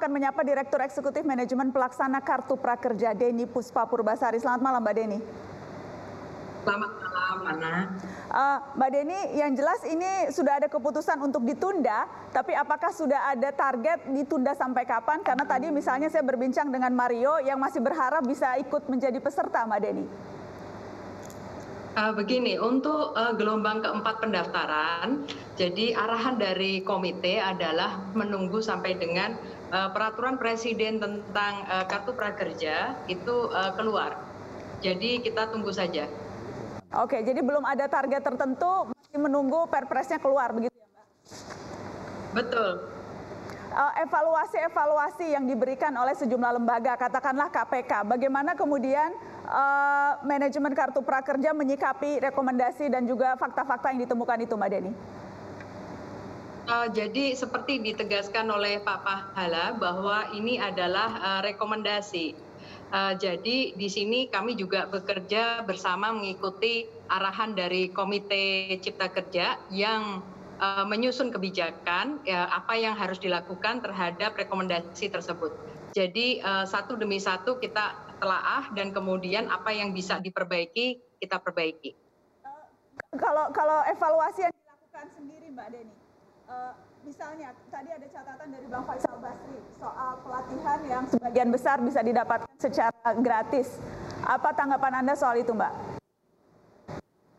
Akan 0.00 0.16
menyapa 0.16 0.40
Direktur 0.40 0.80
Eksekutif 0.80 1.28
Manajemen 1.28 1.68
Pelaksana 1.76 2.24
Kartu 2.24 2.56
Prakerja 2.56 3.12
Deni 3.12 3.44
Puspa 3.44 3.84
Purbasari. 3.84 4.40
Selamat 4.40 4.64
malam 4.64 4.80
Mbak 4.80 4.94
Deni. 4.96 5.18
Selamat 6.64 6.92
malam, 7.04 7.36
Ana. 7.44 7.74
Uh, 8.32 8.58
Mbak 8.80 8.90
Deni, 8.96 9.20
yang 9.36 9.52
jelas 9.52 9.84
ini 9.84 10.32
sudah 10.32 10.56
ada 10.56 10.72
keputusan 10.72 11.20
untuk 11.20 11.44
ditunda, 11.44 12.08
tapi 12.32 12.56
apakah 12.56 12.88
sudah 12.96 13.28
ada 13.28 13.52
target 13.52 14.08
ditunda 14.08 14.56
sampai 14.56 14.88
kapan? 14.88 15.20
Karena 15.20 15.44
tadi 15.44 15.68
misalnya 15.68 16.08
saya 16.08 16.24
berbincang 16.24 16.72
dengan 16.72 16.96
Mario 16.96 17.36
yang 17.44 17.60
masih 17.60 17.84
berharap 17.84 18.24
bisa 18.24 18.56
ikut 18.56 18.88
menjadi 18.88 19.20
peserta, 19.20 19.68
Mbak 19.68 19.80
Deni. 19.84 20.04
Uh, 21.92 22.16
begini, 22.16 22.56
untuk 22.56 23.12
uh, 23.12 23.36
gelombang 23.36 23.84
keempat 23.84 24.24
pendaftaran, 24.24 25.28
jadi 25.60 25.92
arahan 25.92 26.40
dari 26.40 26.80
komite 26.80 27.36
adalah 27.36 28.00
menunggu 28.16 28.64
sampai 28.64 28.96
dengan 28.96 29.59
peraturan 29.70 30.34
presiden 30.34 30.98
tentang 30.98 31.62
uh, 31.70 31.86
kartu 31.86 32.10
prakerja 32.10 32.98
itu 33.06 33.50
uh, 33.54 33.72
keluar. 33.78 34.18
Jadi 34.82 35.22
kita 35.22 35.46
tunggu 35.52 35.70
saja. 35.70 36.10
Oke, 36.90 37.22
jadi 37.22 37.38
belum 37.38 37.62
ada 37.62 37.86
target 37.86 38.18
tertentu, 38.18 38.90
masih 38.90 39.18
menunggu 39.22 39.70
perpresnya 39.70 40.18
keluar 40.18 40.50
begitu 40.50 40.74
ya, 40.74 40.86
Mbak? 40.90 41.06
Betul. 42.34 42.70
Evaluasi-evaluasi 43.70 45.30
yang 45.30 45.46
diberikan 45.46 45.94
oleh 45.94 46.18
sejumlah 46.18 46.58
lembaga, 46.58 46.98
katakanlah 46.98 47.46
KPK, 47.54 48.02
bagaimana 48.02 48.58
kemudian 48.58 49.14
uh, 49.46 50.18
manajemen 50.26 50.74
kartu 50.74 50.98
prakerja 50.98 51.54
menyikapi 51.54 52.18
rekomendasi 52.18 52.90
dan 52.90 53.06
juga 53.06 53.38
fakta-fakta 53.38 53.94
yang 53.94 54.10
ditemukan 54.10 54.42
itu, 54.42 54.54
Mbak 54.58 54.70
Deni? 54.74 54.90
Uh, 56.70 56.86
jadi 56.94 57.34
seperti 57.34 57.82
ditegaskan 57.82 58.46
oleh 58.46 58.78
Pak 58.78 59.02
Pahala 59.02 59.74
bahwa 59.74 60.30
ini 60.30 60.54
adalah 60.54 61.10
uh, 61.18 61.40
rekomendasi. 61.42 62.38
Uh, 62.94 63.18
jadi 63.18 63.74
di 63.74 63.88
sini 63.90 64.30
kami 64.30 64.54
juga 64.54 64.86
bekerja 64.86 65.66
bersama 65.66 66.14
mengikuti 66.14 66.86
arahan 67.10 67.58
dari 67.58 67.90
Komite 67.90 68.70
Cipta 68.78 69.10
Kerja 69.10 69.58
yang 69.74 70.22
uh, 70.62 70.86
menyusun 70.86 71.34
kebijakan 71.34 72.22
ya, 72.22 72.46
apa 72.46 72.78
yang 72.78 72.94
harus 72.94 73.18
dilakukan 73.18 73.82
terhadap 73.82 74.38
rekomendasi 74.38 75.10
tersebut. 75.10 75.50
Jadi 75.90 76.38
uh, 76.38 76.70
satu 76.70 76.94
demi 76.94 77.18
satu 77.18 77.58
kita 77.58 78.14
telaah 78.22 78.70
dan 78.78 78.94
kemudian 78.94 79.50
apa 79.50 79.74
yang 79.74 79.90
bisa 79.90 80.22
diperbaiki 80.22 81.02
kita 81.18 81.42
perbaiki. 81.42 81.98
Kalau 83.18 83.50
kalau 83.50 83.82
evaluasi 83.90 84.46
yang 84.46 84.54
dilakukan 84.54 85.06
sendiri 85.18 85.50
Mbak 85.50 85.68
Deni, 85.74 85.99
uh, 86.50 86.72
misalnya 87.06 87.54
tadi 87.70 87.90
ada 87.94 88.06
catatan 88.10 88.48
dari 88.50 88.66
Bang 88.66 88.84
Faisal 88.84 89.16
Basri 89.22 89.58
soal 89.78 90.10
pelatihan 90.20 90.78
yang 90.84 91.04
sebagian 91.06 91.48
besar 91.54 91.76
bisa 91.80 92.00
didapatkan 92.02 92.50
secara 92.58 93.14
gratis. 93.16 93.78
Apa 94.26 94.52
tanggapan 94.52 95.00
Anda 95.00 95.14
soal 95.16 95.40
itu, 95.40 95.56
Mbak? 95.56 96.02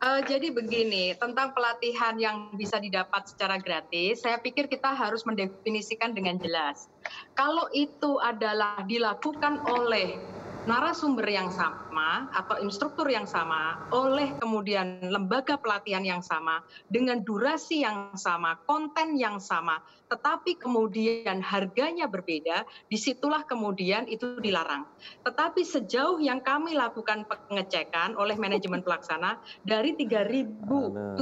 Uh, 0.02 0.18
jadi 0.26 0.50
begini, 0.50 1.14
tentang 1.14 1.54
pelatihan 1.54 2.18
yang 2.18 2.50
bisa 2.58 2.82
didapat 2.82 3.22
secara 3.30 3.54
gratis, 3.62 4.26
saya 4.26 4.34
pikir 4.42 4.66
kita 4.66 4.90
harus 4.90 5.22
mendefinisikan 5.22 6.10
dengan 6.10 6.42
jelas. 6.42 6.90
Kalau 7.38 7.70
itu 7.70 8.18
adalah 8.18 8.82
dilakukan 8.82 9.62
oleh 9.62 10.18
narasumber 10.62 11.26
yang 11.26 11.50
sama 11.50 12.30
atau 12.30 12.62
instruktur 12.62 13.10
yang 13.10 13.26
sama 13.26 13.90
oleh 13.90 14.38
kemudian 14.38 15.10
lembaga 15.10 15.58
pelatihan 15.58 16.06
yang 16.06 16.22
sama 16.22 16.62
dengan 16.86 17.18
durasi 17.26 17.82
yang 17.82 18.14
sama, 18.14 18.54
konten 18.62 19.18
yang 19.18 19.42
sama, 19.42 19.82
tetapi 20.06 20.54
kemudian 20.60 21.42
harganya 21.42 22.06
berbeda, 22.06 22.62
di 22.86 22.94
situlah 22.94 23.42
kemudian 23.42 24.06
itu 24.06 24.38
dilarang. 24.38 24.86
Tetapi 25.26 25.66
sejauh 25.66 26.22
yang 26.22 26.38
kami 26.46 26.78
lakukan 26.78 27.26
pengecekan 27.26 28.14
oleh 28.14 28.38
manajemen 28.38 28.86
pelaksana 28.86 29.42
dari 29.66 29.98
3.700 29.98 31.18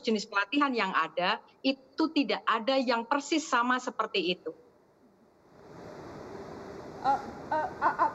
jenis 0.00 0.24
pelatihan 0.24 0.72
yang 0.72 0.92
ada 0.96 1.36
itu 1.60 2.08
tidak 2.16 2.40
ada 2.48 2.80
yang 2.80 3.04
persis 3.04 3.44
sama 3.44 3.76
seperti 3.76 4.40
itu. 4.40 4.69
Uh, 7.00 7.16
uh, 7.48 7.68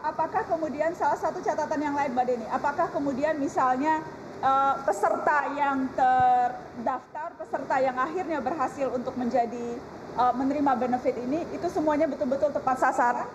apakah 0.05 0.45
kemudian 0.45 0.93
salah 0.93 1.17
satu 1.17 1.41
catatan 1.41 1.81
yang 1.81 1.97
lain 1.97 2.13
Mbak 2.13 2.25
Deni, 2.29 2.45
apakah 2.53 2.93
kemudian 2.93 3.33
misalnya 3.41 4.05
uh, 4.45 4.77
peserta 4.85 5.49
yang 5.57 5.89
terdaftar, 5.97 7.33
peserta 7.33 7.75
yang 7.81 7.97
akhirnya 7.97 8.37
berhasil 8.45 8.93
untuk 8.93 9.17
menjadi 9.17 9.81
uh, 10.21 10.33
menerima 10.37 10.71
benefit 10.77 11.17
ini, 11.17 11.41
itu 11.49 11.65
semuanya 11.73 12.05
betul-betul 12.05 12.53
tepat 12.53 12.77
sasaran? 12.77 13.25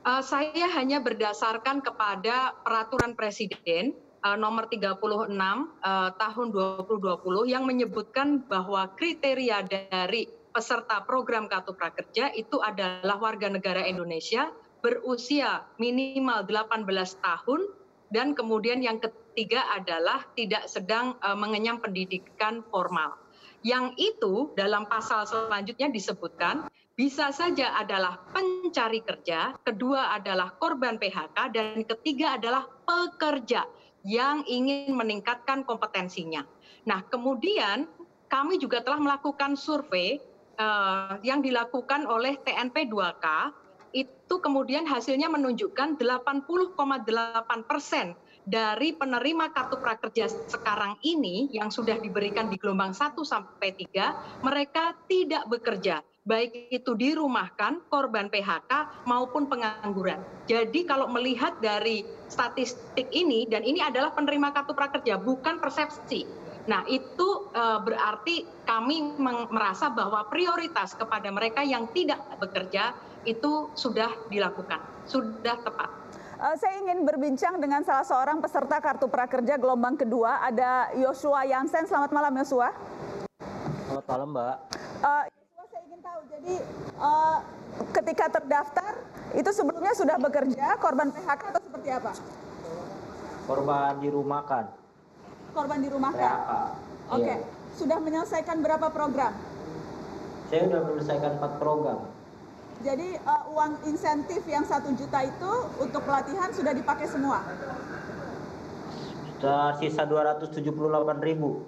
Uh, 0.00 0.20
saya 0.24 0.68
hanya 0.76 1.00
berdasarkan 1.00 1.80
kepada 1.80 2.56
peraturan 2.64 3.16
presiden 3.16 3.96
uh, 4.24 4.36
nomor 4.36 4.68
36 4.68 4.96
uh, 4.96 6.10
tahun 6.16 6.46
2020 6.52 7.52
yang 7.52 7.64
menyebutkan 7.68 8.44
bahwa 8.44 8.92
kriteria 8.96 9.60
dari 9.64 10.39
peserta 10.50 11.02
program 11.06 11.46
Kartu 11.46 11.72
Prakerja 11.72 12.34
itu 12.34 12.58
adalah 12.60 13.16
warga 13.18 13.48
negara 13.48 13.86
Indonesia 13.86 14.50
berusia 14.80 15.64
minimal 15.76 16.44
18 16.48 16.84
tahun 17.20 17.60
dan 18.10 18.34
kemudian 18.34 18.82
yang 18.82 18.98
ketiga 18.98 19.62
adalah 19.70 20.26
tidak 20.34 20.66
sedang 20.66 21.14
uh, 21.22 21.38
mengenyam 21.38 21.78
pendidikan 21.78 22.66
formal. 22.68 23.14
Yang 23.60 23.94
itu 24.00 24.32
dalam 24.56 24.88
pasal 24.88 25.28
selanjutnya 25.28 25.92
disebutkan 25.92 26.66
bisa 26.96 27.32
saja 27.32 27.76
adalah 27.80 28.20
pencari 28.34 29.00
kerja, 29.00 29.56
kedua 29.64 30.12
adalah 30.16 30.52
korban 30.60 31.00
PHK, 31.00 31.38
dan 31.48 31.80
ketiga 31.86 32.36
adalah 32.36 32.68
pekerja 32.84 33.64
yang 34.04 34.44
ingin 34.44 34.92
meningkatkan 34.92 35.64
kompetensinya. 35.64 36.44
Nah, 36.84 37.04
kemudian 37.08 37.88
kami 38.28 38.60
juga 38.60 38.80
telah 38.84 39.00
melakukan 39.00 39.56
survei 39.56 40.20
uh, 40.60 41.16
yang 41.24 41.40
dilakukan 41.40 42.04
oleh 42.04 42.36
TNP 42.44 42.92
2K 42.92 43.26
itu 43.90 44.34
kemudian 44.38 44.86
hasilnya 44.86 45.26
menunjukkan 45.26 45.98
80,8 45.98 46.76
persen 47.66 48.14
dari 48.46 48.94
penerima 48.94 49.50
kartu 49.50 49.82
prakerja 49.82 50.30
sekarang 50.46 50.94
ini 51.02 51.50
yang 51.50 51.74
sudah 51.74 51.98
diberikan 51.98 52.46
di 52.46 52.56
gelombang 52.56 52.94
1 52.94 53.18
sampai 53.26 53.74
3 53.74 54.46
mereka 54.46 54.94
tidak 55.10 55.42
bekerja 55.50 56.06
baik 56.20 56.68
itu 56.70 56.92
dirumahkan 56.94 57.88
korban 57.88 58.28
PHK 58.28 59.02
maupun 59.08 59.48
pengangguran. 59.48 60.20
Jadi 60.44 60.84
kalau 60.84 61.08
melihat 61.08 61.56
dari 61.64 62.04
statistik 62.28 63.08
ini 63.10 63.48
dan 63.48 63.64
ini 63.64 63.80
adalah 63.80 64.12
penerima 64.12 64.52
kartu 64.52 64.76
prakerja 64.76 65.16
bukan 65.16 65.58
persepsi 65.58 66.28
Nah, 66.70 66.86
itu 66.86 67.50
uh, 67.50 67.82
berarti 67.82 68.46
kami 68.62 69.18
merasa 69.50 69.90
bahwa 69.90 70.22
prioritas 70.30 70.94
kepada 70.94 71.26
mereka 71.34 71.66
yang 71.66 71.90
tidak 71.90 72.22
bekerja 72.38 72.94
itu 73.26 73.74
sudah 73.74 74.06
dilakukan, 74.30 74.78
sudah 75.02 75.58
tepat. 75.66 75.90
Uh, 76.38 76.54
saya 76.54 76.78
ingin 76.78 77.02
berbincang 77.02 77.58
dengan 77.58 77.82
salah 77.82 78.06
seorang 78.06 78.38
peserta 78.38 78.78
kartu 78.78 79.10
prakerja 79.10 79.58
gelombang 79.58 79.98
kedua, 79.98 80.46
ada 80.46 80.94
Yosua 80.94 81.42
Yansen. 81.42 81.90
Selamat 81.90 82.14
malam, 82.14 82.38
Yosua. 82.38 82.70
Selamat 83.90 84.06
malam, 84.06 84.28
Mbak. 84.30 84.56
Uh, 85.02 85.24
Yosua, 85.26 85.64
saya 85.74 85.82
ingin 85.90 86.00
tahu, 86.06 86.20
jadi 86.30 86.54
uh, 87.02 87.38
ketika 87.98 88.24
terdaftar 88.38 88.92
itu 89.34 89.50
sebelumnya 89.50 89.90
sudah 89.98 90.16
bekerja, 90.22 90.78
korban 90.78 91.10
PHK 91.10 91.42
atau 91.50 91.62
seperti 91.66 91.88
apa? 91.98 92.14
Korban 93.50 93.98
dirumahkan 93.98 94.79
korban 95.52 95.78
di 95.82 95.88
rumah 95.90 96.12
kan? 96.14 96.36
Oke, 97.10 97.26
okay. 97.26 97.36
iya. 97.42 97.46
sudah 97.74 97.98
menyelesaikan 97.98 98.62
berapa 98.62 98.86
program? 98.94 99.34
Saya 100.50 100.66
sudah 100.66 100.80
menyelesaikan 100.86 101.30
empat 101.38 101.52
program. 101.58 101.98
Jadi 102.80 103.08
uh, 103.28 103.44
uang 103.52 103.72
insentif 103.84 104.40
yang 104.48 104.64
satu 104.64 104.88
juta 104.96 105.20
itu 105.28 105.52
untuk 105.76 106.00
pelatihan 106.06 106.48
sudah 106.48 106.72
dipakai 106.72 107.04
semua? 107.10 107.44
Sudah 109.36 109.76
sisa 109.76 110.08
278 110.08 110.64
ribu. 111.20 111.66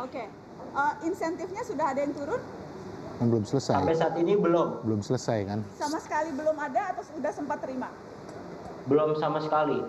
Oke, 0.00 0.24
okay. 0.24 0.26
uh, 0.72 0.96
insentifnya 1.04 1.60
sudah 1.60 1.92
ada 1.92 2.00
yang 2.00 2.16
turun? 2.16 2.40
Belum 3.20 3.44
selesai. 3.48 3.80
Sampai 3.80 3.96
saat 3.96 4.14
ini 4.20 4.36
belum. 4.36 4.84
Belum 4.84 5.00
selesai 5.00 5.38
kan? 5.48 5.60
Sama 5.80 5.96
sekali 6.00 6.30
belum 6.36 6.56
ada 6.56 6.92
atau 6.92 7.04
sudah 7.04 7.32
sempat 7.32 7.64
terima? 7.64 7.88
Belum 8.84 9.16
sama 9.16 9.40
sekali. 9.40 9.80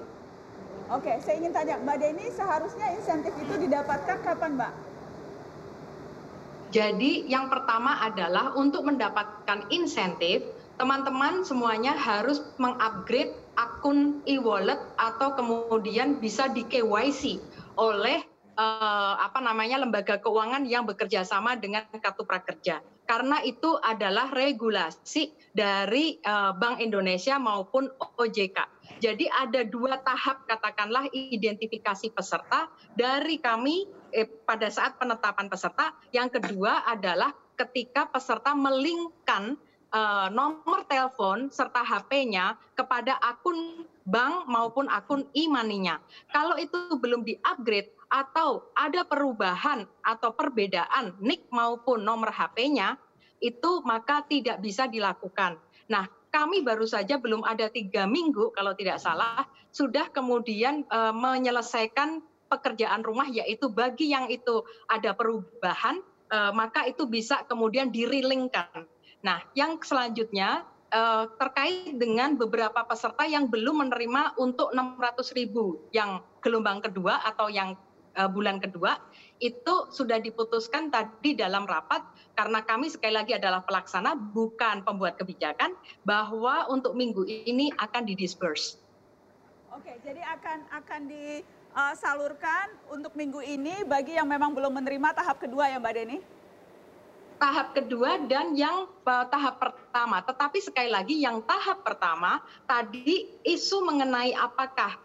Oke, 0.87 1.19
saya 1.19 1.35
ingin 1.35 1.51
tanya 1.51 1.75
Mbak 1.83 1.97
Deni, 1.99 2.25
seharusnya 2.31 2.87
insentif 2.95 3.35
itu 3.35 3.53
didapatkan 3.59 4.23
kapan, 4.23 4.55
Mbak? 4.55 4.73
Jadi 6.71 7.27
yang 7.27 7.51
pertama 7.51 7.99
adalah 7.99 8.55
untuk 8.55 8.87
mendapatkan 8.87 9.67
insentif, 9.67 10.47
teman-teman 10.79 11.43
semuanya 11.43 11.91
harus 11.91 12.39
mengupgrade 12.55 13.35
akun 13.59 14.23
e-wallet 14.23 14.79
atau 14.95 15.35
kemudian 15.35 16.23
bisa 16.23 16.47
di 16.51 16.63
KYC 16.63 17.39
oleh 17.75 18.23
uh, 18.55 19.15
apa 19.19 19.43
namanya 19.43 19.83
lembaga 19.83 20.19
keuangan 20.23 20.63
yang 20.63 20.87
bekerja 20.87 21.27
sama 21.27 21.59
dengan 21.59 21.83
kartu 21.99 22.23
prakerja 22.23 22.79
karena 23.07 23.39
itu 23.47 23.79
adalah 23.79 24.29
regulasi 24.35 25.31
dari 25.55 26.19
uh, 26.21 26.51
Bank 26.53 26.83
Indonesia 26.83 27.39
maupun 27.39 27.87
OJK. 28.19 28.76
Jadi 28.97 29.25
ada 29.29 29.61
dua 29.63 30.01
tahap 30.01 30.45
katakanlah 30.49 31.09
identifikasi 31.13 32.11
peserta 32.11 32.67
dari 32.97 33.37
kami 33.37 33.85
eh, 34.11 34.25
pada 34.25 34.67
saat 34.67 34.97
penetapan 34.97 35.47
peserta. 35.47 35.93
Yang 36.11 36.41
kedua 36.41 36.85
adalah 36.85 37.31
ketika 37.57 38.05
peserta 38.09 38.53
melingkan 38.53 39.57
uh, 39.89 40.29
nomor 40.29 40.85
telepon 40.85 41.49
serta 41.49 41.81
HP-nya 41.81 42.53
kepada 42.77 43.17
akun 43.17 43.85
bank 44.05 44.45
maupun 44.45 44.85
akun 44.87 45.25
e-money-nya. 45.33 45.97
Kalau 46.29 46.55
itu 46.61 46.95
belum 47.01 47.25
di-upgrade, 47.25 47.97
atau 48.07 48.71
ada 48.71 49.03
perubahan 49.03 49.83
atau 49.99 50.31
perbedaan 50.31 51.19
NIK 51.19 51.51
maupun 51.51 52.07
nomor 52.07 52.31
HP-nya, 52.31 52.95
itu 53.43 53.83
maka 53.83 54.23
tidak 54.25 54.63
bisa 54.63 54.87
dilakukan. 54.87 55.59
Nah, 55.91 56.07
kami 56.37 56.61
baru 56.61 56.85
saja 56.85 57.17
belum 57.17 57.41
ada 57.41 57.65
tiga 57.73 58.05
minggu, 58.05 58.53
kalau 58.53 58.77
tidak 58.77 59.01
salah, 59.01 59.49
sudah 59.73 60.13
kemudian 60.13 60.85
e, 60.85 60.99
menyelesaikan 61.09 62.21
pekerjaan 62.45 63.01
rumah, 63.01 63.25
yaitu 63.25 63.73
bagi 63.73 64.13
yang 64.13 64.29
itu 64.29 64.61
ada 64.85 65.17
perubahan, 65.17 65.97
e, 66.29 66.37
maka 66.53 66.85
itu 66.85 67.09
bisa 67.09 67.41
kemudian 67.49 67.89
dirilingkan. 67.89 68.85
Nah, 69.25 69.41
yang 69.57 69.81
selanjutnya 69.81 70.61
e, 70.93 71.01
terkait 71.41 71.97
dengan 71.97 72.37
beberapa 72.37 72.85
peserta 72.85 73.25
yang 73.25 73.49
belum 73.49 73.89
menerima 73.89 74.37
untuk 74.37 74.69
600 74.77 75.33
ribu 75.33 75.89
yang 75.89 76.21
gelombang 76.45 76.85
kedua 76.85 77.25
atau 77.25 77.49
yang 77.49 77.73
bulan 78.25 78.57
kedua 78.57 78.97
itu 79.37 79.93
sudah 79.93 80.17
diputuskan 80.17 80.89
tadi 80.89 81.37
dalam 81.37 81.69
rapat 81.69 82.01
karena 82.33 82.65
kami 82.65 82.89
sekali 82.89 83.13
lagi 83.13 83.37
adalah 83.37 83.61
pelaksana 83.61 84.17
bukan 84.17 84.81
pembuat 84.81 85.21
kebijakan 85.21 85.77
bahwa 86.01 86.65
untuk 86.73 86.97
minggu 86.97 87.21
ini 87.29 87.69
akan 87.77 88.09
didisperse. 88.09 88.81
Oke, 89.77 89.93
jadi 90.01 90.25
akan 90.25 90.65
akan 90.73 91.01
disalurkan 91.05 92.73
untuk 92.89 93.13
minggu 93.13 93.45
ini 93.45 93.85
bagi 93.85 94.17
yang 94.17 94.25
memang 94.25 94.57
belum 94.57 94.73
menerima 94.73 95.13
tahap 95.13 95.37
kedua 95.37 95.69
ya 95.69 95.77
Mbak 95.77 95.93
Deni? 95.93 96.17
tahap 97.37 97.77
kedua 97.77 98.17
dan 98.25 98.57
yang 98.57 98.89
uh, 99.05 99.25
tahap 99.29 99.61
pertama. 99.61 100.25
Tetapi 100.25 100.57
sekali 100.57 100.89
lagi 100.89 101.21
yang 101.21 101.45
tahap 101.45 101.85
pertama 101.85 102.41
tadi 102.65 103.29
isu 103.45 103.85
mengenai 103.85 104.33
apakah 104.33 104.97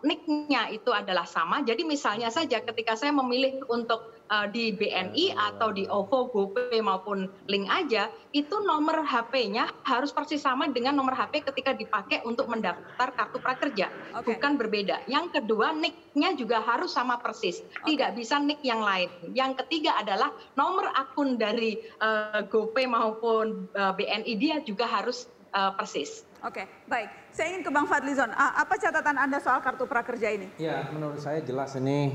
nicknya 0.00 0.72
itu 0.72 0.88
adalah 0.88 1.28
sama. 1.28 1.60
Jadi 1.60 1.84
misalnya 1.84 2.32
saja 2.32 2.64
ketika 2.64 2.96
saya 2.96 3.12
memilih 3.12 3.60
untuk 3.68 4.16
uh, 4.32 4.48
di 4.48 4.72
BNI 4.72 5.36
atau 5.36 5.68
di 5.76 5.84
OVO, 5.84 6.32
GoPay 6.32 6.80
maupun 6.80 7.28
Link 7.44 7.68
aja, 7.68 8.08
itu 8.32 8.64
nomor 8.64 9.04
HP-nya 9.04 9.68
harus 9.84 10.08
persis 10.12 10.40
sama 10.40 10.72
dengan 10.72 10.96
nomor 10.96 11.12
HP 11.12 11.44
ketika 11.44 11.76
dipakai 11.76 12.24
untuk 12.24 12.48
mendaftar 12.48 13.12
kartu 13.12 13.38
prakerja, 13.44 13.92
okay. 14.16 14.36
bukan 14.36 14.56
berbeda. 14.56 15.04
Yang 15.04 15.40
kedua, 15.40 15.76
nicknya 15.76 16.32
juga 16.32 16.64
harus 16.64 16.96
sama 16.96 17.20
persis, 17.20 17.60
okay. 17.60 17.92
tidak 17.92 18.16
bisa 18.16 18.40
nick 18.40 18.64
yang 18.64 18.80
lain. 18.80 19.12
Yang 19.36 19.64
ketiga 19.64 20.00
adalah 20.00 20.32
nomor 20.56 20.88
akun 20.96 21.36
dari 21.36 21.76
uh, 22.00 22.40
GoPay 22.48 22.88
maupun 22.88 23.68
uh, 23.76 23.92
BNI 23.92 24.32
dia 24.40 24.64
juga 24.64 24.88
harus 24.88 25.28
uh, 25.52 25.72
persis. 25.76 26.27
Oke, 26.38 26.70
baik. 26.86 27.34
Saya 27.34 27.50
ingin 27.50 27.66
ke 27.66 27.70
Bang 27.74 27.90
Fadlizon. 27.90 28.30
Apa 28.30 28.78
catatan 28.78 29.18
Anda 29.18 29.42
soal 29.42 29.58
kartu 29.58 29.90
prakerja 29.90 30.30
ini? 30.30 30.46
Ya, 30.54 30.86
menurut 30.94 31.18
saya 31.18 31.42
jelas 31.42 31.74
ini 31.74 32.14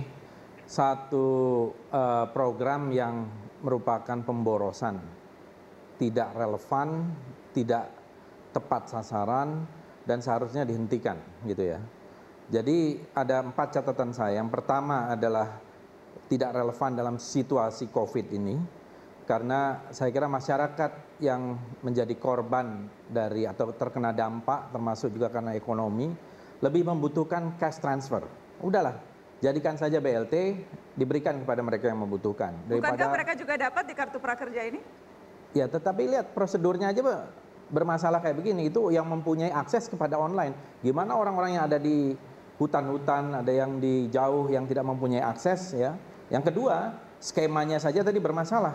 satu 0.63 1.28
eh, 1.91 2.26
program 2.32 2.88
yang 2.95 3.28
merupakan 3.59 4.15
pemborosan, 4.24 4.99
tidak 5.99 6.32
relevan, 6.39 7.11
tidak 7.51 7.91
tepat 8.55 8.95
sasaran, 8.95 9.67
dan 10.07 10.24
seharusnya 10.24 10.63
dihentikan, 10.63 11.19
gitu 11.43 11.76
ya. 11.76 11.80
Jadi 12.47 12.99
ada 13.15 13.43
empat 13.43 13.76
catatan 13.76 14.11
saya. 14.15 14.39
Yang 14.39 14.51
pertama 14.55 15.11
adalah 15.11 15.59
tidak 16.32 16.55
relevan 16.55 16.91
dalam 16.95 17.15
situasi 17.19 17.91
COVID 17.91 18.32
ini, 18.36 18.55
karena 19.28 19.84
saya 19.91 20.11
kira 20.15 20.32
masyarakat 20.32 21.03
yang 21.24 21.55
menjadi 21.80 22.11
korban 22.19 22.91
dari 23.07 23.47
atau 23.47 23.71
terkena 23.71 24.11
dampak, 24.11 24.76
termasuk 24.76 25.15
juga 25.15 25.32
karena 25.32 25.55
ekonomi, 25.55 26.11
lebih 26.59 26.84
membutuhkan 26.84 27.55
cash 27.55 27.80
transfer. 27.80 28.28
Udahlah, 28.59 28.99
jadikan 29.39 29.80
saja 29.80 30.03
BLT 30.03 30.59
diberikan 30.99 31.39
kepada 31.39 31.63
mereka 31.63 31.88
yang 31.88 32.03
membutuhkan. 32.03 32.51
Bukankah 32.67 33.09
mereka 33.11 33.34
juga 33.39 33.55
dapat 33.55 33.84
di 33.88 33.93
kartu 33.95 34.19
prakerja 34.19 34.61
ini? 34.67 34.80
Ya, 35.55 35.69
tetapi 35.69 36.09
lihat 36.09 36.36
prosedurnya 36.36 36.91
aja 36.91 37.01
bermasalah 37.69 38.19
kayak 38.19 38.38
begini. 38.38 38.67
Itu 38.67 38.89
yang 38.89 39.05
mempunyai 39.07 39.53
akses 39.53 39.88
kepada 39.88 40.19
online. 40.19 40.53
Gimana 40.84 41.15
orang-orang 41.15 41.57
yang 41.57 41.63
ada 41.69 41.78
di 41.78 42.17
hutan-hutan, 42.57 43.43
ada 43.43 43.53
yang 43.53 43.78
di 43.82 44.07
jauh 44.09 44.49
yang 44.49 44.65
tidak 44.69 44.86
mempunyai 44.86 45.21
akses 45.21 45.74
ya. 45.78 45.93
Yang 46.30 46.53
kedua, 46.53 46.97
skemanya 47.21 47.78
saja 47.78 48.01
tadi 48.01 48.17
bermasalah. 48.17 48.74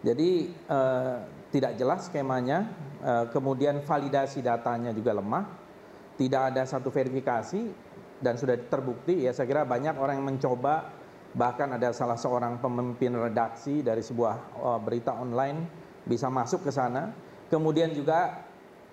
Jadi 0.00 0.52
eh, 0.52 1.16
tidak 1.50 1.74
jelas 1.74 2.06
skemanya, 2.06 2.70
eh, 3.02 3.24
kemudian 3.34 3.82
validasi 3.82 4.40
datanya 4.40 4.94
juga 4.94 5.18
lemah, 5.18 5.44
tidak 6.14 6.54
ada 6.54 6.62
satu 6.68 6.94
verifikasi 6.94 7.90
dan 8.20 8.36
sudah 8.36 8.56
terbukti 8.68 9.24
ya 9.24 9.32
saya 9.32 9.48
kira 9.48 9.64
banyak 9.64 9.96
orang 9.96 10.20
yang 10.20 10.28
mencoba 10.36 10.92
bahkan 11.32 11.72
ada 11.72 11.90
salah 11.96 12.20
seorang 12.20 12.60
pemimpin 12.60 13.16
redaksi 13.16 13.80
dari 13.80 14.04
sebuah 14.04 14.34
uh, 14.60 14.80
berita 14.82 15.16
online 15.16 15.64
bisa 16.04 16.28
masuk 16.28 16.66
ke 16.66 16.70
sana. 16.74 17.14
Kemudian 17.48 17.90
juga 17.94 18.46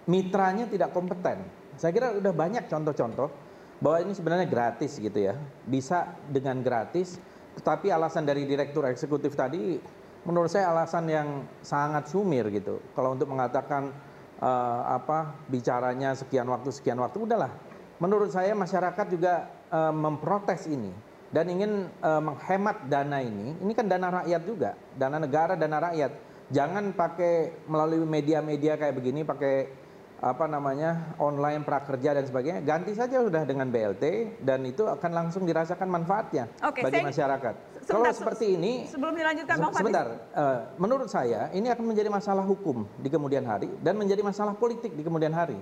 mitranya 0.09 0.65
tidak 0.69 0.93
kompeten. 0.93 1.45
Saya 1.77 1.93
kira 1.93 2.13
udah 2.13 2.33
banyak 2.33 2.65
contoh-contoh 2.69 3.29
bahwa 3.77 3.97
ini 4.01 4.13
sebenarnya 4.13 4.47
gratis 4.49 4.97
gitu 4.97 5.17
ya. 5.17 5.37
Bisa 5.65 6.13
dengan 6.29 6.61
gratis 6.61 7.17
tetapi 7.57 7.89
alasan 7.89 8.21
dari 8.21 8.45
direktur 8.45 8.85
eksekutif 8.85 9.33
tadi 9.33 9.81
menurut 10.27 10.51
saya 10.51 10.75
alasan 10.75 11.07
yang 11.07 11.27
sangat 11.63 12.11
sumir 12.11 12.51
gitu. 12.51 12.83
Kalau 12.91 13.15
untuk 13.15 13.31
mengatakan 13.31 13.95
uh, 14.43 14.81
apa 14.91 15.31
bicaranya 15.47 16.11
sekian 16.13 16.51
waktu 16.51 16.69
sekian 16.75 16.99
waktu 16.99 17.23
udahlah. 17.23 17.49
Menurut 17.97 18.29
saya 18.29 18.53
masyarakat 18.53 19.07
juga 19.09 19.47
uh, 19.71 19.95
memprotes 19.95 20.67
ini 20.67 20.91
dan 21.31 21.47
ingin 21.47 21.87
uh, 22.03 22.19
menghemat 22.19 22.91
dana 22.91 23.23
ini. 23.23 23.55
Ini 23.57 23.71
kan 23.73 23.87
dana 23.87 24.21
rakyat 24.21 24.41
juga 24.43 24.75
dana 24.99 25.17
negara 25.17 25.55
dana 25.55 25.79
rakyat. 25.89 26.11
Jangan 26.47 26.95
pakai 26.95 27.67
melalui 27.67 28.03
media-media 28.07 28.79
kayak 28.79 28.95
begini 28.95 29.23
pakai 29.23 29.86
apa 30.17 30.49
namanya 30.49 31.13
online 31.21 31.61
prakerja 31.61 32.17
dan 32.17 32.25
sebagainya 32.25 32.65
ganti 32.65 32.97
saja 32.97 33.21
sudah 33.21 33.45
dengan 33.45 33.69
BLT 33.69 34.37
dan 34.41 34.65
itu 34.65 34.81
akan 34.81 35.11
langsung 35.13 35.45
dirasakan 35.45 35.85
manfaatnya 35.85 36.49
Oke, 36.65 36.81
bagi 36.81 36.97
saya- 36.97 37.09
masyarakat. 37.13 37.53
Sebentar, 37.85 37.93
kalau 37.93 38.09
se- 38.09 38.17
seperti 38.17 38.45
ini 38.57 38.73
Sebelum 38.89 39.13
dilanjutkan 39.13 39.55
Bang 39.61 39.73
sebentar 39.77 40.07
eh, 40.33 40.59
menurut 40.81 41.07
saya 41.07 41.53
ini 41.53 41.69
akan 41.69 41.85
menjadi 41.85 42.09
masalah 42.09 42.41
hukum 42.41 42.89
di 42.97 43.13
kemudian 43.13 43.45
hari 43.45 43.69
dan 43.85 43.93
menjadi 43.93 44.25
masalah 44.25 44.57
politik 44.57 44.97
di 44.97 45.05
kemudian 45.05 45.31
hari. 45.31 45.55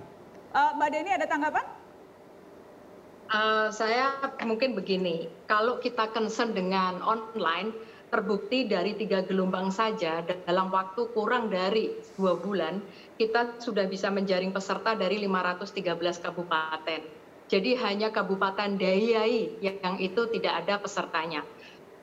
Eh, 0.56 0.70
Mbak 0.72 0.88
Deni 0.88 1.10
ada 1.12 1.26
tanggapan? 1.28 1.64
Eh, 3.26 3.68
saya 3.74 4.16
mungkin 4.40 4.72
begini, 4.72 5.28
kalau 5.44 5.82
kita 5.82 6.08
concern 6.14 6.54
dengan 6.54 7.02
online, 7.02 7.74
terbukti 8.06 8.70
dari 8.70 8.94
tiga 8.94 9.26
gelombang 9.26 9.68
saja 9.68 10.22
dalam 10.46 10.70
waktu 10.70 11.10
kurang 11.10 11.50
dari 11.50 11.90
dua 12.14 12.38
bulan, 12.38 12.78
kita 13.16 13.58
sudah 13.58 13.88
bisa 13.88 14.12
menjaring 14.12 14.52
peserta 14.52 14.92
dari 14.92 15.20
513 15.24 16.20
kabupaten. 16.20 17.00
Jadi 17.46 17.78
hanya 17.78 18.10
Kabupaten 18.10 18.74
Dayai 18.74 19.62
yang 19.62 19.96
itu 20.02 20.26
tidak 20.34 20.66
ada 20.66 20.82
pesertanya. 20.82 21.46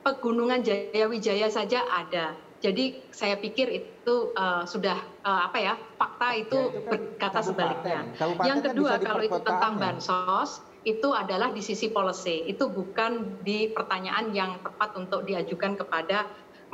Pegunungan 0.00 0.64
Jayawijaya 0.64 1.48
saja 1.52 1.84
ada. 1.84 2.36
Jadi 2.64 2.96
saya 3.12 3.36
pikir 3.36 3.68
itu 3.68 4.14
eh, 4.32 4.64
sudah 4.64 4.96
eh, 5.20 5.40
apa 5.44 5.58
ya 5.60 5.74
fakta 6.00 6.28
itu 6.32 6.58
berkata 6.88 7.44
sebaliknya. 7.44 8.08
Kabupaten 8.16 8.48
Yang 8.48 8.58
kan 8.60 8.66
kedua 8.72 8.92
di 8.96 9.04
kalau 9.04 9.22
itu 9.22 9.38
tentang 9.44 9.74
perkotaannya. 9.76 9.82
bansos 10.00 10.50
itu 10.84 11.08
adalah 11.12 11.52
di 11.52 11.60
sisi 11.60 11.92
policy. 11.92 12.48
Itu 12.48 12.72
bukan 12.72 13.44
di 13.44 13.68
pertanyaan 13.68 14.32
yang 14.32 14.60
tepat 14.64 14.96
untuk 14.96 15.28
diajukan 15.28 15.76
kepada 15.76 16.24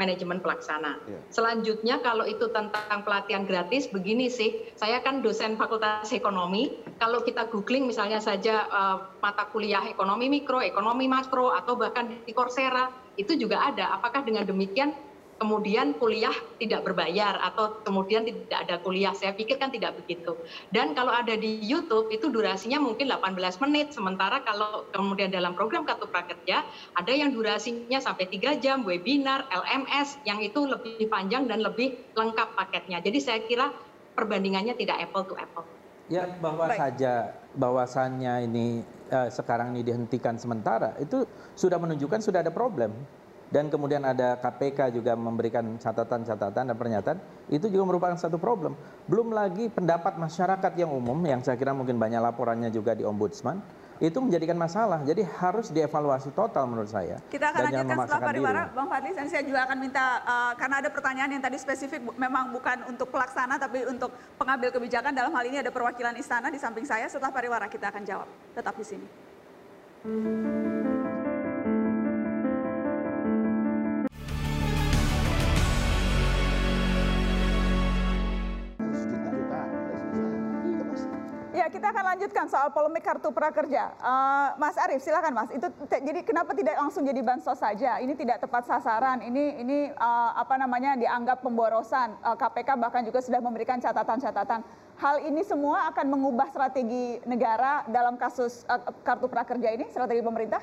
manajemen 0.01 0.41
pelaksana. 0.41 0.97
Selanjutnya 1.29 2.01
kalau 2.01 2.25
itu 2.25 2.49
tentang 2.49 3.05
pelatihan 3.05 3.45
gratis, 3.45 3.93
begini 3.93 4.33
sih, 4.33 4.73
saya 4.81 5.05
kan 5.05 5.21
dosen 5.21 5.61
Fakultas 5.61 6.09
Ekonomi. 6.17 6.81
Kalau 6.97 7.21
kita 7.21 7.53
googling 7.53 7.85
misalnya 7.85 8.17
saja 8.25 8.65
eh, 8.65 8.97
mata 9.21 9.45
kuliah 9.53 9.85
ekonomi 9.85 10.33
mikro, 10.33 10.65
ekonomi 10.65 11.05
makro, 11.05 11.53
atau 11.53 11.77
bahkan 11.77 12.09
di 12.25 12.33
Coursera, 12.33 12.89
itu 13.21 13.37
juga 13.37 13.69
ada. 13.69 13.93
Apakah 14.01 14.25
dengan 14.25 14.49
demikian 14.49 14.97
kemudian 15.41 15.97
kuliah 15.97 16.37
tidak 16.61 16.85
berbayar 16.85 17.41
atau 17.41 17.81
kemudian 17.81 18.29
tidak 18.29 18.69
ada 18.69 18.77
kuliah. 18.85 19.17
Saya 19.17 19.33
pikir 19.33 19.57
kan 19.57 19.73
tidak 19.73 19.97
begitu. 20.05 20.37
Dan 20.69 20.93
kalau 20.93 21.17
ada 21.17 21.33
di 21.33 21.65
YouTube 21.65 22.13
itu 22.13 22.29
durasinya 22.29 22.77
mungkin 22.77 23.09
18 23.09 23.41
menit, 23.65 23.97
sementara 23.97 24.45
kalau 24.45 24.85
kemudian 24.93 25.33
dalam 25.33 25.57
program 25.57 25.89
Kartu 25.89 26.05
Prakerja 26.13 26.69
ada 26.93 27.13
yang 27.17 27.33
durasinya 27.33 27.97
sampai 28.05 28.29
3 28.29 28.61
jam, 28.61 28.85
webinar, 28.85 29.49
LMS 29.49 30.21
yang 30.29 30.45
itu 30.45 30.61
lebih 30.61 31.09
panjang 31.09 31.49
dan 31.49 31.65
lebih 31.65 31.97
lengkap 32.13 32.53
paketnya. 32.53 33.01
Jadi 33.01 33.19
saya 33.25 33.41
kira 33.41 33.73
perbandingannya 34.13 34.77
tidak 34.77 35.09
apple 35.09 35.25
to 35.25 35.35
apple. 35.41 35.65
Ya 36.13 36.29
bahwa 36.43 36.69
saja 36.75 37.33
bahwasannya 37.57 38.45
ini 38.45 38.83
eh, 39.09 39.29
sekarang 39.33 39.73
ini 39.73 39.89
dihentikan 39.89 40.37
sementara 40.37 40.93
itu 41.01 41.25
sudah 41.55 41.79
menunjukkan 41.81 42.21
sudah 42.21 42.43
ada 42.43 42.51
problem 42.51 42.93
dan 43.51 43.67
kemudian 43.67 44.07
ada 44.07 44.39
KPK 44.39 44.95
juga 44.95 45.19
memberikan 45.19 45.77
catatan-catatan 45.77 46.71
dan 46.71 46.77
pernyataan 46.79 47.19
itu 47.51 47.67
juga 47.67 47.83
merupakan 47.83 48.15
satu 48.15 48.39
problem. 48.39 48.79
Belum 49.11 49.35
lagi 49.35 49.67
pendapat 49.67 50.17
masyarakat 50.17 50.73
yang 50.79 50.95
umum 50.95 51.19
yang 51.27 51.43
saya 51.43 51.59
kira 51.59 51.75
mungkin 51.75 51.99
banyak 51.99 52.23
laporannya 52.23 52.71
juga 52.71 52.95
di 52.95 53.03
ombudsman 53.03 53.59
itu 54.01 54.17
menjadikan 54.17 54.57
masalah. 54.57 55.05
Jadi 55.05 55.21
harus 55.29 55.69
dievaluasi 55.69 56.33
total 56.33 56.65
menurut 56.65 56.89
saya. 56.89 57.21
Kita 57.29 57.53
akan 57.53 57.61
Dan 57.61 57.69
lanjutkan 57.69 57.97
setelah 58.09 58.23
pariwara. 58.33 58.63
Bang 58.73 58.89
Fadli. 58.89 59.13
Dan 59.13 59.27
saya 59.29 59.43
juga 59.45 59.61
akan 59.69 59.77
minta 59.77 60.05
eh, 60.25 60.53
karena 60.57 60.77
ada 60.81 60.89
pertanyaan 60.89 61.31
yang 61.37 61.43
tadi 61.45 61.57
spesifik 61.61 62.01
bu- 62.09 62.17
memang 62.17 62.49
bukan 62.49 62.89
untuk 62.89 63.13
pelaksana 63.13 63.61
tapi 63.61 63.85
untuk 63.85 64.09
pengambil 64.41 64.73
kebijakan. 64.73 65.13
Dalam 65.13 65.37
hal 65.37 65.45
ini 65.45 65.61
ada 65.61 65.69
perwakilan 65.69 66.17
istana 66.17 66.49
di 66.49 66.57
samping 66.57 66.89
saya. 66.89 67.13
Setelah 67.13 67.29
pariwara 67.29 67.69
kita 67.69 67.93
akan 67.93 68.03
jawab. 68.09 68.29
Tetap 68.57 68.73
di 68.81 68.87
sini. 68.89 69.07
Kita 81.71 81.87
akan 81.95 82.05
lanjutkan 82.15 82.47
soal 82.51 82.69
polemik 82.75 83.07
kartu 83.07 83.31
prakerja. 83.31 83.95
Eh, 83.95 84.49
Mas 84.59 84.77
Arief, 84.77 85.01
silakan 85.01 85.33
Mas. 85.33 85.51
Itu 85.55 85.71
jadi 85.87 86.21
kenapa 86.27 86.53
tidak 86.53 86.77
langsung 86.77 87.07
jadi 87.07 87.23
bansos 87.23 87.57
saja? 87.57 88.03
Ini 88.03 88.13
tidak 88.19 88.43
tepat 88.43 88.67
sasaran. 88.67 89.23
Ini 89.23 89.63
ini 89.63 89.79
eh, 89.89 90.31
apa 90.35 90.59
namanya 90.59 90.99
dianggap 90.99 91.41
pemborosan. 91.47 92.19
Eh, 92.19 92.37
KPK 92.37 92.77
bahkan 92.77 93.07
juga 93.07 93.23
sudah 93.23 93.39
memberikan 93.39 93.79
catatan-catatan. 93.79 94.67
Hal 95.01 95.25
ini 95.25 95.41
semua 95.47 95.89
akan 95.89 96.13
mengubah 96.13 96.53
strategi 96.53 97.17
negara 97.25 97.87
dalam 97.89 98.19
kasus 98.19 98.67
eh, 98.67 98.83
kartu 99.07 99.31
prakerja 99.31 99.71
ini, 99.73 99.87
strategi 99.89 100.21
pemerintah? 100.21 100.61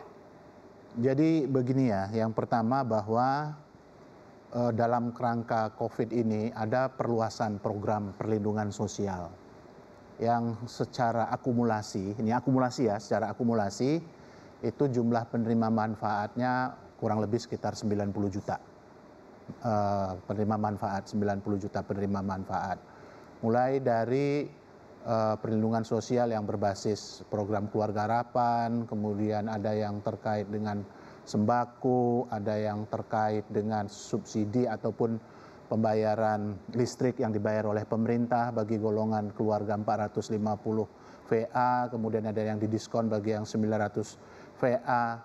Jadi 0.99 1.47
begini 1.47 1.89
ya, 1.89 2.09
yang 2.11 2.35
pertama 2.35 2.83
bahwa 2.83 3.53
dalam 4.73 5.11
kerangka 5.13 5.75
COVID 5.75 6.09
ini 6.09 6.49
ada 6.55 6.89
perluasan 6.89 7.61
program 7.61 8.15
perlindungan 8.15 8.71
sosial 8.73 9.29
yang 10.17 10.65
secara 10.65 11.29
akumulasi, 11.29 12.17
ini 12.17 12.33
akumulasi 12.33 12.89
ya, 12.89 12.97
secara 12.97 13.29
akumulasi 13.29 14.01
itu 14.65 14.83
jumlah 14.89 15.29
penerima 15.29 15.69
manfaatnya 15.69 16.73
kurang 16.97 17.21
lebih 17.21 17.37
sekitar 17.37 17.77
90 17.77 18.09
juta. 18.33 18.57
Eh, 19.47 20.11
penerima 20.27 20.59
manfaat, 20.59 21.07
90 21.07 21.55
juta 21.55 21.79
penerima 21.79 22.19
manfaat. 22.19 22.81
Mulai 23.45 23.79
dari 23.79 24.43
eh, 25.07 25.35
perlindungan 25.39 25.87
sosial 25.87 26.33
yang 26.35 26.43
berbasis 26.43 27.23
program 27.31 27.71
keluarga 27.71 28.09
harapan, 28.09 28.83
kemudian 28.89 29.47
ada 29.47 29.71
yang 29.71 30.03
terkait 30.03 30.49
dengan 30.51 30.83
sembako, 31.23 32.27
ada 32.27 32.59
yang 32.59 32.89
terkait 32.91 33.47
dengan 33.47 33.87
subsidi 33.87 34.67
ataupun 34.67 35.15
pembayaran 35.67 36.55
listrik 36.73 37.19
yang 37.19 37.35
dibayar 37.35 37.67
oleh 37.67 37.83
pemerintah 37.83 38.55
bagi 38.55 38.79
golongan 38.79 39.35
keluarga 39.35 39.75
450 39.75 41.27
VA, 41.27 41.91
kemudian 41.91 42.23
ada 42.23 42.39
yang 42.39 42.55
didiskon 42.55 43.11
bagi 43.11 43.35
yang 43.35 43.43
900 43.43 44.59
VA, 44.63 45.19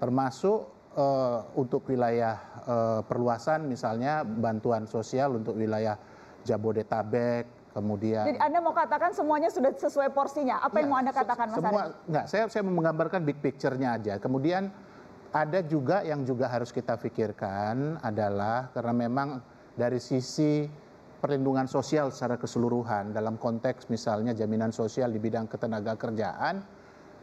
termasuk 0.00 0.60
uh, 0.96 1.44
untuk 1.60 1.84
wilayah 1.92 2.40
uh, 2.64 3.00
perluasan 3.04 3.68
misalnya 3.68 4.24
bantuan 4.24 4.88
sosial 4.88 5.36
untuk 5.36 5.60
wilayah 5.60 6.00
Jabodetabek, 6.42 7.76
kemudian 7.76 8.32
Jadi 8.32 8.40
Anda 8.40 8.58
mau 8.64 8.74
katakan 8.74 9.14
semuanya 9.14 9.52
sudah 9.52 9.70
sesuai 9.76 10.10
porsinya. 10.10 10.58
Apa 10.64 10.82
yang 10.82 10.88
Ya, 10.88 10.92
mau 10.92 10.98
Anda 10.98 11.12
katakan 11.14 11.46
Mas 11.52 11.56
semua 11.60 11.82
Arief? 11.86 12.08
enggak 12.08 12.24
saya 12.26 12.44
saya 12.48 12.62
menggambarkan 12.64 13.20
big 13.22 13.38
picture-nya 13.44 14.00
aja 14.00 14.16
kemudian 14.18 14.72
ada 15.32 15.64
juga 15.64 16.04
yang 16.04 16.28
juga 16.28 16.44
harus 16.48 16.68
kita 16.68 17.00
pikirkan 17.00 17.96
adalah 18.04 18.68
karena 18.76 18.92
memang 18.92 19.28
dari 19.76 19.98
sisi 19.98 20.66
perlindungan 21.22 21.70
sosial 21.70 22.10
secara 22.10 22.36
keseluruhan 22.36 23.14
dalam 23.14 23.38
konteks 23.38 23.86
misalnya 23.88 24.34
jaminan 24.34 24.74
sosial 24.74 25.14
di 25.14 25.22
bidang 25.22 25.46
ketenaga 25.46 25.94
kerjaan 25.94 26.60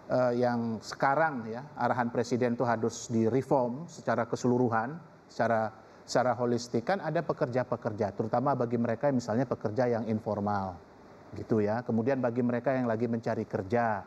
eh, 0.08 0.34
yang 0.40 0.80
sekarang 0.80 1.46
ya 1.52 1.62
arahan 1.76 2.10
presiden 2.10 2.56
itu 2.56 2.64
harus 2.64 3.12
direform 3.12 3.86
secara 3.92 4.24
keseluruhan 4.26 4.96
secara 5.28 5.70
secara 6.08 6.34
holistik 6.34 6.90
kan 6.90 7.04
ada 7.06 7.22
pekerja-pekerja 7.22 8.18
terutama 8.18 8.58
bagi 8.58 8.82
mereka 8.82 9.14
yang 9.14 9.22
misalnya 9.22 9.46
pekerja 9.46 9.86
yang 9.86 10.10
informal 10.10 10.90
gitu 11.38 11.62
ya. 11.62 11.86
Kemudian 11.86 12.18
bagi 12.18 12.42
mereka 12.42 12.74
yang 12.74 12.90
lagi 12.90 13.06
mencari 13.06 13.46
kerja, 13.46 14.02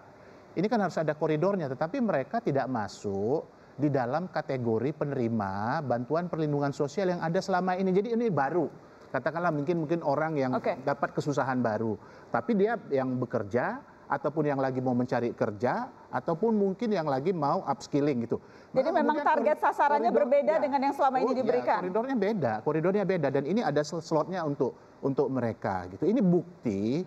ini 0.58 0.66
kan 0.66 0.80
harus 0.82 0.98
ada 0.98 1.14
koridornya, 1.14 1.70
tetapi 1.70 2.02
mereka 2.02 2.42
tidak 2.42 2.66
masuk 2.66 3.46
di 3.74 3.88
dalam 3.88 4.28
kategori 4.28 4.92
penerima 4.92 5.80
bantuan 5.80 6.28
perlindungan 6.28 6.70
sosial 6.70 7.10
yang 7.10 7.20
ada 7.20 7.38
selama 7.38 7.74
ini. 7.74 7.90
Jadi 7.90 8.12
ini 8.12 8.28
baru, 8.28 8.68
katakanlah 9.08 9.50
mungkin 9.50 9.82
mungkin 9.82 10.00
orang 10.00 10.36
yang 10.36 10.52
dapat 10.82 11.12
kesusahan 11.12 11.58
baru, 11.58 11.96
tapi 12.28 12.52
dia 12.54 12.76
yang 12.88 13.16
bekerja 13.16 13.80
ataupun 14.12 14.44
yang 14.44 14.60
lagi 14.60 14.84
mau 14.84 14.92
mencari 14.92 15.32
kerja 15.32 15.88
ataupun 16.12 16.52
mungkin 16.52 16.92
yang 16.92 17.08
lagi 17.08 17.32
mau 17.32 17.64
upskilling 17.64 18.28
gitu. 18.28 18.36
Jadi 18.76 18.92
Maka 18.92 18.98
memang 19.00 19.16
target 19.24 19.56
sasarannya 19.56 20.12
koridor- 20.12 20.20
berbeda 20.28 20.52
ya. 20.52 20.60
dengan 20.60 20.80
yang 20.84 20.92
selama 20.92 21.16
ini 21.16 21.24
Oh, 21.24 21.32
iya, 21.32 21.40
diberikan. 21.40 21.80
koridornya 21.80 22.16
beda, 22.20 22.52
koridornya 22.60 23.04
beda 23.08 23.28
dan 23.32 23.44
ini 23.48 23.64
ada 23.64 23.80
slotnya 23.80 24.44
untuk 24.44 24.76
untuk 25.00 25.32
mereka 25.32 25.88
gitu. 25.88 26.04
Ini 26.04 26.20
bukti 26.20 27.00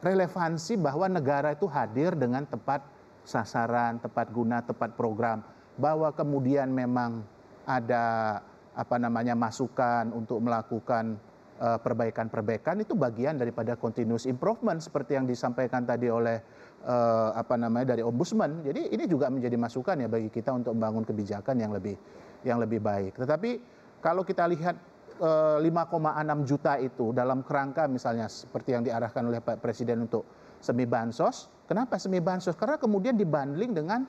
relevansi 0.00 0.80
bahwa 0.80 1.04
negara 1.06 1.52
itu 1.52 1.68
hadir 1.68 2.16
dengan 2.16 2.48
tepat 2.48 2.80
sasaran, 3.28 4.00
tepat 4.00 4.32
guna, 4.32 4.64
tepat 4.64 4.96
program. 4.96 5.44
Bahwa 5.78 6.10
kemudian 6.10 6.74
memang 6.74 7.22
ada 7.62 8.38
apa 8.78 8.96
namanya 8.96 9.34
masukan 9.34 10.14
untuk 10.14 10.38
melakukan 10.38 11.18
eh, 11.58 11.78
perbaikan-perbaikan 11.82 12.78
itu 12.82 12.94
bagian 12.94 13.34
daripada 13.34 13.74
continuous 13.74 14.26
improvement 14.26 14.78
seperti 14.78 15.18
yang 15.18 15.26
disampaikan 15.26 15.82
tadi 15.82 16.06
oleh 16.06 16.38
eh, 16.86 17.30
apa 17.34 17.58
namanya 17.58 17.98
dari 17.98 18.06
ombudsman. 18.06 18.62
Jadi 18.62 18.94
ini 18.94 19.04
juga 19.10 19.26
menjadi 19.30 19.58
masukan 19.58 19.98
ya 19.98 20.08
bagi 20.10 20.30
kita 20.30 20.54
untuk 20.54 20.78
membangun 20.78 21.02
kebijakan 21.02 21.58
yang 21.58 21.74
lebih 21.74 21.98
yang 22.46 22.62
lebih 22.62 22.78
baik. 22.78 23.18
Tetapi 23.18 23.50
kalau 23.98 24.22
kita 24.22 24.46
lihat 24.46 24.78
eh, 25.18 25.58
5,6 25.58 26.46
juta 26.46 26.78
itu 26.78 27.10
dalam 27.10 27.42
kerangka 27.42 27.90
misalnya 27.90 28.30
seperti 28.30 28.78
yang 28.78 28.86
diarahkan 28.86 29.26
oleh 29.26 29.42
Pak 29.42 29.58
Presiden 29.58 30.06
untuk 30.06 30.22
semi 30.62 30.86
bansos. 30.86 31.50
Kenapa 31.66 31.98
semi 31.98 32.22
bansos? 32.22 32.54
Karena 32.54 32.78
kemudian 32.78 33.18
dibanding 33.18 33.74
dengan 33.74 34.06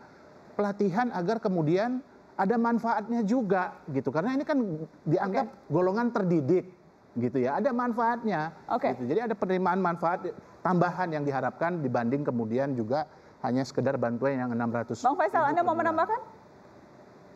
pelatihan 0.59 1.07
agar 1.15 1.39
kemudian 1.39 2.03
ada 2.35 2.59
manfaatnya 2.59 3.23
juga 3.23 3.79
gitu. 3.87 4.11
Karena 4.11 4.35
ini 4.35 4.43
kan 4.43 4.59
dianggap 5.07 5.71
golongan 5.71 6.11
terdidik 6.11 6.67
gitu 7.15 7.39
ya. 7.39 7.55
Ada 7.63 7.71
manfaatnya. 7.71 8.51
Gitu. 8.67 9.07
Jadi 9.07 9.19
ada 9.31 9.35
penerimaan 9.39 9.79
manfaat 9.79 10.27
tambahan 10.59 11.15
yang 11.15 11.23
diharapkan 11.23 11.79
dibanding 11.79 12.27
kemudian 12.27 12.75
juga 12.75 13.07
hanya 13.39 13.63
sekedar 13.63 13.95
bantuan 13.95 14.35
yang 14.35 14.51
600. 14.51 14.99
Bang 14.99 15.15
Faisal, 15.15 15.47
Anda 15.47 15.63
mau 15.63 15.79
menambahkan? 15.79 16.19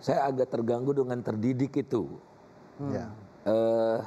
Saya 0.03 0.27
agak 0.27 0.51
terganggu 0.51 0.91
dengan 0.91 1.23
terdidik 1.23 1.79
itu. 1.79 2.19
Ya. 2.91 3.07
Eh, 3.47 3.99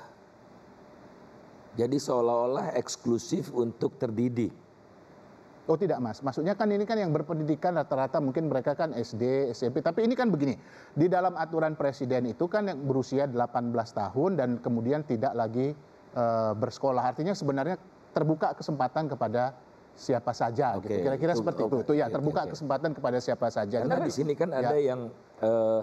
jadi 1.80 1.96
seolah-olah 1.96 2.76
eksklusif 2.76 3.48
untuk 3.48 3.96
terdidik. 3.96 4.52
Oh 5.66 5.74
tidak 5.74 5.98
mas, 5.98 6.22
maksudnya 6.22 6.54
kan 6.54 6.70
ini 6.70 6.86
kan 6.86 6.94
yang 6.94 7.10
berpendidikan 7.10 7.74
rata-rata 7.74 8.22
mungkin 8.22 8.46
mereka 8.46 8.78
kan 8.78 8.94
SD, 8.94 9.50
SMP, 9.50 9.82
tapi 9.82 10.06
ini 10.06 10.14
kan 10.14 10.30
begini, 10.30 10.54
di 10.94 11.10
dalam 11.10 11.34
aturan 11.34 11.74
presiden 11.74 12.30
itu 12.30 12.46
kan 12.46 12.70
yang 12.70 12.86
berusia 12.86 13.26
18 13.26 13.74
tahun 13.74 14.30
dan 14.38 14.48
kemudian 14.62 15.02
tidak 15.02 15.34
lagi 15.34 15.74
eh, 16.14 16.52
bersekolah, 16.54 17.10
artinya 17.10 17.34
sebenarnya 17.34 17.82
terbuka 18.14 18.54
kesempatan 18.54 19.10
kepada 19.10 19.58
siapa 19.98 20.30
saja, 20.30 20.78
gitu. 20.78 21.02
Kira-kira 21.02 21.34
itu- 21.34 21.42
seperti 21.42 21.62
itu, 21.66 21.76
itu 21.82 21.92
ya 21.98 22.06
terbuka 22.14 22.46
oke. 22.46 22.50
kesempatan 22.54 22.90
kepada 22.94 23.18
siapa 23.18 23.50
saja. 23.50 23.82
Karena 23.82 24.06
di 24.06 24.14
sini 24.14 24.38
kan 24.38 24.54
ya. 24.54 24.70
ada 24.70 24.76
yang 24.78 25.10
eh, 25.42 25.80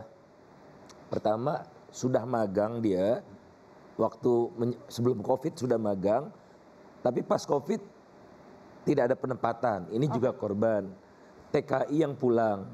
pertama 1.11 1.59
sudah 1.91 2.23
magang 2.23 2.79
dia 2.79 3.19
waktu 3.99 4.31
sebelum 4.87 5.19
COVID 5.19 5.53
sudah 5.59 5.75
magang, 5.75 6.31
tapi 7.03 7.19
pas 7.19 7.43
COVID 7.43 7.92
tidak 8.83 9.11
ada 9.11 9.15
penempatan. 9.17 9.87
Ini 9.91 10.05
juga 10.11 10.35
korban. 10.35 10.87
TKI 11.53 12.01
yang 12.01 12.17
pulang, 12.17 12.65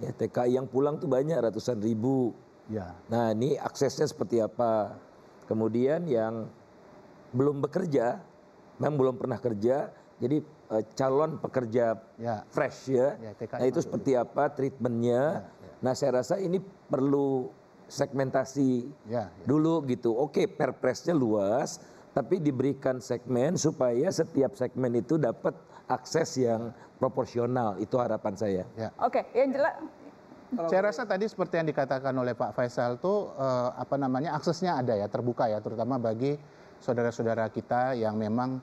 ya 0.00 0.08
TKI 0.08 0.56
yang 0.56 0.66
pulang 0.66 0.96
tuh 0.96 1.04
banyak 1.06 1.36
ratusan 1.36 1.78
ribu. 1.84 2.32
Ya. 2.66 2.96
Nah 3.12 3.30
ini 3.36 3.60
aksesnya 3.60 4.08
seperti 4.08 4.40
apa? 4.40 4.96
Kemudian 5.46 6.08
yang 6.08 6.48
belum 7.36 7.60
bekerja, 7.60 8.18
memang 8.80 8.96
belum 8.96 9.14
pernah 9.20 9.36
kerja, 9.36 9.92
jadi 10.16 10.40
eh, 10.72 10.84
calon 10.96 11.36
pekerja 11.38 12.00
Ya. 12.16 12.42
fresh 12.48 12.88
ya. 12.90 13.20
Ya, 13.20 13.32
TKI 13.36 13.60
nah 13.60 13.66
itu 13.68 13.80
seperti 13.84 14.10
apa 14.16 14.48
treatmentnya? 14.50 15.46
Nah 15.84 15.92
saya 15.92 16.24
rasa 16.24 16.40
ini 16.40 16.58
perlu 16.88 17.52
segmentasi 17.86 18.90
Ya, 19.06 19.30
dulu 19.46 19.84
gitu. 19.86 20.16
Oke 20.16 20.48
perpresnya 20.50 21.14
luas, 21.14 21.78
tapi 22.16 22.40
diberikan 22.40 22.96
segmen 22.96 23.60
supaya 23.60 24.08
setiap 24.08 24.56
segmen 24.56 24.88
itu 24.96 25.20
dapat 25.20 25.52
akses 25.84 26.40
yang 26.40 26.72
proporsional. 26.96 27.76
Itu 27.76 28.00
harapan 28.00 28.32
saya. 28.32 28.64
Ya. 28.72 28.88
Oke, 29.04 29.28
yang 29.36 29.52
jelas 29.52 29.76
Saya 30.70 30.88
rasa 30.88 31.02
tadi 31.02 31.26
seperti 31.26 31.58
yang 31.58 31.66
dikatakan 31.66 32.14
oleh 32.14 32.32
Pak 32.32 32.54
Faisal 32.54 33.02
tuh 33.02 33.34
eh, 33.34 33.70
apa 33.76 33.98
namanya 33.98 34.38
aksesnya 34.38 34.78
ada 34.78 34.94
ya 34.94 35.10
terbuka 35.10 35.50
ya 35.50 35.58
terutama 35.58 35.98
bagi 35.98 36.38
saudara-saudara 36.78 37.50
kita 37.50 37.98
yang 37.98 38.14
memang 38.14 38.62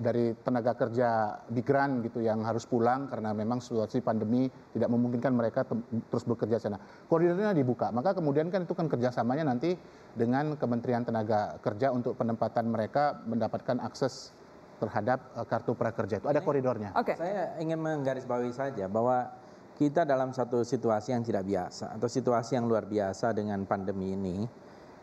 dari 0.00 0.32
tenaga 0.40 0.72
kerja 0.72 1.36
migran 1.52 2.00
gitu 2.00 2.24
yang 2.24 2.40
harus 2.48 2.64
pulang 2.64 3.12
karena 3.12 3.36
memang 3.36 3.60
situasi 3.60 4.00
pandemi 4.00 4.48
tidak 4.72 4.88
memungkinkan 4.88 5.36
mereka 5.36 5.68
terus 6.08 6.24
bekerja 6.24 6.56
sana. 6.56 6.80
Koridornya 6.80 7.52
dibuka, 7.52 7.92
maka 7.92 8.16
kemudian 8.16 8.48
kan 8.48 8.64
itu 8.64 8.72
kan 8.72 8.88
kerjasamanya 8.88 9.52
nanti 9.52 9.76
dengan 10.16 10.56
Kementerian 10.56 11.04
Tenaga 11.04 11.60
Kerja 11.60 11.92
untuk 11.92 12.16
penempatan 12.16 12.72
mereka 12.72 13.20
mendapatkan 13.28 13.84
akses 13.84 14.32
terhadap 14.80 15.20
eh, 15.36 15.44
kartu 15.44 15.76
prakerja 15.76 16.24
itu 16.24 16.28
ada 16.32 16.40
koridornya. 16.40 16.96
Saya 16.96 17.60
ingin 17.60 17.76
menggarisbawahi 17.76 18.56
saja 18.56 18.88
bahwa 18.88 19.28
kita 19.76 20.08
dalam 20.08 20.32
satu 20.32 20.64
situasi 20.64 21.12
yang 21.12 21.20
tidak 21.20 21.44
biasa 21.44 22.00
atau 22.00 22.08
situasi 22.08 22.56
yang 22.56 22.64
luar 22.64 22.88
biasa 22.88 23.36
dengan 23.36 23.68
pandemi 23.68 24.16
ini 24.16 24.48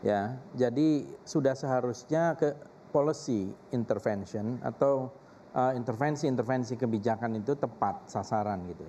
ya. 0.02 0.34
Jadi 0.58 1.06
sudah 1.22 1.54
seharusnya 1.54 2.34
ke 2.34 2.58
policy 2.90 3.52
intervention 3.70 4.58
atau 4.64 5.12
uh, 5.54 5.72
intervensi-intervensi 5.76 6.74
kebijakan 6.76 7.40
itu 7.40 7.54
tepat 7.54 8.08
sasaran 8.10 8.64
gitu. 8.68 8.84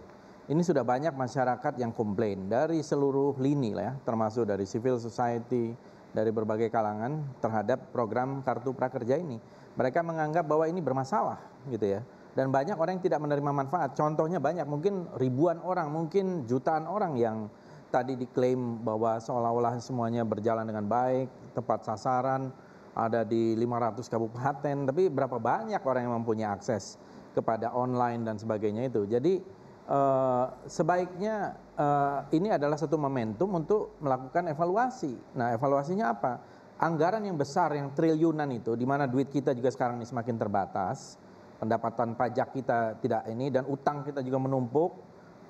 Ini 0.50 0.62
sudah 0.66 0.82
banyak 0.82 1.14
masyarakat 1.14 1.78
yang 1.78 1.94
komplain 1.94 2.50
dari 2.50 2.82
seluruh 2.82 3.38
lini 3.38 3.78
lah 3.78 3.94
ya, 3.94 3.94
termasuk 4.02 4.50
dari 4.50 4.66
civil 4.66 4.98
society, 4.98 5.78
dari 6.10 6.34
berbagai 6.34 6.74
kalangan 6.74 7.38
terhadap 7.38 7.94
program 7.94 8.42
kartu 8.42 8.74
prakerja 8.74 9.22
ini. 9.22 9.38
Mereka 9.78 10.02
menganggap 10.02 10.50
bahwa 10.50 10.66
ini 10.66 10.82
bermasalah 10.82 11.38
gitu 11.70 11.86
ya. 11.86 12.02
Dan 12.34 12.50
banyak 12.50 12.78
orang 12.82 12.98
yang 12.98 13.06
tidak 13.06 13.22
menerima 13.22 13.52
manfaat. 13.52 13.94
Contohnya 13.94 14.42
banyak, 14.42 14.66
mungkin 14.66 15.06
ribuan 15.22 15.62
orang, 15.62 15.94
mungkin 15.94 16.50
jutaan 16.50 16.90
orang 16.90 17.14
yang 17.14 17.46
tadi 17.90 18.18
diklaim 18.18 18.82
bahwa 18.86 19.18
seolah-olah 19.18 19.82
semuanya 19.82 20.22
berjalan 20.26 20.66
dengan 20.66 20.86
baik, 20.86 21.30
tepat 21.58 21.90
sasaran, 21.90 22.54
ada 22.94 23.22
di 23.24 23.54
500 23.56 24.06
kabupaten, 24.10 24.76
tapi 24.90 25.08
berapa 25.08 25.38
banyak 25.38 25.82
orang 25.82 26.02
yang 26.10 26.16
mempunyai 26.22 26.50
akses 26.50 26.98
kepada 27.34 27.72
online 27.74 28.26
dan 28.26 28.36
sebagainya 28.36 28.90
itu. 28.90 29.06
Jadi 29.06 29.40
eh, 29.88 30.46
sebaiknya 30.66 31.56
eh, 31.78 32.20
ini 32.36 32.50
adalah 32.54 32.76
satu 32.76 32.98
momentum 32.98 33.54
untuk 33.54 33.98
melakukan 34.02 34.50
evaluasi. 34.52 35.14
Nah, 35.38 35.54
evaluasinya 35.54 36.06
apa? 36.12 36.34
Anggaran 36.80 37.28
yang 37.28 37.36
besar, 37.36 37.76
yang 37.76 37.92
triliunan 37.92 38.48
itu, 38.56 38.72
di 38.80 38.88
mana 38.88 39.04
duit 39.04 39.28
kita 39.28 39.52
juga 39.52 39.68
sekarang 39.68 40.00
ini 40.00 40.08
semakin 40.08 40.36
terbatas, 40.40 41.20
pendapatan 41.60 42.16
pajak 42.16 42.56
kita 42.56 42.96
tidak 43.04 43.28
ini 43.28 43.52
dan 43.52 43.68
utang 43.68 44.08
kita 44.08 44.24
juga 44.24 44.40
menumpuk, 44.40 44.96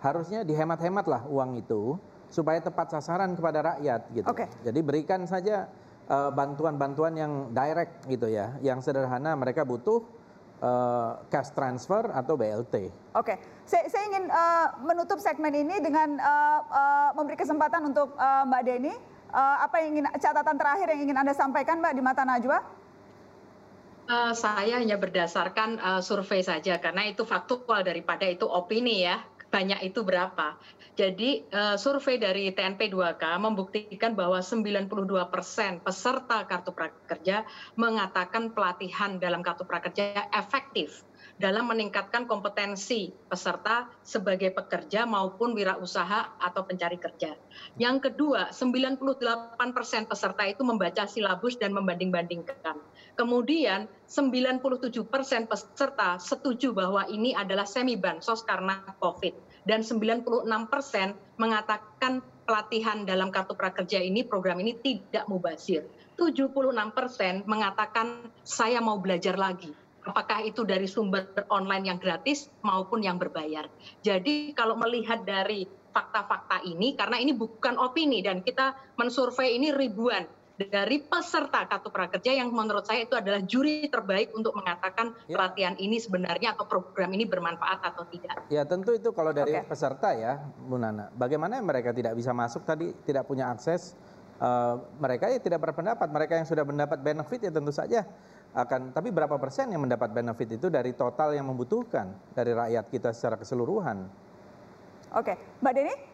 harusnya 0.02 0.42
dihemat-hematlah 0.42 1.30
uang 1.30 1.62
itu 1.62 2.02
supaya 2.34 2.58
tepat 2.62 2.98
sasaran 2.98 3.34
kepada 3.38 3.76
rakyat 3.76 4.02
gitu. 4.14 4.26
Jadi 4.66 4.80
berikan 4.82 5.22
saja 5.30 5.70
bantuan-bantuan 6.10 7.14
yang 7.14 7.34
direct 7.54 8.10
gitu 8.10 8.26
ya, 8.34 8.58
yang 8.66 8.82
sederhana 8.82 9.38
mereka 9.38 9.62
butuh 9.62 10.02
eh, 10.58 11.12
cash 11.30 11.54
transfer 11.54 12.10
atau 12.10 12.34
BLT. 12.34 12.90
Oke, 13.14 13.38
saya, 13.70 13.86
saya 13.86 14.04
ingin 14.10 14.26
uh, 14.26 14.74
menutup 14.82 15.22
segmen 15.22 15.54
ini 15.54 15.78
dengan 15.78 16.18
uh, 16.18 16.60
uh, 16.66 17.10
memberi 17.14 17.38
kesempatan 17.38 17.94
untuk 17.94 18.18
uh, 18.18 18.42
Mbak 18.50 18.64
Deni. 18.66 18.94
Uh, 19.30 19.58
apa 19.62 19.86
yang 19.86 19.94
ingin 19.94 20.06
catatan 20.18 20.58
terakhir 20.58 20.90
yang 20.90 21.02
ingin 21.06 21.18
anda 21.22 21.38
sampaikan, 21.38 21.78
Mbak 21.78 21.94
di 21.94 22.02
mata 22.02 22.26
Najwa? 22.26 22.66
Uh, 24.10 24.34
saya 24.34 24.82
hanya 24.82 24.98
berdasarkan 24.98 25.78
uh, 25.78 26.02
survei 26.02 26.42
saja 26.42 26.82
karena 26.82 27.06
itu 27.06 27.22
faktual 27.22 27.86
daripada 27.86 28.26
itu 28.26 28.50
opini 28.50 29.06
ya 29.06 29.22
banyak 29.50 29.82
itu 29.92 30.06
berapa. 30.06 30.56
Jadi 30.94 31.48
uh, 31.50 31.76
survei 31.80 32.20
dari 32.20 32.52
TNP 32.54 32.92
2K 32.92 33.24
membuktikan 33.40 34.14
bahwa 34.14 34.44
92 34.44 34.90
persen 35.32 35.80
peserta 35.80 36.44
kartu 36.46 36.76
prakerja 36.76 37.48
mengatakan 37.80 38.52
pelatihan 38.52 39.18
dalam 39.18 39.40
kartu 39.40 39.64
prakerja 39.64 40.30
efektif 40.36 41.08
dalam 41.40 41.72
meningkatkan 41.72 42.28
kompetensi 42.28 43.16
peserta 43.32 43.88
sebagai 44.04 44.52
pekerja 44.52 45.08
maupun 45.08 45.56
wirausaha 45.56 46.36
atau 46.36 46.62
pencari 46.68 47.00
kerja. 47.00 47.32
Yang 47.80 48.12
kedua, 48.12 48.52
98 48.52 49.56
persen 49.72 50.04
peserta 50.04 50.44
itu 50.44 50.68
membaca 50.68 51.08
silabus 51.08 51.56
dan 51.56 51.72
membanding-bandingkan. 51.72 52.76
Kemudian 53.20 53.92
97 54.08 54.64
persen 55.04 55.44
peserta 55.44 56.16
setuju 56.24 56.72
bahwa 56.72 57.04
ini 57.12 57.36
adalah 57.36 57.68
semi 57.68 58.00
bansos 58.00 58.48
karena 58.48 58.80
COVID. 58.96 59.68
Dan 59.68 59.84
96 59.84 60.48
persen 60.72 61.12
mengatakan 61.36 62.24
pelatihan 62.48 63.04
dalam 63.04 63.28
kartu 63.28 63.60
prakerja 63.60 64.00
ini, 64.00 64.24
program 64.24 64.64
ini 64.64 64.72
tidak 64.80 65.28
mubazir. 65.28 65.84
76 66.16 66.72
persen 66.96 67.44
mengatakan 67.44 68.24
saya 68.48 68.80
mau 68.80 69.04
belajar 69.04 69.36
lagi 69.36 69.76
apakah 70.00 70.42
itu 70.42 70.64
dari 70.64 70.88
sumber 70.88 71.30
online 71.52 71.92
yang 71.92 72.00
gratis 72.00 72.48
maupun 72.64 73.04
yang 73.04 73.22
berbayar. 73.22 73.68
Jadi 74.02 74.56
kalau 74.56 74.74
melihat 74.80 75.22
dari 75.28 75.68
fakta-fakta 75.94 76.64
ini, 76.66 76.98
karena 76.98 77.22
ini 77.22 77.36
bukan 77.36 77.78
opini 77.78 78.24
dan 78.26 78.42
kita 78.42 78.74
mensurvei 78.96 79.60
ini 79.60 79.70
ribuan 79.70 80.26
dari 80.68 81.00
peserta 81.00 81.64
kartu 81.64 81.88
prakerja 81.88 82.36
yang 82.36 82.52
menurut 82.52 82.84
saya 82.84 83.08
itu 83.08 83.16
adalah 83.16 83.40
juri 83.40 83.88
terbaik 83.88 84.36
untuk 84.36 84.52
mengatakan 84.60 85.16
ya. 85.24 85.40
pelatihan 85.40 85.80
ini 85.80 85.96
sebenarnya 85.96 86.60
atau 86.60 86.68
program 86.68 87.16
ini 87.16 87.24
bermanfaat 87.24 87.80
atau 87.80 88.04
tidak. 88.12 88.44
Ya 88.52 88.68
tentu 88.68 88.92
itu 88.92 89.16
kalau 89.16 89.32
dari 89.32 89.56
okay. 89.56 89.64
peserta 89.64 90.12
ya, 90.12 90.36
Bu 90.68 90.76
Nana. 90.76 91.08
Bagaimana 91.16 91.64
mereka 91.64 91.96
tidak 91.96 92.12
bisa 92.20 92.36
masuk 92.36 92.68
tadi, 92.68 92.92
tidak 93.08 93.24
punya 93.24 93.48
akses, 93.48 93.96
uh, 94.44 94.84
mereka 95.00 95.32
ya 95.32 95.40
tidak 95.40 95.64
berpendapat. 95.64 96.12
Mereka 96.12 96.36
yang 96.36 96.48
sudah 96.50 96.68
mendapat 96.68 97.00
benefit 97.00 97.40
ya 97.48 97.52
tentu 97.56 97.72
saja 97.72 98.04
akan 98.50 98.90
tapi 98.98 99.14
berapa 99.14 99.38
persen 99.38 99.70
yang 99.70 99.86
mendapat 99.86 100.10
benefit 100.10 100.58
itu 100.58 100.74
dari 100.74 100.98
total 100.98 101.38
yang 101.38 101.46
membutuhkan 101.46 102.10
dari 102.34 102.52
rakyat 102.58 102.90
kita 102.90 103.14
secara 103.14 103.38
keseluruhan. 103.38 104.10
Oke, 105.14 105.38
Mbak 105.62 105.74
Deni? 105.74 106.09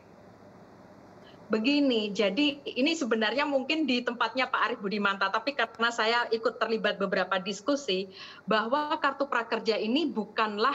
Begini, 1.46 2.10
jadi 2.10 2.58
ini 2.66 2.98
sebenarnya 2.98 3.46
mungkin 3.46 3.86
di 3.86 4.02
tempatnya 4.02 4.50
Pak 4.50 4.62
Arief 4.66 4.80
Budimanta, 4.82 5.30
tapi 5.30 5.54
karena 5.54 5.94
saya 5.94 6.26
ikut 6.34 6.58
terlibat 6.58 6.98
beberapa 6.98 7.38
diskusi 7.38 8.10
bahwa 8.50 8.98
kartu 8.98 9.30
prakerja 9.30 9.78
ini 9.78 10.10
bukanlah 10.10 10.74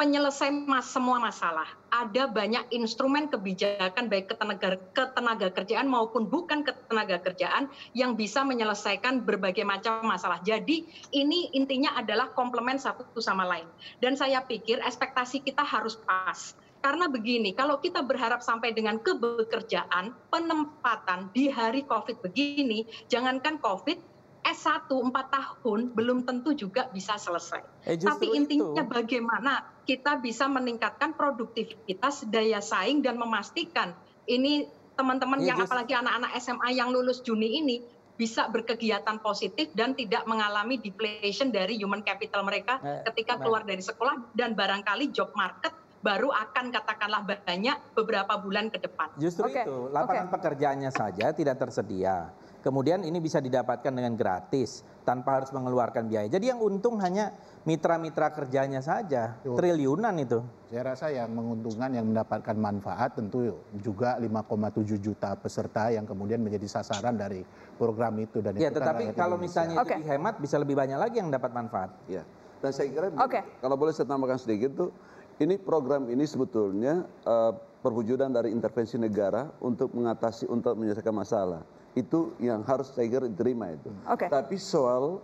penyelesai 0.00 0.48
mas, 0.64 0.88
semua 0.88 1.20
masalah. 1.20 1.68
Ada 1.92 2.24
banyak 2.24 2.72
instrumen 2.72 3.28
kebijakan 3.28 4.08
baik 4.08 4.32
ketenaga, 4.32 4.80
ketenaga 4.96 5.52
kerjaan 5.52 5.84
maupun 5.92 6.24
bukan 6.24 6.64
ketenaga 6.64 7.20
kerjaan 7.20 7.68
yang 7.92 8.16
bisa 8.16 8.40
menyelesaikan 8.40 9.28
berbagai 9.28 9.62
macam 9.68 10.00
masalah. 10.08 10.40
Jadi 10.40 10.88
ini 11.12 11.52
intinya 11.52 12.00
adalah 12.00 12.32
komplement 12.32 12.80
satu 12.80 13.20
sama 13.20 13.44
lain. 13.44 13.68
Dan 14.00 14.16
saya 14.16 14.40
pikir 14.40 14.80
ekspektasi 14.80 15.44
kita 15.44 15.60
harus 15.60 16.00
pas. 16.00 16.56
Karena 16.80 17.12
begini, 17.12 17.52
kalau 17.52 17.76
kita 17.76 18.00
berharap 18.00 18.40
sampai 18.40 18.72
dengan 18.72 18.96
kebekerjaan, 18.96 20.16
penempatan 20.32 21.28
di 21.36 21.52
hari 21.52 21.84
COVID 21.84 22.24
begini, 22.24 22.88
jangankan 23.12 23.60
COVID, 23.60 24.10
S1 24.40 24.88
empat 24.88 25.26
tahun 25.28 25.92
belum 25.92 26.24
tentu 26.24 26.56
juga 26.56 26.88
bisa 26.88 27.20
selesai. 27.20 27.60
Eh, 27.84 28.00
Tapi 28.00 28.32
intinya 28.32 28.80
itu. 28.80 28.88
bagaimana 28.88 29.68
kita 29.84 30.16
bisa 30.16 30.48
meningkatkan 30.48 31.12
produktivitas, 31.12 32.24
daya 32.32 32.64
saing 32.64 33.04
dan 33.04 33.20
memastikan 33.20 33.92
ini 34.24 34.64
teman-teman 34.96 35.44
ya, 35.44 35.52
yang 35.52 35.58
just... 35.60 35.68
apalagi 35.68 35.92
anak-anak 35.92 36.30
SMA 36.40 36.68
yang 36.72 36.88
lulus 36.88 37.20
Juni 37.20 37.60
ini 37.60 37.76
bisa 38.20 38.52
berkegiatan 38.52 39.16
positif 39.24 39.72
dan 39.72 39.96
tidak 39.96 40.28
mengalami 40.28 40.76
depletion 40.76 41.48
dari 41.48 41.80
human 41.80 42.04
capital 42.04 42.44
mereka 42.44 42.76
eh, 42.84 43.00
ketika 43.08 43.40
keluar 43.40 43.64
dari 43.64 43.80
sekolah 43.80 44.36
dan 44.36 44.52
barangkali 44.52 45.08
job 45.08 45.32
market 45.32 45.72
baru 46.00 46.32
akan 46.32 46.72
katakanlah 46.72 47.22
banyak 47.24 47.76
beberapa 47.92 48.32
bulan 48.40 48.72
ke 48.72 48.80
depan. 48.80 49.12
Justru 49.20 49.52
okay. 49.52 49.68
itu 49.68 49.92
lapangan 49.92 50.28
okay. 50.28 50.34
pekerjaannya 50.36 50.90
saja 50.90 51.26
tidak 51.36 51.56
tersedia 51.60 52.32
kemudian 52.60 53.02
ini 53.02 53.18
bisa 53.18 53.40
didapatkan 53.40 53.90
dengan 53.90 54.14
gratis 54.14 54.84
tanpa 55.02 55.40
harus 55.40 55.50
mengeluarkan 55.50 56.06
biaya. 56.06 56.28
Jadi 56.28 56.52
yang 56.52 56.60
untung 56.60 57.00
hanya 57.00 57.32
mitra-mitra 57.64 58.30
kerjanya 58.30 58.84
saja, 58.84 59.40
Yo. 59.42 59.56
triliunan 59.56 60.12
itu. 60.20 60.44
Saya 60.70 60.94
rasa 60.94 61.06
yang 61.10 61.32
menguntungkan 61.34 61.90
yang 61.90 62.06
mendapatkan 62.12 62.54
manfaat 62.54 63.16
tentu 63.16 63.58
juga 63.80 64.20
5,7 64.20 65.00
juta 65.00 65.34
peserta 65.34 65.90
yang 65.90 66.04
kemudian 66.06 66.38
menjadi 66.38 66.80
sasaran 66.80 67.16
dari 67.16 67.42
program 67.80 68.14
itu 68.20 68.44
dan 68.44 68.54
ya, 68.54 68.68
itu 68.68 68.76
kan 68.76 68.92
tetapi 68.92 69.04
kan 69.10 69.18
kalau 69.18 69.36
misalnya 69.40 69.74
okay. 69.80 69.98
itu 69.98 70.04
dihemat 70.06 70.34
bisa 70.38 70.56
lebih 70.60 70.76
banyak 70.78 70.98
lagi 71.00 71.16
yang 71.18 71.32
dapat 71.32 71.50
manfaat. 71.50 71.90
Ya. 72.06 72.22
Dan 72.60 72.70
saya 72.76 72.92
kira 72.92 73.08
okay. 73.16 73.42
kalau 73.64 73.74
boleh 73.80 73.96
saya 73.96 74.04
tambahkan 74.04 74.36
sedikit 74.36 74.76
tuh 74.76 74.92
ini 75.40 75.56
program 75.56 76.06
ini 76.12 76.28
sebetulnya 76.28 77.08
uh, 77.24 77.52
perwujudan 77.80 78.28
dari 78.28 78.52
intervensi 78.52 79.00
negara 79.00 79.48
untuk 79.64 79.96
mengatasi 79.96 80.44
untuk 80.52 80.76
menyelesaikan 80.76 81.16
masalah 81.16 81.64
itu 81.96 82.36
yang 82.38 82.62
harus 82.68 82.92
saya 82.92 83.08
kira 83.08 83.26
diterima 83.26 83.72
itu. 83.74 83.90
Okay. 84.06 84.30
Tapi 84.30 84.54
soal 84.60 85.18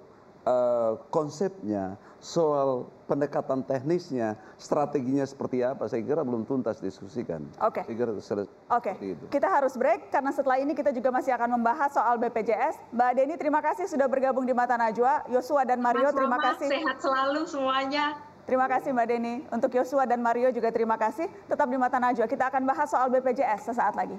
uh, 0.48 0.98
konsepnya, 1.14 1.94
soal 2.18 2.90
pendekatan 3.06 3.62
teknisnya, 3.62 4.34
strateginya 4.58 5.22
seperti 5.22 5.62
apa, 5.62 5.86
saya 5.86 6.02
kira 6.02 6.26
belum 6.26 6.42
tuntas 6.42 6.82
diskusikan. 6.82 7.46
Oke. 7.62 7.86
Okay. 7.86 7.94
Oke. 7.94 8.92
Okay. 8.98 9.14
Kita 9.30 9.46
harus 9.46 9.78
break 9.78 10.10
karena 10.10 10.34
setelah 10.34 10.58
ini 10.58 10.74
kita 10.74 10.90
juga 10.90 11.14
masih 11.14 11.36
akan 11.38 11.60
membahas 11.60 11.94
soal 11.94 12.18
BPJS. 12.18 12.82
Mbak 12.90 13.10
Deni, 13.14 13.34
terima 13.38 13.60
kasih 13.62 13.86
sudah 13.86 14.10
bergabung 14.10 14.42
di 14.42 14.56
Mata 14.56 14.74
Najwa. 14.74 15.28
Yosua 15.30 15.62
dan 15.62 15.78
Mario, 15.78 16.10
Mas 16.10 16.18
terima 16.18 16.38
kasih. 16.40 16.66
Sehat 16.66 16.98
selalu 16.98 17.46
semuanya. 17.46 18.35
Terima 18.46 18.70
kasih 18.70 18.94
Mbak 18.94 19.06
Deni. 19.10 19.42
Untuk 19.50 19.74
Yosua 19.74 20.06
dan 20.06 20.22
Mario 20.22 20.54
juga 20.54 20.70
terima 20.70 20.94
kasih. 20.94 21.26
Tetap 21.50 21.66
di 21.66 21.74
Mata 21.74 21.98
Najwa. 21.98 22.30
Kita 22.30 22.46
akan 22.46 22.62
bahas 22.62 22.86
soal 22.86 23.10
BPJS 23.10 23.74
sesaat 23.74 23.98
lagi. 23.98 24.14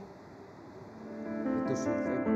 Itu 1.63 1.73
survei. 1.79 2.35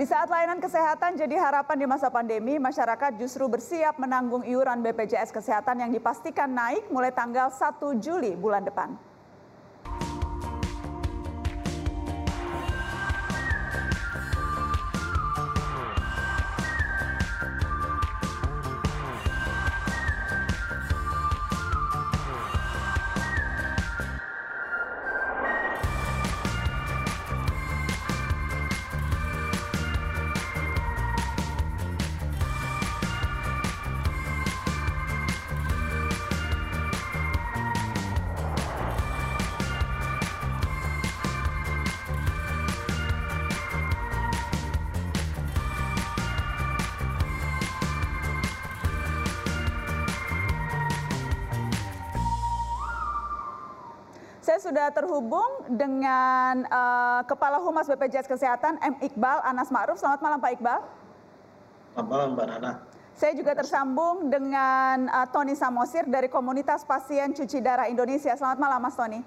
Di 0.00 0.08
saat 0.08 0.32
layanan 0.32 0.64
kesehatan 0.64 1.12
jadi 1.18 1.36
harapan 1.36 1.76
di 1.76 1.84
masa 1.84 2.08
pandemi, 2.08 2.56
masyarakat 2.56 3.20
justru 3.20 3.44
bersiap 3.52 4.00
menanggung 4.00 4.46
iuran 4.48 4.80
BPJS 4.80 5.28
Kesehatan 5.28 5.84
yang 5.84 5.92
dipastikan 5.92 6.48
naik 6.48 6.88
mulai 6.88 7.12
tanggal 7.12 7.52
1 7.52 8.00
Juli 8.00 8.32
bulan 8.32 8.64
depan. 8.64 9.09
Sudah 54.70 54.86
terhubung 54.94 55.66
dengan 55.66 56.62
uh, 56.70 57.26
Kepala 57.26 57.58
Humas 57.58 57.90
BPJS 57.90 58.30
Kesehatan 58.30 58.78
M. 58.78 59.02
Iqbal 59.02 59.42
Anas 59.42 59.66
Ma'ruf. 59.66 59.98
Selamat 59.98 60.22
malam 60.22 60.38
Pak 60.38 60.62
Iqbal. 60.62 60.78
Selamat 61.90 62.06
malam 62.06 62.28
Mbak 62.38 62.46
Nana. 62.46 62.72
Saya 63.18 63.34
juga 63.34 63.58
tersambung 63.58 64.30
dengan 64.30 65.10
uh, 65.10 65.26
Tony 65.26 65.58
Samosir 65.58 66.06
dari 66.06 66.30
Komunitas 66.30 66.86
Pasien 66.86 67.34
Cuci 67.34 67.58
Darah 67.58 67.90
Indonesia. 67.90 68.30
Selamat 68.38 68.62
malam, 68.62 68.78
Mas 68.78 68.94
Tony. 68.94 69.18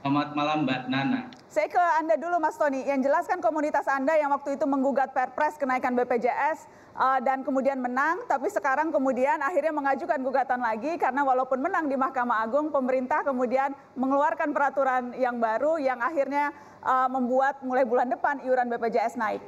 Selamat 0.00 0.32
malam, 0.32 0.64
Mbak 0.64 0.82
Nana. 0.88 1.28
Saya 1.52 1.68
ke 1.68 1.76
Anda 1.76 2.16
dulu, 2.16 2.40
Mas 2.40 2.56
Tony. 2.56 2.88
Yang 2.88 3.12
jelaskan 3.12 3.44
komunitas 3.44 3.84
Anda 3.84 4.16
yang 4.16 4.32
waktu 4.32 4.56
itu 4.56 4.64
menggugat 4.64 5.12
Perpres 5.12 5.60
kenaikan 5.60 5.92
BPJS 5.92 6.64
uh, 6.96 7.20
dan 7.20 7.44
kemudian 7.44 7.76
menang, 7.76 8.24
tapi 8.24 8.48
sekarang 8.48 8.88
kemudian 8.88 9.36
akhirnya 9.44 9.76
mengajukan 9.76 10.16
gugatan 10.24 10.64
lagi 10.64 10.96
karena 10.96 11.20
walaupun 11.20 11.60
menang 11.60 11.92
di 11.92 12.00
Mahkamah 12.00 12.48
Agung, 12.48 12.72
pemerintah 12.72 13.20
kemudian 13.28 13.76
mengeluarkan 13.92 14.56
peraturan 14.56 15.12
yang 15.20 15.36
baru 15.36 15.76
yang 15.76 16.00
akhirnya 16.00 16.48
uh, 16.80 17.04
membuat 17.12 17.60
mulai 17.60 17.84
bulan 17.84 18.08
depan 18.08 18.40
iuran 18.40 18.72
BPJS 18.72 19.20
naik. 19.20 19.44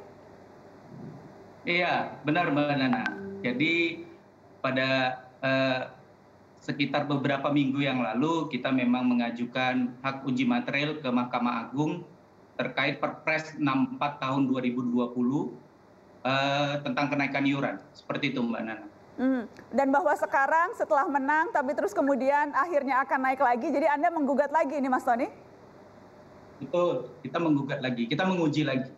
Iya, 1.65 2.13
benar 2.21 2.53
Mbak 2.53 2.77
Nana. 2.77 3.03
Jadi 3.41 4.05
pada 4.61 5.17
eh, 5.43 5.79
sekitar 6.63 7.03
beberapa 7.11 7.51
minggu 7.51 7.83
yang 7.83 7.99
lalu 7.99 8.47
kita 8.47 8.71
memang 8.71 9.03
mengajukan 9.03 9.99
hak 9.99 10.23
uji 10.23 10.47
material 10.47 10.95
ke 11.03 11.09
Mahkamah 11.11 11.67
Agung 11.67 12.07
terkait 12.55 13.03
Perpres 13.03 13.59
64 13.59 13.99
tahun 14.23 14.47
2020 14.47 14.95
eh, 16.23 16.73
tentang 16.87 17.05
kenaikan 17.11 17.43
iuran. 17.43 17.75
Seperti 17.91 18.31
itu 18.31 18.39
Mbak 18.39 18.61
Nana. 18.63 18.87
Hmm. 19.13 19.43
Dan 19.69 19.91
bahwa 19.91 20.15
sekarang 20.15 20.73
setelah 20.73 21.05
menang 21.05 21.51
tapi 21.51 21.75
terus 21.75 21.91
kemudian 21.91 22.55
akhirnya 22.55 23.03
akan 23.03 23.19
naik 23.27 23.43
lagi. 23.43 23.67
Jadi 23.67 23.87
Anda 23.91 24.07
menggugat 24.09 24.49
lagi 24.49 24.79
ini 24.79 24.87
Mas 24.87 25.03
Tony? 25.03 25.27
Betul, 26.63 27.11
kita 27.27 27.43
menggugat 27.43 27.83
lagi, 27.83 28.07
kita 28.07 28.23
menguji 28.23 28.63
lagi. 28.63 28.89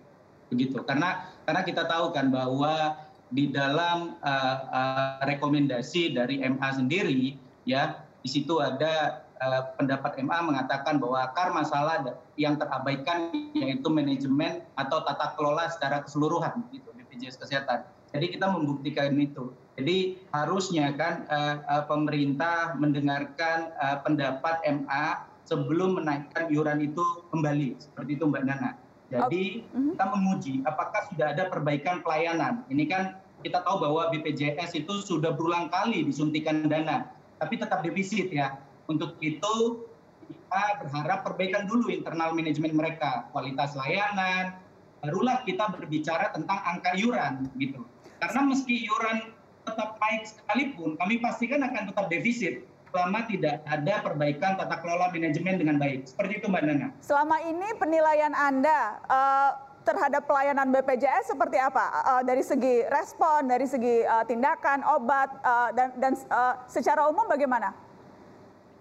Begitu. 0.53 0.85
Karena 0.85 1.33
karena 1.49 1.65
kita 1.65 1.89
tahu 1.89 2.13
kan 2.13 2.29
bahwa 2.29 2.93
di 3.33 3.49
dalam 3.49 4.21
uh, 4.21 4.57
uh, 4.69 5.17
rekomendasi 5.25 6.13
dari 6.13 6.45
MA 6.45 6.69
sendiri 6.77 7.41
ya 7.65 8.05
di 8.21 8.29
situ 8.29 8.57
ada 8.61 9.25
uh, 9.41 9.73
pendapat 9.77 10.17
MA 10.21 10.39
mengatakan 10.45 10.97
bahwa 10.97 11.25
akar 11.25 11.53
masalah 11.53 12.01
yang 12.37 12.57
terabaikan 12.57 13.29
yaitu 13.53 13.85
manajemen 13.89 14.65
atau 14.77 15.01
tata 15.05 15.33
kelola 15.37 15.69
secara 15.69 16.01
keseluruhan 16.01 16.65
gitu 16.73 16.89
BPJS 16.95 17.37
kesehatan. 17.41 17.85
Jadi 18.15 18.31
kita 18.31 18.47
membuktikan 18.47 19.11
itu. 19.19 19.51
Jadi 19.75 20.23
harusnya 20.31 20.95
kan 20.95 21.27
uh, 21.27 21.59
uh, 21.67 21.83
pemerintah 21.83 22.79
mendengarkan 22.79 23.75
pendapat 24.07 24.63
MA 24.71 25.27
sebelum 25.43 25.99
menaikkan 25.99 26.47
iuran 26.49 26.81
itu 26.81 27.03
kembali 27.29 27.75
seperti 27.77 28.17
itu 28.17 28.23
Mbak 28.25 28.43
Nana. 28.47 28.71
Jadi 29.13 29.61
mhm. 29.69 29.93
kita 29.93 30.05
menguji 30.09 30.53
apakah 30.65 31.05
sudah 31.13 31.37
ada 31.37 31.45
perbaikan 31.47 32.01
pelayanan. 32.01 32.65
Ini 32.73 32.83
kan 32.89 33.03
kita 33.45 33.61
tahu 33.61 33.85
bahwa 33.85 34.09
BPJS 34.09 34.73
itu 34.73 35.05
sudah 35.05 35.37
berulang 35.37 35.69
kali 35.69 36.01
disuntikan 36.01 36.65
dana, 36.65 37.05
tapi 37.39 37.59
tetap 37.59 37.83
defisit 37.83 38.31
ya. 38.31 38.59
Untuk 38.85 39.17
itu 39.21 39.85
kita 40.25 40.63
berharap 40.85 41.25
perbaikan 41.25 41.65
dulu 41.65 41.89
internal 41.89 42.33
manajemen 42.33 42.73
mereka, 42.73 43.29
kualitas 43.33 43.73
layanan, 43.77 44.57
barulah 45.01 45.41
kita 45.45 45.69
berbicara 45.73 46.33
tentang 46.33 46.61
angka 46.65 46.93
iuran 46.97 47.49
gitu. 47.57 47.85
Karena 48.21 48.41
meski 48.45 48.85
iuran 48.85 49.33
tetap 49.65 49.97
naik 49.97 50.23
sekalipun, 50.29 50.97
kami 51.01 51.17
pastikan 51.21 51.65
akan 51.65 51.89
tetap 51.89 52.05
defisit 52.09 52.65
selama 52.93 53.27
tidak 53.27 53.59
ada 53.67 53.99
perbaikan 54.05 54.55
tata 54.55 54.79
kelola 54.79 55.11
manajemen 55.11 55.59
dengan 55.59 55.75
baik. 55.75 56.07
Seperti 56.07 56.39
itu 56.39 56.47
Mbak 56.47 56.61
Nana. 56.63 56.87
Selama 57.03 57.37
ini 57.43 57.67
penilaian 57.75 58.31
Anda 58.31 59.03
uh, 59.11 59.51
terhadap 59.85 60.25
pelayanan 60.25 60.73
BPJS 60.73 61.31
seperti 61.31 61.61
apa? 61.61 61.85
Uh, 62.01 62.21
dari 62.25 62.41
segi 62.41 62.81
respon, 62.89 63.45
dari 63.45 63.69
segi 63.69 64.01
uh, 64.01 64.25
tindakan, 64.25 64.81
obat, 64.83 65.29
uh, 65.45 65.69
dan, 65.71 65.93
dan 66.01 66.13
uh, 66.33 66.57
secara 66.65 67.05
umum 67.05 67.29
bagaimana? 67.29 67.71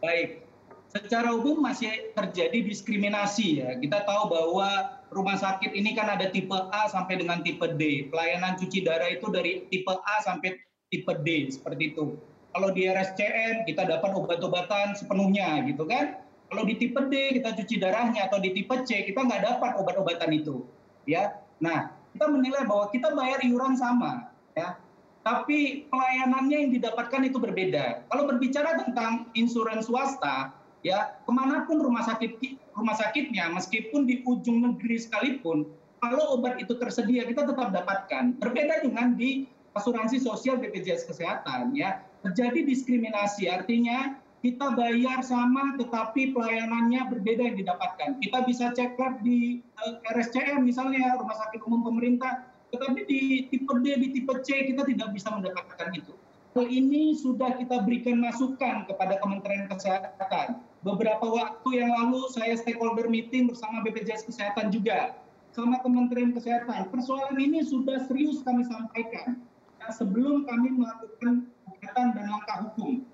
Baik, 0.01 0.49
secara 0.89 1.31
umum 1.37 1.61
masih 1.61 2.11
terjadi 2.17 2.65
diskriminasi 2.65 3.61
ya. 3.61 3.77
Kita 3.77 4.09
tahu 4.09 4.33
bahwa 4.33 4.99
rumah 5.13 5.37
sakit 5.37 5.77
ini 5.77 5.93
kan 5.93 6.09
ada 6.09 6.33
tipe 6.33 6.57
A 6.57 6.89
sampai 6.89 7.21
dengan 7.21 7.45
tipe 7.45 7.69
D. 7.77 8.09
Pelayanan 8.09 8.57
cuci 8.57 8.81
darah 8.83 9.13
itu 9.13 9.29
dari 9.29 9.69
tipe 9.69 9.93
A 9.93 10.17
sampai 10.25 10.57
tipe 10.89 11.13
D, 11.21 11.53
seperti 11.53 11.93
itu 11.93 12.17
kalau 12.55 12.71
di 12.71 12.87
RSCM 12.87 13.67
kita 13.67 13.83
dapat 13.83 14.15
obat-obatan 14.15 14.95
sepenuhnya 14.95 15.67
gitu 15.67 15.85
kan. 15.91 16.23
Kalau 16.47 16.63
di 16.63 16.79
tipe 16.79 17.03
D 17.11 17.35
kita 17.35 17.51
cuci 17.59 17.83
darahnya 17.83 18.31
atau 18.31 18.39
di 18.39 18.55
tipe 18.55 18.71
C 18.87 19.03
kita 19.11 19.27
nggak 19.27 19.43
dapat 19.43 19.75
obat-obatan 19.83 20.31
itu. 20.31 20.63
Ya, 21.05 21.39
nah 21.61 21.93
kita 22.15 22.27
menilai 22.31 22.65
bahwa 22.65 22.89
kita 22.95 23.13
bayar 23.13 23.43
iuran 23.43 23.77
sama, 23.77 24.31
ya. 24.55 24.79
Tapi 25.25 25.89
pelayanannya 25.89 26.69
yang 26.69 26.71
didapatkan 26.77 27.25
itu 27.25 27.41
berbeda. 27.41 28.05
Kalau 28.13 28.29
berbicara 28.29 28.77
tentang 28.85 29.33
insurans 29.33 29.89
swasta, 29.89 30.53
ya 30.85 31.17
ke 31.25 31.33
mana 31.33 31.65
pun 31.65 31.81
rumah 31.81 32.05
sakit 32.05 32.37
rumah 32.77 32.93
sakitnya, 32.93 33.49
meskipun 33.57 34.05
di 34.05 34.21
ujung 34.29 34.61
negeri 34.61 35.01
sekalipun, 35.01 35.65
kalau 36.05 36.37
obat 36.37 36.61
itu 36.61 36.77
tersedia 36.77 37.25
kita 37.25 37.49
tetap 37.49 37.73
dapatkan. 37.73 38.37
Berbeda 38.37 38.85
dengan 38.85 39.17
di 39.17 39.49
asuransi 39.73 40.21
sosial 40.21 40.61
BPJS 40.61 41.09
Kesehatan, 41.09 41.73
ya 41.73 42.05
terjadi 42.21 42.65
diskriminasi 42.69 43.49
artinya 43.49 44.17
kita 44.45 44.77
bayar 44.77 45.25
sama 45.25 45.73
tetapi 45.81 46.37
pelayanannya 46.37 47.09
berbeda 47.09 47.49
yang 47.49 47.57
didapatkan. 47.65 48.21
Kita 48.21 48.45
bisa 48.45 48.77
cek 48.77 49.01
lab 49.01 49.25
di 49.25 49.65
eh, 49.65 50.13
RSCM 50.13 50.61
misalnya 50.69 51.17
rumah 51.17 51.33
sakit 51.49 51.65
umum 51.65 51.81
pemerintah, 51.81 52.45
tetapi 52.69 53.09
di 53.09 53.49
tipe 53.49 53.73
D, 53.81 53.97
di 53.97 54.09
tipe 54.13 54.37
C 54.45 54.69
kita 54.69 54.85
tidak 54.85 55.17
bisa 55.17 55.33
mendapatkan 55.33 55.89
itu. 55.97 56.13
Hal 56.53 56.69
ini 56.69 57.17
sudah 57.17 57.57
kita 57.57 57.83
berikan 57.89 58.21
masukan 58.21 58.85
kepada 58.85 59.17
Kementerian 59.25 59.65
Kesehatan. 59.67 60.61
Beberapa 60.85 61.25
waktu 61.25 61.81
yang 61.81 61.91
lalu 61.91 62.29
saya 62.31 62.55
stakeholder 62.55 63.09
meeting 63.09 63.49
bersama 63.49 63.81
BPJS 63.81 64.29
Kesehatan 64.29 64.69
juga 64.69 65.17
sama 65.57 65.81
Kementerian 65.81 66.37
Kesehatan. 66.37 66.93
Persoalan 66.93 67.41
ini 67.41 67.65
sudah 67.65 68.05
serius 68.07 68.45
kami 68.45 68.63
sampaikan 68.69 69.41
sebelum 69.89 70.45
kami 70.45 70.79
melakukan 70.79 71.49
gugatan 71.65 72.07
dan 72.13 72.27
langkah 72.29 72.69
hukum. 72.69 73.14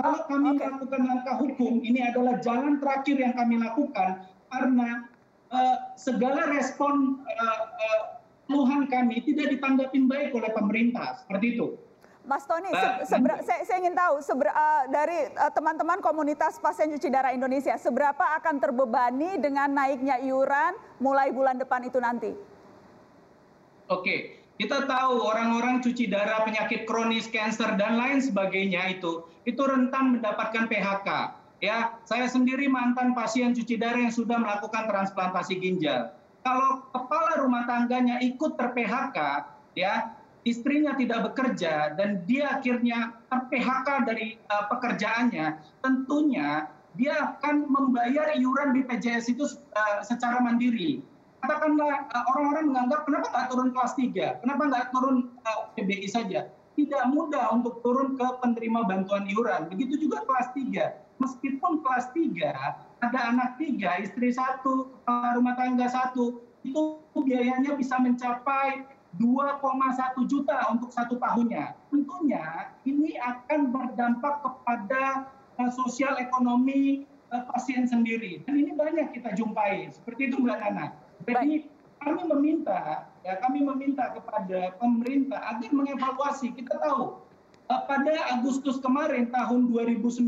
Kalau 0.00 0.24
kami 0.24 0.56
okay. 0.56 0.64
melakukan 0.64 1.02
langkah 1.04 1.36
hukum, 1.36 1.72
ini 1.84 2.00
adalah 2.00 2.40
jalan 2.40 2.80
terakhir 2.80 3.20
yang 3.20 3.36
kami 3.36 3.60
lakukan 3.60 4.24
karena 4.48 5.04
uh, 5.52 5.76
segala 6.00 6.48
respon 6.56 7.20
uh, 7.20 7.60
uh, 7.68 8.02
keluhan 8.48 8.88
kami 8.88 9.20
tidak 9.28 9.52
ditanggapin 9.52 10.08
baik 10.08 10.32
oleh 10.32 10.48
pemerintah, 10.56 11.20
seperti 11.20 11.60
itu. 11.60 11.76
Mas 12.24 12.48
Tony, 12.48 12.72
se 12.72 13.16
saya, 13.44 13.60
saya 13.64 13.78
ingin 13.80 13.96
tahu 13.96 14.24
uh, 14.24 14.82
dari 14.88 15.28
teman-teman 15.52 16.00
uh, 16.00 16.04
komunitas 16.04 16.56
pasien 16.56 16.88
cuci 16.96 17.12
darah 17.12 17.36
Indonesia, 17.36 17.76
seberapa 17.76 18.24
akan 18.40 18.56
terbebani 18.56 19.36
dengan 19.36 19.68
naiknya 19.68 20.16
iuran 20.24 20.80
mulai 20.96 21.28
bulan 21.28 21.60
depan 21.60 21.84
itu 21.84 22.00
nanti? 22.00 22.32
Oke, 23.90 24.39
kita 24.60 24.84
tahu 24.84 25.24
orang-orang 25.24 25.80
cuci 25.80 26.12
darah, 26.12 26.44
penyakit 26.44 26.84
kronis, 26.84 27.24
cancer 27.32 27.80
dan 27.80 27.96
lain 27.96 28.20
sebagainya 28.20 28.92
itu 28.92 29.24
itu 29.48 29.62
rentan 29.64 30.20
mendapatkan 30.20 30.68
PHK. 30.68 31.08
Ya, 31.64 31.96
saya 32.04 32.28
sendiri 32.28 32.68
mantan 32.68 33.16
pasien 33.16 33.56
cuci 33.56 33.80
darah 33.80 34.04
yang 34.04 34.12
sudah 34.12 34.36
melakukan 34.36 34.84
transplantasi 34.84 35.56
ginjal. 35.56 36.12
Kalau 36.44 36.84
kepala 36.92 37.40
rumah 37.40 37.64
tangganya 37.64 38.20
ikut 38.20 38.60
ter-PHK, 38.60 39.18
ya, 39.80 40.12
istrinya 40.44 40.92
tidak 40.92 41.32
bekerja 41.32 41.96
dan 41.96 42.24
dia 42.28 42.60
akhirnya 42.60 43.16
ter-PHK 43.32 43.88
dari 44.08 44.36
uh, 44.48 44.68
pekerjaannya, 44.72 45.56
tentunya 45.80 46.68
dia 47.00 47.16
akan 47.16 47.64
membayar 47.64 48.36
iuran 48.36 48.76
BPJS 48.76 49.32
itu 49.32 49.44
uh, 49.72 50.04
secara 50.04 50.40
mandiri 50.40 51.00
katakanlah 51.40 52.06
uh, 52.12 52.24
orang-orang 52.34 52.64
menganggap 52.72 53.00
kenapa 53.08 53.26
nggak 53.32 53.46
turun 53.52 53.68
kelas 53.72 53.92
3, 53.96 54.40
kenapa 54.44 54.62
nggak 54.68 54.86
turun 54.92 55.16
PBI 55.76 56.08
saja. 56.08 56.40
Tidak 56.78 57.02
mudah 57.12 57.52
untuk 57.52 57.84
turun 57.84 58.16
ke 58.16 58.26
penerima 58.40 58.88
bantuan 58.88 59.28
iuran. 59.28 59.68
Begitu 59.68 60.08
juga 60.08 60.24
kelas 60.24 60.54
3. 60.56 61.20
Meskipun 61.20 61.84
kelas 61.84 62.08
3 62.16 63.04
ada 63.04 63.20
anak 63.32 63.60
tiga, 63.60 64.00
istri 64.00 64.32
satu, 64.32 64.88
rumah 65.04 65.52
tangga 65.60 65.92
satu, 65.92 66.40
itu 66.64 67.00
biayanya 67.12 67.76
bisa 67.76 68.00
mencapai 68.00 68.88
2,1 69.20 70.24
juta 70.24 70.72
untuk 70.72 70.88
satu 70.88 71.20
tahunnya. 71.20 71.76
Tentunya 71.92 72.72
ini 72.88 73.20
akan 73.20 73.74
berdampak 73.74 74.40
kepada 74.40 75.28
uh, 75.60 75.70
sosial 75.72 76.16
ekonomi 76.16 77.04
pasien 77.30 77.86
sendiri. 77.86 78.42
Dan 78.44 78.58
ini 78.58 78.74
banyak 78.74 79.14
kita 79.14 79.34
jumpai. 79.38 79.90
Seperti 79.94 80.30
itu 80.30 80.42
Mbak 80.42 80.58
Nana. 80.66 80.86
Jadi 81.30 81.70
kami 82.00 82.22
meminta, 82.26 83.06
ya 83.22 83.34
kami 83.44 83.60
meminta 83.62 84.10
kepada 84.16 84.74
pemerintah 84.80 85.38
agar 85.54 85.70
mengevaluasi. 85.70 86.56
Kita 86.56 86.80
tahu 86.80 87.20
eh, 87.70 87.82
pada 87.86 88.14
Agustus 88.34 88.80
kemarin 88.80 89.28
tahun 89.30 89.68
2019 89.70 90.26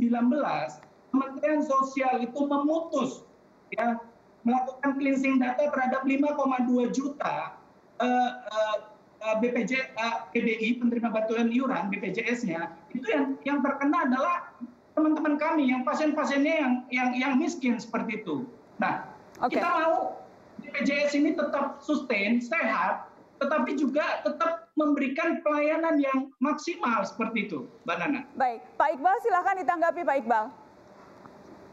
Kementerian 1.13 1.61
Sosial 1.61 2.25
itu 2.25 2.41
memutus 2.49 3.27
ya 3.73 4.01
melakukan 4.43 4.99
cleansing 4.99 5.39
data 5.39 5.71
terhadap 5.71 6.03
5,2 6.03 6.97
juta 6.97 7.55
uh, 8.03 8.31
uh, 8.43 8.77
uh, 9.23 9.35
BPJ 9.39 9.95
uh, 9.95 10.27
PBI 10.35 10.83
penerima 10.83 11.09
bantuan 11.15 11.49
iuran 11.53 11.93
BPJS-nya 11.93 12.75
itu 12.91 13.07
yang 13.07 13.39
yang 13.47 13.59
terkena 13.63 14.09
adalah 14.11 14.51
teman-teman 14.93 15.41
kami 15.41 15.73
yang 15.73 15.87
pasien-pasiennya 15.87 16.55
yang 16.59 16.73
yang 16.93 17.09
yang 17.17 17.33
miskin 17.41 17.81
seperti 17.81 18.21
itu. 18.25 18.45
Nah, 18.77 19.09
Oke. 19.41 19.57
kita 19.57 19.69
mau 19.69 20.21
BPJS 20.63 21.19
ini 21.19 21.35
tetap 21.35 21.83
sustain, 21.83 22.39
sehat, 22.39 23.11
tetapi 23.43 23.75
juga 23.75 24.23
tetap 24.23 24.71
memberikan 24.79 25.43
pelayanan 25.43 25.99
yang 25.99 26.31
maksimal 26.39 27.03
seperti 27.03 27.51
itu, 27.51 27.67
Mbak 27.85 27.97
Nana. 27.99 28.21
Baik, 28.39 28.63
Pak 28.79 28.89
Iqbal 28.97 29.17
silahkan 29.27 29.57
ditanggapi 29.59 30.01
Pak 30.07 30.17
Iqbal. 30.23 30.45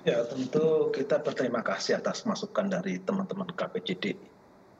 Ya, 0.08 0.24
tentu 0.26 0.90
kita 0.96 1.22
berterima 1.22 1.62
kasih 1.62 2.00
atas 2.00 2.26
masukan 2.26 2.72
dari 2.72 2.98
teman-teman 3.04 3.52
KPJD. 3.54 4.16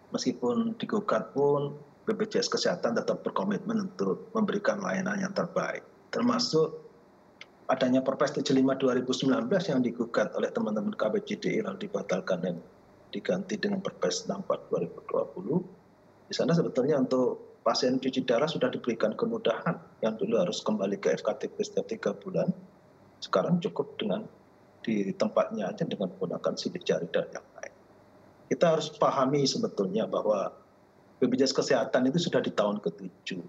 Meskipun 0.10 0.74
digugat 0.82 1.30
pun 1.36 1.78
BPJS 2.10 2.50
Kesehatan 2.50 2.98
tetap 2.98 3.22
berkomitmen 3.22 3.94
untuk 3.94 4.34
memberikan 4.34 4.82
layanan 4.82 5.22
yang 5.22 5.34
terbaik. 5.38 5.86
Termasuk 6.10 6.90
adanya 7.70 8.02
Perpres 8.02 8.34
75 8.34 8.58
2019 8.58 9.70
yang 9.70 9.80
digugat 9.86 10.34
oleh 10.34 10.50
teman-teman 10.50 10.98
KPJD 10.98 11.62
lalu 11.62 11.86
dibatalkan 11.86 12.42
dan 12.42 12.56
diganti 13.10 13.58
dengan 13.58 13.82
Perpres 13.82 14.26
64 14.30 14.70
2020. 15.06 16.30
Di 16.30 16.34
sana 16.38 16.54
sebetulnya 16.54 17.02
untuk 17.02 17.60
pasien 17.66 17.98
cuci 17.98 18.26
darah 18.26 18.48
sudah 18.48 18.70
diberikan 18.72 19.14
kemudahan 19.18 19.78
yang 20.02 20.16
dulu 20.16 20.42
harus 20.42 20.62
kembali 20.62 20.98
ke 21.02 21.18
FKTP 21.18 21.56
setiap 21.62 21.86
tiga 21.90 22.12
bulan. 22.14 22.50
Sekarang 23.20 23.60
cukup 23.60 24.00
dengan 24.00 24.24
di 24.80 25.12
tempatnya 25.12 25.70
aja 25.70 25.84
dengan 25.84 26.10
menggunakan 26.16 26.56
sidik 26.56 26.88
jari 26.88 27.06
dan 27.12 27.28
yang 27.36 27.48
lain. 27.60 27.74
Kita 28.50 28.66
harus 28.78 28.90
pahami 28.96 29.44
sebetulnya 29.46 30.08
bahwa 30.08 30.50
BPJS 31.20 31.52
Kesehatan 31.52 32.08
itu 32.08 32.32
sudah 32.32 32.40
di 32.40 32.50
tahun 32.56 32.80
ke-7 32.80 33.44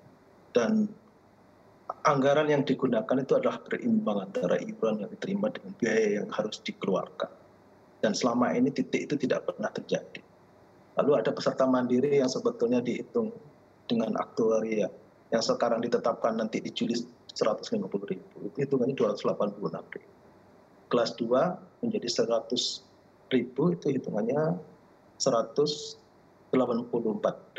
dan 0.52 0.90
anggaran 2.02 2.50
yang 2.50 2.66
digunakan 2.66 3.16
itu 3.22 3.32
adalah 3.38 3.62
berimbang 3.62 4.26
antara 4.26 4.58
iuran 4.58 5.06
yang 5.06 5.10
diterima 5.14 5.48
dengan 5.54 5.72
biaya 5.78 6.22
yang 6.22 6.28
harus 6.34 6.58
dikeluarkan. 6.66 7.30
Dan 8.00 8.16
selama 8.16 8.56
ini 8.56 8.72
titik 8.72 9.06
itu 9.08 9.14
tidak 9.20 9.44
pernah 9.48 9.68
terjadi. 9.68 10.20
Lalu 10.96 11.20
ada 11.20 11.30
peserta 11.32 11.68
mandiri 11.68 12.20
yang 12.20 12.28
sebetulnya 12.28 12.80
dihitung 12.80 13.32
dengan 13.84 14.16
aktuaria 14.16 14.88
yang 15.30 15.42
sekarang 15.44 15.84
ditetapkan 15.84 16.36
nanti 16.36 16.58
di 16.64 16.72
Juli 16.72 16.96
150 17.32 17.76
ribu. 18.10 18.36
Itu 18.50 18.58
hitungannya 18.58 18.96
286 18.96 19.96
ribu 19.96 20.10
kelas 20.90 21.14
2 21.16 21.86
menjadi 21.86 22.26
100 22.26 23.30
ribu 23.30 23.62
itu 23.70 23.86
hitungannya 23.94 24.58
184 25.22 25.94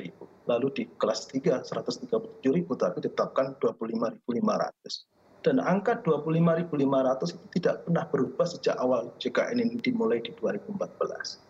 ribu. 0.03 0.27
Lalu 0.51 0.67
di 0.75 0.83
kelas 0.99 1.31
3 1.31 1.63
137 1.63 2.43
ribu 2.51 2.75
tapi 2.75 2.99
ditetapkan 2.99 3.55
25.500. 3.63 5.20
Dan 5.41 5.57
angka 5.57 5.97
25.500 6.05 7.33
itu 7.33 7.45
tidak 7.57 7.81
pernah 7.89 8.05
berubah 8.05 8.45
sejak 8.45 8.77
awal 8.77 9.09
JKN 9.17 9.57
ini 9.57 9.75
dimulai 9.81 10.21
di 10.21 10.29
2014. 10.37 11.41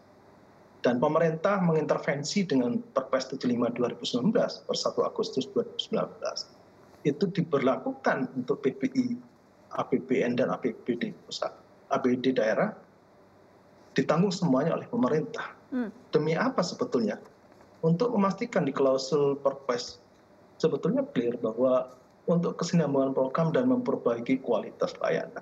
Dan 0.82 0.98
pemerintah 0.98 1.62
mengintervensi 1.62 2.48
dengan 2.48 2.80
Perpres 2.96 3.30
75 3.30 3.78
2019 3.78 4.34
per 4.66 4.76
1 4.80 5.10
Agustus 5.12 5.46
2019 5.54 5.92
itu 7.06 7.26
diberlakukan 7.30 8.32
untuk 8.34 8.66
PPI, 8.66 9.18
APBN 9.78 10.42
dan 10.42 10.50
APBD 10.54 11.14
pusat. 11.28 11.54
APD 11.92 12.34
daerah 12.34 12.74
ditanggung 13.94 14.32
semuanya 14.32 14.80
oleh 14.80 14.88
pemerintah. 14.88 15.54
Hmm. 15.70 15.92
Demi 16.10 16.34
apa 16.34 16.64
sebetulnya? 16.64 17.20
Untuk 17.82 18.14
memastikan 18.14 18.64
di 18.66 18.74
klausul 18.74 19.38
perpres 19.42 19.98
sebetulnya 20.62 21.02
clear 21.10 21.34
bahwa 21.42 21.90
untuk 22.30 22.58
kesinambungan 22.60 23.16
program 23.18 23.50
dan 23.50 23.66
memperbaiki 23.70 24.42
kualitas 24.46 24.94
layanan. 25.02 25.42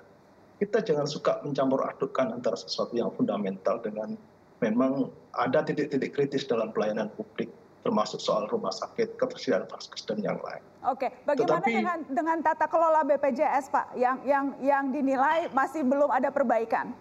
Kita 0.60 0.84
jangan 0.84 1.08
suka 1.08 1.40
mencampur 1.44 1.84
adukkan 1.88 2.36
antara 2.36 2.56
sesuatu 2.56 2.92
yang 2.92 3.08
fundamental 3.16 3.80
dengan 3.80 4.16
memang 4.60 5.08
ada 5.32 5.64
titik-titik 5.64 6.12
kritis 6.12 6.44
dalam 6.44 6.68
pelayanan 6.72 7.08
publik 7.16 7.48
termasuk 7.80 8.20
soal 8.20 8.44
rumah 8.52 8.72
sakit, 8.72 9.16
ketersediaan 9.16 9.64
vaskes 9.64 10.04
dan 10.04 10.20
yang 10.20 10.36
lain. 10.44 10.60
Oke, 10.84 11.08
bagaimana 11.24 11.64
Tetapi- 11.64 11.76
dengan 11.80 11.98
dengan 12.12 12.38
tata 12.44 12.68
kelola 12.68 13.00
BPJS 13.08 13.72
Pak 13.72 13.96
yang 13.96 14.20
yang 14.28 14.46
yang 14.60 14.84
dinilai 14.92 15.48
masih 15.52 15.84
belum 15.84 16.12
ada 16.12 16.28
perbaikan? 16.28 16.92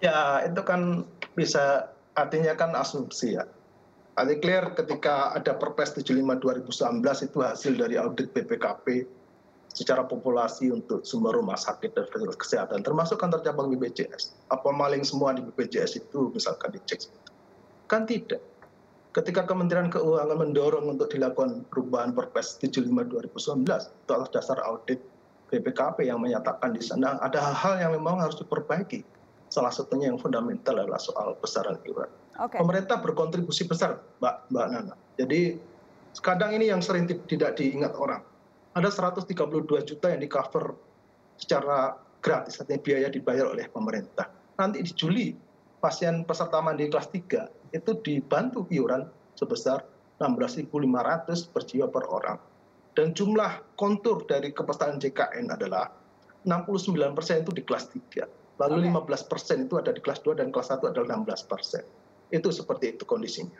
Ya, 0.00 0.44
itu 0.44 0.60
kan 0.64 1.04
bisa 1.36 1.88
artinya 2.16 2.52
kan 2.56 2.72
asumsi 2.76 3.36
ya. 3.36 3.44
Artinya 4.20 4.36
clear 4.44 4.64
ketika 4.76 5.32
ada 5.32 5.56
Perpres 5.56 5.96
75 5.96 6.44
2019 6.44 7.00
itu 7.24 7.38
hasil 7.40 7.72
dari 7.72 7.96
audit 7.96 8.28
BPKP 8.36 9.08
secara 9.72 10.04
populasi 10.04 10.68
untuk 10.68 11.08
sumber 11.08 11.40
rumah 11.40 11.56
sakit 11.56 11.96
dan 11.96 12.04
fasilitas 12.04 12.36
kesehatan 12.36 12.84
termasuk 12.84 13.16
kantor 13.16 13.40
cabang 13.40 13.72
BPJS. 13.72 14.36
Apa 14.52 14.76
maling 14.76 15.08
semua 15.08 15.32
di 15.32 15.40
BPJS 15.40 16.04
itu 16.04 16.28
misalkan 16.36 16.68
dicek? 16.76 17.08
Kan 17.88 18.04
tidak. 18.04 18.44
Ketika 19.16 19.48
Kementerian 19.48 19.88
Keuangan 19.88 20.36
mendorong 20.36 20.92
untuk 20.92 21.08
dilakukan 21.08 21.64
perubahan 21.72 22.12
Perpres 22.12 22.60
75 22.60 22.92
2019 23.32 23.64
itu 23.64 24.10
atas 24.12 24.30
dasar 24.36 24.60
audit 24.68 25.00
BPKP 25.48 26.12
yang 26.12 26.20
menyatakan 26.20 26.76
di 26.76 26.84
sana 26.84 27.16
ada 27.24 27.40
hal-hal 27.40 27.88
yang 27.88 27.92
memang 27.96 28.20
harus 28.20 28.36
diperbaiki. 28.36 29.00
Salah 29.48 29.72
satunya 29.72 30.12
yang 30.12 30.20
fundamental 30.20 30.76
adalah 30.76 31.00
soal 31.00 31.40
besaran 31.40 31.80
iuran. 31.88 32.06
Pemerintah 32.48 32.96
berkontribusi 33.04 33.68
besar, 33.68 34.00
Mbak, 34.22 34.34
Mbak 34.48 34.66
Nana. 34.72 34.94
Jadi 35.20 35.60
kadang 36.24 36.56
ini 36.56 36.72
yang 36.72 36.80
sering 36.80 37.04
ti- 37.04 37.20
tidak 37.28 37.60
diingat 37.60 37.92
orang. 38.00 38.24
Ada 38.72 38.88
132 38.88 39.84
juta 39.84 40.08
yang 40.08 40.24
di 40.24 40.30
cover 40.30 40.72
secara 41.36 41.98
gratis, 42.24 42.60
artinya 42.60 42.80
biaya 42.80 43.08
dibayar 43.12 43.50
oleh 43.52 43.68
pemerintah. 43.68 44.28
Nanti 44.56 44.80
di 44.84 44.92
Juli, 44.92 45.32
pasien 45.80 46.24
peserta 46.24 46.60
mandiri 46.60 46.92
kelas 46.92 47.08
3 47.12 47.48
itu 47.76 47.96
dibantu 48.04 48.68
iuran 48.68 49.08
sebesar 49.36 49.84
16.500 50.20 51.48
per 51.48 51.62
jiwa 51.64 51.88
per 51.88 52.04
orang. 52.08 52.38
Dan 52.92 53.16
jumlah 53.16 53.76
kontur 53.80 54.28
dari 54.28 54.52
kepesertaan 54.52 55.00
JKN 55.00 55.48
adalah 55.56 55.88
69 56.44 57.16
persen 57.16 57.40
itu 57.40 57.52
di 57.56 57.62
kelas 57.64 57.88
3. 57.88 58.28
Lalu 58.60 58.92
15 58.92 59.24
persen 59.24 59.64
itu 59.64 59.80
ada 59.80 59.88
di 59.88 60.04
kelas 60.04 60.20
2 60.20 60.36
dan 60.36 60.52
kelas 60.52 60.68
1 60.68 60.92
adalah 60.92 61.16
16 61.16 61.48
persen. 61.48 61.84
Itu 62.30 62.54
seperti 62.54 62.96
itu 62.96 63.02
kondisinya. 63.02 63.58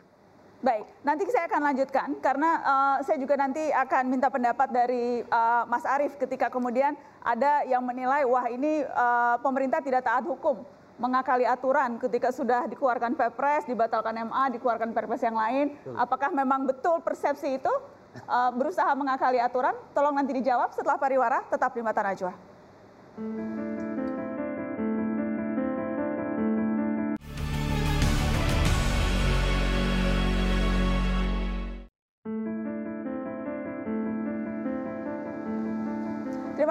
Baik, 0.61 0.85
nanti 1.01 1.25
saya 1.33 1.49
akan 1.49 1.61
lanjutkan 1.73 2.09
karena 2.21 2.49
eh, 2.61 2.97
saya 3.01 3.17
juga 3.17 3.33
nanti 3.33 3.73
akan 3.73 4.03
minta 4.13 4.29
pendapat 4.29 4.69
dari 4.69 5.25
eh, 5.25 5.63
Mas 5.65 5.81
Arief 5.89 6.21
ketika 6.21 6.53
kemudian 6.53 6.93
ada 7.25 7.65
yang 7.65 7.81
menilai 7.81 8.21
wah 8.29 8.45
ini 8.45 8.85
eh, 8.85 9.35
pemerintah 9.41 9.81
tidak 9.81 10.05
taat 10.05 10.21
hukum, 10.21 10.61
mengakali 11.01 11.49
aturan 11.49 11.97
ketika 11.97 12.29
sudah 12.29 12.69
dikeluarkan 12.69 13.17
Perpres, 13.17 13.65
dibatalkan 13.65 14.21
MA, 14.29 14.53
dikeluarkan 14.53 14.93
Perpres 14.93 15.25
yang 15.25 15.33
lain. 15.33 15.73
Apakah 15.97 16.29
memang 16.29 16.69
betul 16.69 17.01
persepsi 17.01 17.57
itu 17.57 17.73
eh, 18.13 18.51
berusaha 18.53 18.93
mengakali 18.93 19.41
aturan? 19.41 19.73
Tolong 19.97 20.13
nanti 20.13 20.37
dijawab 20.37 20.77
setelah 20.77 21.01
pariwara, 21.01 21.41
tetap 21.49 21.73
di 21.73 21.81
Mata 21.81 22.05
Najwa. 22.05 22.33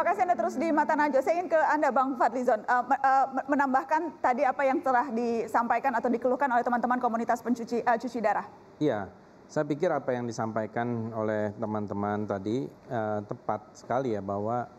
Terima 0.00 0.16
kasih 0.16 0.24
Anda 0.32 0.36
terus 0.40 0.56
di 0.56 0.68
Mata 0.72 0.96
Najwa. 0.96 1.20
Saya 1.20 1.34
ingin 1.36 1.52
ke 1.52 1.60
Anda 1.60 1.92
Bang 1.92 2.16
Fadlizon 2.16 2.64
me- 2.64 3.02
eh, 3.04 3.26
menambahkan 3.52 4.16
tadi 4.24 4.48
apa 4.48 4.64
yang 4.64 4.80
telah 4.80 5.12
disampaikan 5.12 5.92
atau 5.92 6.08
dikeluhkan 6.08 6.48
oleh 6.48 6.64
teman-teman 6.64 6.96
komunitas 6.96 7.44
pencuci 7.44 7.84
eh, 7.84 7.98
cuci 8.00 8.18
darah. 8.24 8.48
Iya, 8.80 9.12
saya 9.44 9.68
pikir 9.68 9.92
apa 9.92 10.16
yang 10.16 10.24
disampaikan 10.24 11.12
oleh 11.12 11.52
teman-teman 11.52 12.24
tadi 12.24 12.64
eh, 12.64 13.20
tepat 13.28 13.76
sekali 13.76 14.16
ya 14.16 14.24
bahwa 14.24 14.72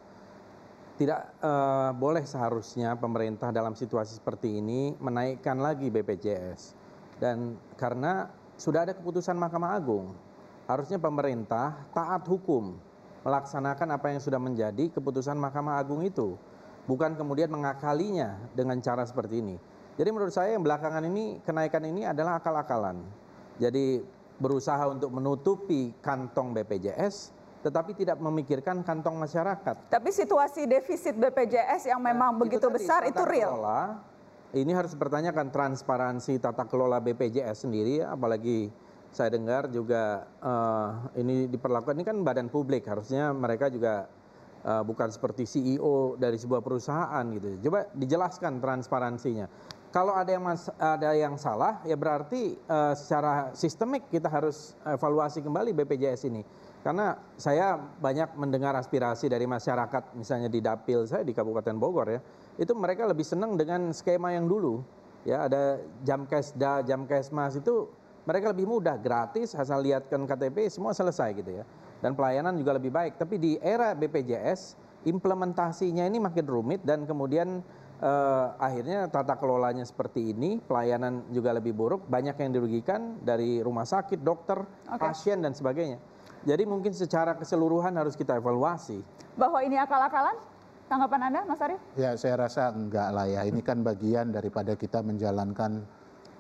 tidak 0.98 1.38
eh, 1.38 1.92
boleh 2.02 2.26
seharusnya 2.26 2.98
pemerintah 2.98 3.54
dalam 3.54 3.78
situasi 3.78 4.18
seperti 4.18 4.58
ini 4.58 4.98
menaikkan 4.98 5.62
lagi 5.62 5.94
BPJS 5.94 6.74
dan 7.22 7.62
karena 7.78 8.26
sudah 8.58 8.90
ada 8.90 8.98
keputusan 8.98 9.38
Mahkamah 9.38 9.78
Agung 9.78 10.18
harusnya 10.66 10.98
pemerintah 10.98 11.78
taat 11.94 12.26
hukum 12.26 12.90
melaksanakan 13.22 13.88
apa 13.94 14.08
yang 14.14 14.22
sudah 14.22 14.42
menjadi 14.42 14.90
keputusan 14.94 15.38
Mahkamah 15.38 15.78
Agung 15.78 16.02
itu 16.02 16.38
bukan 16.90 17.14
kemudian 17.14 17.54
mengakalinya 17.54 18.42
dengan 18.58 18.82
cara 18.82 19.06
seperti 19.06 19.42
ini. 19.42 19.56
Jadi 20.00 20.10
menurut 20.10 20.34
saya 20.34 20.58
yang 20.58 20.66
belakangan 20.66 21.04
ini 21.06 21.44
kenaikan 21.46 21.84
ini 21.86 22.08
adalah 22.08 22.42
akal-akalan. 22.42 23.06
Jadi 23.62 24.02
berusaha 24.42 24.82
untuk 24.90 25.14
menutupi 25.14 25.94
kantong 26.02 26.58
BPJS 26.58 27.38
tetapi 27.62 27.94
tidak 27.94 28.18
memikirkan 28.18 28.82
kantong 28.82 29.22
masyarakat. 29.22 29.94
Tapi 29.94 30.10
situasi 30.10 30.66
defisit 30.66 31.14
BPJS 31.14 31.94
yang 31.94 32.02
memang 32.02 32.34
begitu 32.42 32.66
tadi, 32.66 32.82
besar 32.82 33.06
itu 33.06 33.22
real. 33.22 33.54
kelola, 33.54 34.02
ini 34.58 34.72
harus 34.74 34.98
dipertanyakan 34.98 35.54
transparansi 35.54 36.42
tata 36.42 36.66
kelola 36.66 36.98
BPJS 36.98 37.70
sendiri 37.70 38.02
apalagi 38.02 38.74
saya 39.12 39.30
dengar 39.36 39.68
juga 39.68 40.24
uh, 40.40 41.12
ini 41.20 41.52
diperlakukan 41.52 42.00
ini 42.00 42.06
kan 42.08 42.18
badan 42.24 42.48
publik 42.48 42.88
harusnya 42.88 43.36
mereka 43.36 43.68
juga 43.68 44.08
uh, 44.64 44.84
bukan 44.88 45.12
seperti 45.12 45.44
CEO 45.44 46.16
dari 46.16 46.40
sebuah 46.40 46.64
perusahaan 46.64 47.24
gitu. 47.36 47.70
Coba 47.70 47.92
dijelaskan 47.92 48.64
transparansinya. 48.64 49.52
Kalau 49.92 50.16
ada 50.16 50.32
yang 50.32 50.48
mas, 50.48 50.72
ada 50.80 51.12
yang 51.12 51.36
salah 51.36 51.84
ya 51.84 52.00
berarti 52.00 52.56
uh, 52.72 52.96
secara 52.96 53.52
sistemik 53.52 54.08
kita 54.08 54.32
harus 54.32 54.80
evaluasi 54.88 55.44
kembali 55.44 55.76
BPJS 55.76 56.32
ini. 56.32 56.48
Karena 56.82 57.14
saya 57.36 57.76
banyak 57.78 58.40
mendengar 58.40 58.74
aspirasi 58.80 59.28
dari 59.28 59.44
masyarakat 59.46 60.16
misalnya 60.18 60.48
di 60.48 60.64
dapil 60.64 61.04
saya 61.06 61.28
di 61.28 61.36
Kabupaten 61.36 61.76
Bogor 61.76 62.08
ya. 62.08 62.24
Itu 62.56 62.72
mereka 62.74 63.04
lebih 63.04 63.28
senang 63.28 63.60
dengan 63.60 63.92
skema 63.92 64.32
yang 64.32 64.48
dulu. 64.48 64.80
Ya 65.28 65.46
ada 65.46 65.78
jam 66.02 66.26
kesda, 66.26 66.82
jam 66.82 67.06
kesmas 67.06 67.60
itu 67.60 67.86
mereka 68.22 68.54
lebih 68.54 68.70
mudah, 68.70 68.96
gratis, 69.02 69.58
asal 69.58 69.82
lihatkan 69.82 70.30
KTP 70.30 70.70
semua 70.70 70.94
selesai 70.94 71.34
gitu 71.34 71.52
ya. 71.62 71.66
Dan 72.02 72.14
pelayanan 72.14 72.58
juga 72.58 72.78
lebih 72.78 72.94
baik. 72.94 73.18
Tapi 73.18 73.36
di 73.38 73.52
era 73.62 73.94
BPJS 73.98 74.78
implementasinya 75.10 76.06
ini 76.06 76.22
makin 76.22 76.46
rumit 76.46 76.86
dan 76.86 77.10
kemudian 77.10 77.66
eh, 78.02 78.48
akhirnya 78.62 79.10
tata 79.10 79.38
kelolanya 79.38 79.86
seperti 79.86 80.34
ini, 80.34 80.62
pelayanan 80.62 81.26
juga 81.34 81.54
lebih 81.58 81.74
buruk, 81.74 82.06
banyak 82.06 82.38
yang 82.38 82.52
dirugikan 82.54 83.18
dari 83.22 83.62
rumah 83.62 83.86
sakit, 83.86 84.22
dokter, 84.22 84.62
okay. 84.86 85.02
pasien 85.02 85.42
dan 85.42 85.58
sebagainya. 85.58 85.98
Jadi 86.42 86.66
mungkin 86.66 86.90
secara 86.94 87.38
keseluruhan 87.38 87.94
harus 87.94 88.18
kita 88.18 88.38
evaluasi. 88.38 89.02
Bahwa 89.38 89.62
ini 89.62 89.78
akal-akalan? 89.78 90.34
Tanggapan 90.90 91.32
Anda, 91.32 91.42
Mas 91.48 91.62
Arief? 91.64 91.80
Ya, 91.96 92.18
saya 92.20 92.36
rasa 92.36 92.68
enggak 92.74 93.16
lah 93.16 93.24
ya. 93.24 93.48
Ini 93.48 93.64
kan 93.64 93.80
bagian 93.80 94.36
daripada 94.36 94.76
kita 94.76 95.00
menjalankan 95.00 95.88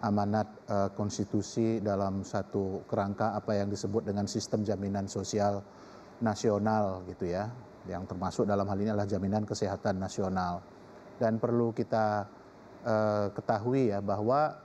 amanat 0.02 0.48
uh, 0.68 0.90
konstitusi 0.98 1.78
dalam 1.80 2.26
satu 2.26 2.82
kerangka 2.90 3.38
apa 3.38 3.57
yang 3.57 3.69
disebut 3.69 4.02
dengan 4.06 4.26
sistem 4.26 4.65
jaminan 4.65 5.06
sosial 5.06 5.61
nasional 6.22 7.06
gitu 7.06 7.30
ya. 7.30 7.49
Yang 7.90 8.14
termasuk 8.14 8.44
dalam 8.45 8.65
hal 8.65 8.78
ini 8.78 8.90
adalah 8.94 9.10
jaminan 9.10 9.45
kesehatan 9.45 10.02
nasional. 10.02 10.61
Dan 11.22 11.38
perlu 11.38 11.69
kita 11.73 12.26
uh, 12.86 13.28
ketahui 13.34 13.94
ya 13.94 14.02
bahwa 14.02 14.57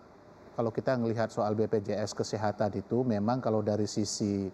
kalau 0.57 0.73
kita 0.73 0.97
melihat 0.97 1.29
soal 1.29 1.53
BPJS 1.53 2.17
kesehatan 2.17 2.73
itu 2.81 3.05
memang 3.05 3.45
kalau 3.45 3.61
dari 3.61 3.85
sisi 3.85 4.49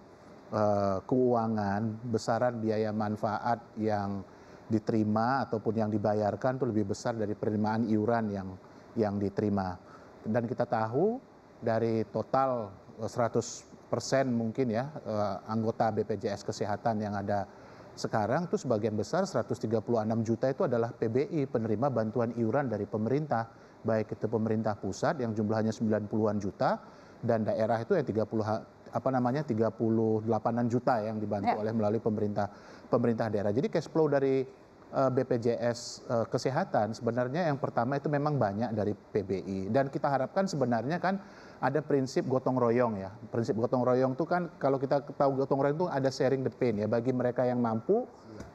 uh, 0.51 0.99
keuangan 1.07 2.11
besaran 2.11 2.59
biaya 2.59 2.91
manfaat 2.91 3.63
yang 3.79 4.27
diterima 4.67 5.47
ataupun 5.47 5.75
yang 5.79 5.91
dibayarkan 5.95 6.59
itu 6.59 6.67
lebih 6.67 6.91
besar 6.91 7.15
dari 7.15 7.39
penerimaan 7.39 7.87
iuran 7.87 8.25
yang 8.35 8.49
yang 8.99 9.15
diterima 9.21 9.92
dan 10.27 10.47
kita 10.47 10.67
tahu 10.67 11.19
dari 11.63 12.03
total 12.11 12.71
100 12.99 13.91
persen 13.91 14.33
mungkin 14.33 14.73
ya 14.73 14.89
eh, 15.05 15.37
anggota 15.51 15.93
BPJS 15.93 16.47
Kesehatan 16.47 17.03
yang 17.03 17.15
ada 17.19 17.47
sekarang 17.93 18.49
itu 18.49 18.57
sebagian 18.57 18.97
besar 18.97 19.29
136 19.29 19.69
juta 20.25 20.47
itu 20.49 20.65
adalah 20.65 20.97
PBI 20.97 21.45
penerima 21.45 21.93
bantuan 21.93 22.33
iuran 22.41 22.73
dari 22.73 22.89
pemerintah 22.89 23.53
baik 23.85 24.17
itu 24.17 24.27
pemerintah 24.33 24.79
pusat 24.81 25.21
yang 25.21 25.37
jumlahnya 25.37 25.77
90-an 25.77 26.37
juta 26.41 26.81
dan 27.21 27.45
daerah 27.45 27.77
itu 27.85 27.93
yang 27.93 28.07
30 28.07 28.25
apa 28.93 29.09
namanya 29.09 29.45
38-an 29.45 30.67
juta 30.69 31.01
yang 31.05 31.17
dibantu 31.17 31.53
ya. 31.53 31.61
oleh 31.61 31.73
melalui 31.73 32.01
pemerintah 32.01 32.49
pemerintah 32.93 33.33
daerah. 33.33 33.49
Jadi 33.49 33.73
cash 33.73 33.89
flow 33.89 34.05
dari 34.05 34.45
Eh, 34.45 34.62
BPJS 34.93 36.05
eh, 36.05 36.27
Kesehatan 36.29 36.93
sebenarnya 36.93 37.49
yang 37.49 37.57
pertama 37.57 37.97
itu 37.97 38.13
memang 38.13 38.37
banyak 38.37 38.77
dari 38.77 38.93
PBI 38.93 39.73
dan 39.73 39.89
kita 39.89 40.13
harapkan 40.13 40.45
sebenarnya 40.45 41.01
kan 41.01 41.17
ada 41.63 41.81
prinsip 41.81 42.29
gotong 42.29 42.61
royong 42.61 43.01
ya. 43.01 43.09
Prinsip 43.33 43.57
gotong 43.57 43.87
royong 43.87 44.13
itu 44.13 44.29
kan 44.29 44.53
kalau 44.61 44.77
kita 44.77 45.01
tahu 45.17 45.41
gotong 45.41 45.65
royong 45.65 45.79
itu 45.81 45.89
ada 45.89 46.11
sharing 46.13 46.45
the 46.45 46.53
pain 46.53 46.77
ya 46.77 46.91
bagi 46.91 47.15
mereka 47.15 47.47
yang 47.49 47.63
mampu 47.63 48.05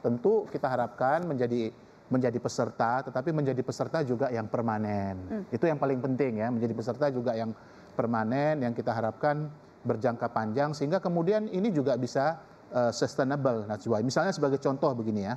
tentu 0.04 0.46
kita 0.52 0.70
harapkan 0.70 1.26
menjadi 1.26 1.74
menjadi 2.08 2.38
peserta 2.38 3.02
tetapi 3.10 3.34
menjadi 3.34 3.60
peserta 3.66 4.06
juga 4.06 4.30
yang 4.30 4.46
permanen. 4.46 5.16
Hmm. 5.28 5.44
Itu 5.50 5.66
yang 5.66 5.80
paling 5.80 5.98
penting 5.98 6.38
ya, 6.38 6.48
menjadi 6.54 6.72
peserta 6.76 7.10
juga 7.10 7.34
yang 7.34 7.50
permanen 7.98 8.62
yang 8.62 8.72
kita 8.76 8.94
harapkan 8.94 9.50
berjangka 9.82 10.30
panjang 10.30 10.70
sehingga 10.70 11.02
kemudian 11.02 11.50
ini 11.50 11.74
juga 11.74 11.98
bisa 11.98 12.38
uh, 12.70 12.94
sustainable 12.94 13.66
Najwa. 13.66 13.98
Misalnya 14.06 14.30
sebagai 14.30 14.62
contoh 14.62 14.94
begini 14.94 15.26
ya 15.26 15.34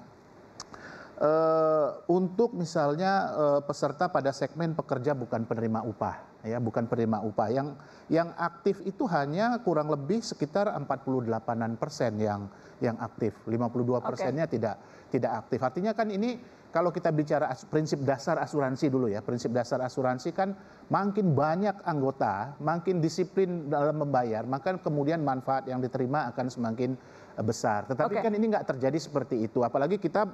Uh, 1.21 2.01
untuk 2.09 2.57
misalnya 2.57 3.29
uh, 3.35 3.61
peserta 3.61 4.09
pada 4.09 4.33
segmen 4.33 4.73
pekerja 4.73 5.13
bukan 5.13 5.45
penerima 5.45 5.85
upah 5.85 6.31
ya 6.45 6.57
bukan 6.57 6.89
penerima 6.89 7.21
upah. 7.25 7.49
Yang 7.53 7.67
yang 8.09 8.29
aktif 8.38 8.81
itu 8.83 9.05
hanya 9.09 9.61
kurang 9.61 9.93
lebih 9.93 10.25
sekitar 10.25 10.69
48-an 10.73 11.77
persen 11.77 12.17
yang 12.17 12.49
yang 12.81 12.97
aktif. 12.97 13.38
52 13.45 14.01
persennya 14.01 14.45
okay. 14.49 14.57
tidak 14.57 14.75
tidak 15.13 15.31
aktif. 15.45 15.59
Artinya 15.61 15.91
kan 15.93 16.09
ini 16.09 16.41
kalau 16.71 16.89
kita 16.89 17.11
bicara 17.11 17.51
as, 17.51 17.67
prinsip 17.67 18.01
dasar 18.01 18.39
asuransi 18.39 18.88
dulu 18.88 19.11
ya 19.11 19.19
prinsip 19.19 19.51
dasar 19.51 19.83
asuransi 19.83 20.31
kan 20.31 20.55
makin 20.88 21.35
banyak 21.35 21.75
anggota 21.83 22.55
makin 22.63 23.03
disiplin 23.03 23.67
dalam 23.67 23.99
membayar 23.99 24.47
maka 24.47 24.79
kemudian 24.79 25.19
manfaat 25.19 25.67
yang 25.67 25.83
diterima 25.83 26.31
akan 26.31 26.47
semakin 26.47 26.95
besar. 27.43 27.88
Tetapi 27.91 28.17
okay. 28.17 28.23
kan 28.23 28.33
ini 28.35 28.45
nggak 28.51 28.67
terjadi 28.75 28.97
seperti 28.99 29.43
itu. 29.45 29.63
Apalagi 29.63 29.99
kita 29.99 30.27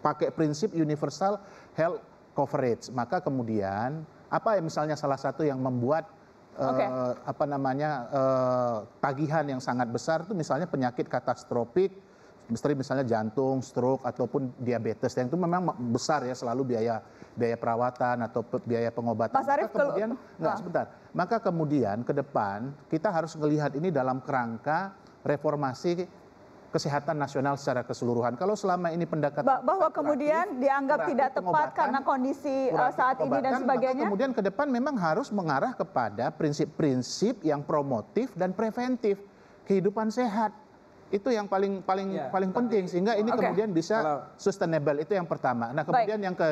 pakai 0.00 0.32
prinsip 0.32 0.74
universal 0.74 1.38
health 1.74 2.02
coverage. 2.36 2.90
Maka 2.94 3.22
kemudian 3.22 4.02
apa 4.28 4.58
ya 4.58 4.62
misalnya 4.62 4.94
salah 4.94 5.16
satu 5.16 5.42
yang 5.42 5.58
membuat 5.58 6.06
okay. 6.54 6.86
uh, 6.86 7.16
apa 7.24 7.44
namanya 7.48 7.90
uh, 8.12 8.76
tagihan 9.00 9.46
yang 9.48 9.62
sangat 9.62 9.88
besar 9.88 10.28
itu 10.28 10.36
misalnya 10.36 10.68
penyakit 10.68 11.08
katastrofik 11.08 11.94
misteri 12.48 12.72
misalnya 12.72 13.04
jantung, 13.04 13.60
stroke 13.60 14.02
ataupun 14.08 14.56
diabetes 14.56 15.12
yang 15.20 15.28
itu 15.28 15.36
memang 15.36 15.68
besar 15.92 16.24
ya 16.24 16.32
selalu 16.32 16.74
biaya 16.74 17.04
biaya 17.36 17.54
perawatan 17.60 18.24
atau 18.24 18.40
biaya 18.64 18.88
pengobatan. 18.88 19.36
Mas 19.36 19.46
Arief, 19.46 19.70
maka 19.70 19.78
kemudian 19.84 20.10
kalau, 20.16 20.36
enggak 20.40 20.52
ah. 20.52 20.58
sebentar. 20.58 20.86
Maka 21.12 21.36
kemudian 21.38 21.96
ke 22.02 22.12
depan 22.16 22.72
kita 22.88 23.12
harus 23.12 23.36
melihat 23.36 23.76
ini 23.76 23.92
dalam 23.92 24.24
kerangka 24.24 24.96
reformasi 25.22 26.08
kesehatan 26.68 27.16
nasional 27.16 27.56
secara 27.56 27.80
keseluruhan. 27.80 28.36
Kalau 28.36 28.52
selama 28.52 28.92
ini 28.92 29.08
pendekatan 29.08 29.44
bah 29.44 29.64
bahwa 29.64 29.88
kemudian 29.88 30.60
dianggap 30.60 31.08
tidak 31.08 31.32
tepat 31.32 31.72
karena 31.72 32.00
kondisi 32.04 32.68
uh, 32.72 32.92
saat 32.92 33.16
ini 33.24 33.40
dan 33.40 33.64
sebagainya. 33.64 34.04
Kemudian 34.04 34.32
ke 34.36 34.42
depan 34.44 34.68
memang 34.68 34.94
harus 35.00 35.32
mengarah 35.32 35.72
kepada 35.72 36.28
prinsip-prinsip 36.28 37.40
yang 37.40 37.64
promotif 37.64 38.32
dan 38.36 38.52
preventif 38.52 39.16
kehidupan 39.64 40.12
sehat. 40.12 40.52
Itu 41.08 41.32
yang 41.32 41.48
paling 41.48 41.80
paling 41.80 42.20
ya, 42.20 42.28
paling 42.28 42.52
penting 42.52 42.84
sehingga 42.84 43.16
ini 43.16 43.32
okay. 43.32 43.40
kemudian 43.40 43.72
bisa 43.72 43.96
Kalau, 44.04 44.18
sustainable 44.36 45.00
itu 45.00 45.16
yang 45.16 45.24
pertama. 45.24 45.72
Nah, 45.72 45.80
kemudian 45.80 46.20
Baik. 46.20 46.26
yang 46.28 46.36
ke 46.36 46.48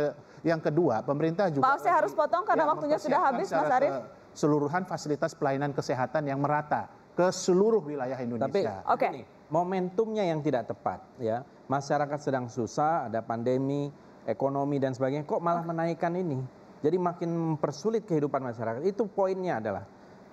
yang 0.49 0.61
kedua, 0.65 1.05
pemerintah 1.05 1.53
juga 1.53 1.69
Maaf 1.69 1.85
saya 1.85 2.01
harus 2.01 2.17
potong 2.17 2.41
karena 2.49 2.65
ya, 2.65 2.71
waktunya 2.73 2.97
sudah 2.97 3.21
habis 3.21 3.53
Mas 3.53 3.69
Arief. 3.69 4.01
Seluruhan 4.33 4.89
fasilitas 4.89 5.37
pelayanan 5.37 5.77
kesehatan 5.77 6.25
yang 6.25 6.41
merata 6.41 6.89
ke 7.13 7.29
seluruh 7.29 7.85
wilayah 7.85 8.17
Indonesia. 8.17 8.81
Tapi, 8.81 8.93
oke. 8.93 9.01
Okay 9.01 9.36
momentumnya 9.53 10.27
yang 10.27 10.43
tidak 10.43 10.71
tepat 10.71 11.03
ya 11.23 11.47
masyarakat 11.71 12.19
sedang 12.19 12.47
susah 12.51 13.07
ada 13.07 13.23
pandemi 13.23 13.91
ekonomi 14.27 14.83
dan 14.83 14.95
sebagainya 14.95 15.27
kok 15.27 15.43
malah 15.43 15.63
menaikkan 15.63 16.15
ini 16.19 16.43
jadi 16.83 16.97
makin 17.01 17.31
mempersulit 17.55 18.05
kehidupan 18.05 18.43
masyarakat 18.43 18.83
itu 18.85 19.07
poinnya 19.09 19.59
adalah 19.59 19.85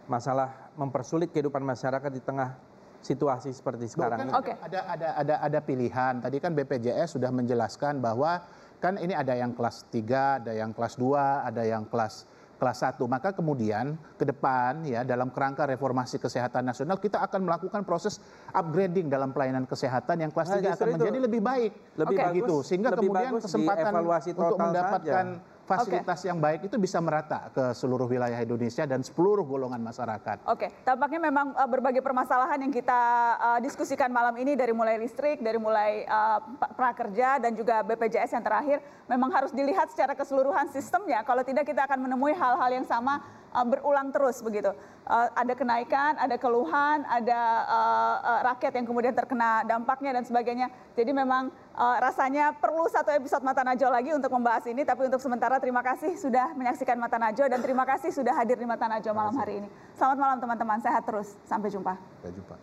masalah 0.05 0.71
mempersulit 0.75 1.31
kehidupan 1.31 1.63
masyarakat 1.63 2.11
di 2.11 2.21
tengah 2.21 2.59
situasi 3.03 3.51
seperti 3.51 3.91
sekarang. 3.91 4.27
Kan 4.27 4.29
okay. 4.31 4.55
ada 4.63 4.79
ada 4.87 5.09
ada 5.19 5.35
ada 5.43 5.59
pilihan. 5.59 6.23
Tadi 6.23 6.37
kan 6.39 6.55
BPJS 6.55 7.19
sudah 7.19 7.29
menjelaskan 7.31 7.99
bahwa 7.99 8.43
kan 8.79 8.99
ini 8.99 9.15
ada 9.15 9.35
yang 9.35 9.55
kelas 9.55 9.87
3, 9.91 10.43
ada 10.43 10.51
yang 10.55 10.71
kelas 10.75 10.95
2, 10.99 11.47
ada 11.47 11.63
yang 11.63 11.83
kelas 11.87 12.27
kelas 12.63 12.79
1. 12.79 13.03
Maka 13.11 13.35
kemudian 13.35 13.99
ke 14.15 14.23
depan 14.23 14.87
ya 14.87 15.03
dalam 15.03 15.27
kerangka 15.35 15.67
reformasi 15.67 16.15
kesehatan 16.15 16.63
nasional 16.63 16.95
kita 16.95 17.19
akan 17.19 17.43
melakukan 17.43 17.83
proses 17.83 18.23
upgrading 18.55 19.11
dalam 19.11 19.35
pelayanan 19.35 19.67
kesehatan 19.67 20.23
yang 20.23 20.31
kelas 20.31 20.47
nah, 20.55 20.63
3 20.63 20.79
akan 20.79 20.87
menjadi 20.95 21.19
lebih 21.27 21.41
baik. 21.43 21.71
Lebih 21.99 22.15
okay. 22.15 22.23
bagus, 22.23 22.39
gitu. 22.39 22.55
Sehingga 22.63 22.89
lebih 22.95 23.11
kemudian 23.11 23.31
kesempatan 23.43 23.91
untuk 24.31 24.55
mendapatkan 24.55 25.25
saja 25.35 25.52
fasilitas 25.63 26.19
okay. 26.19 26.27
yang 26.27 26.39
baik 26.43 26.67
itu 26.67 26.75
bisa 26.75 26.99
merata 26.99 27.47
ke 27.55 27.71
seluruh 27.71 28.07
wilayah 28.07 28.35
Indonesia 28.43 28.83
dan 28.83 28.99
seluruh 28.99 29.47
golongan 29.47 29.79
masyarakat. 29.79 30.43
Oke, 30.47 30.67
okay. 30.67 30.69
tampaknya 30.83 31.31
memang 31.31 31.55
uh, 31.55 31.67
berbagai 31.67 32.03
permasalahan 32.03 32.59
yang 32.59 32.73
kita 32.73 33.01
uh, 33.39 33.59
diskusikan 33.63 34.11
malam 34.11 34.35
ini 34.35 34.59
dari 34.59 34.75
mulai 34.75 34.99
listrik, 34.99 35.39
dari 35.39 35.55
mulai 35.55 36.03
uh, 36.03 36.39
prakerja 36.75 37.39
dan 37.39 37.55
juga 37.55 37.79
BPJS 37.81 38.35
yang 38.35 38.43
terakhir 38.43 38.83
memang 39.07 39.31
harus 39.31 39.51
dilihat 39.55 39.87
secara 39.87 40.13
keseluruhan 40.13 40.67
sistemnya. 40.71 41.23
Kalau 41.23 41.41
tidak 41.47 41.63
kita 41.63 41.87
akan 41.87 42.11
menemui 42.11 42.35
hal-hal 42.35 42.69
yang 42.83 42.87
sama 42.87 43.23
uh, 43.55 43.65
berulang 43.65 44.11
terus 44.11 44.43
begitu. 44.43 44.75
Uh, 45.07 45.27
ada 45.35 45.53
kenaikan, 45.55 46.15
ada 46.19 46.35
keluhan, 46.39 47.03
ada 47.07 47.41
uh, 47.67 48.17
uh, 48.21 48.41
rakyat 48.53 48.73
yang 48.79 48.85
kemudian 48.87 49.13
terkena 49.15 49.63
dampaknya 49.67 50.15
dan 50.15 50.23
sebagainya. 50.25 50.67
Jadi 50.93 51.11
memang 51.11 51.49
rasanya 51.73 52.53
perlu 52.53 52.85
satu 52.85 53.09
episode 53.09 53.41
Mata 53.41 53.65
Najwa 53.65 53.97
lagi 53.97 54.13
untuk 54.13 54.29
membahas 54.29 54.61
ini. 54.69 54.85
Tapi 54.85 55.09
untuk 55.09 55.17
sementara 55.17 55.57
terima 55.57 55.81
kasih 55.81 56.13
sudah 56.21 56.53
menyaksikan 56.53 57.01
Mata 57.01 57.17
Najwa 57.17 57.49
dan 57.49 57.65
terima 57.65 57.81
kasih 57.81 58.13
sudah 58.13 58.37
hadir 58.37 58.61
di 58.61 58.67
Mata 58.69 58.85
Najwa 58.85 59.09
malam 59.09 59.33
hari 59.33 59.57
ini. 59.57 59.69
Selamat 59.97 60.17
malam 60.21 60.37
teman-teman, 60.37 60.77
sehat 60.85 61.01
terus. 61.01 61.33
Sampai 61.49 61.73
jumpa. 61.73 61.97
Sampai 62.21 62.29
jumpa. 62.37 62.55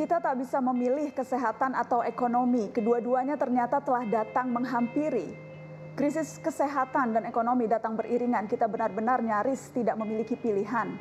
Kita 0.00 0.16
tak 0.16 0.40
bisa 0.40 0.64
memilih 0.64 1.12
kesehatan 1.12 1.76
atau 1.76 2.00
ekonomi, 2.00 2.72
kedua-duanya 2.72 3.36
ternyata 3.36 3.84
telah 3.84 4.08
datang 4.08 4.48
menghampiri. 4.48 5.28
Krisis 5.92 6.40
kesehatan 6.40 7.12
dan 7.12 7.28
ekonomi 7.28 7.68
datang 7.68 8.00
beriringan, 8.00 8.48
kita 8.48 8.64
benar-benar 8.64 9.20
nyaris 9.20 9.68
tidak 9.76 10.00
memiliki 10.00 10.40
pilihan. 10.40 10.96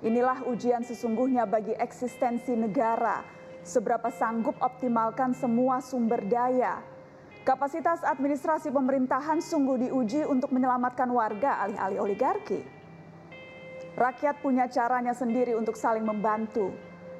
Inilah 0.00 0.40
ujian 0.48 0.80
sesungguhnya 0.80 1.44
bagi 1.44 1.76
eksistensi 1.76 2.56
negara, 2.56 3.20
seberapa 3.60 4.08
sanggup 4.08 4.56
optimalkan 4.56 5.36
semua 5.36 5.84
sumber 5.84 6.24
daya. 6.24 6.80
Kapasitas 7.44 8.00
administrasi 8.08 8.72
pemerintahan 8.72 9.44
sungguh 9.44 9.84
diuji 9.84 10.24
untuk 10.24 10.48
menyelamatkan 10.56 11.12
warga 11.12 11.60
alih-alih 11.60 12.08
oligarki. 12.08 12.64
Rakyat 14.00 14.40
punya 14.40 14.64
caranya 14.64 15.12
sendiri 15.12 15.52
untuk 15.60 15.76
saling 15.76 16.08
membantu, 16.08 16.72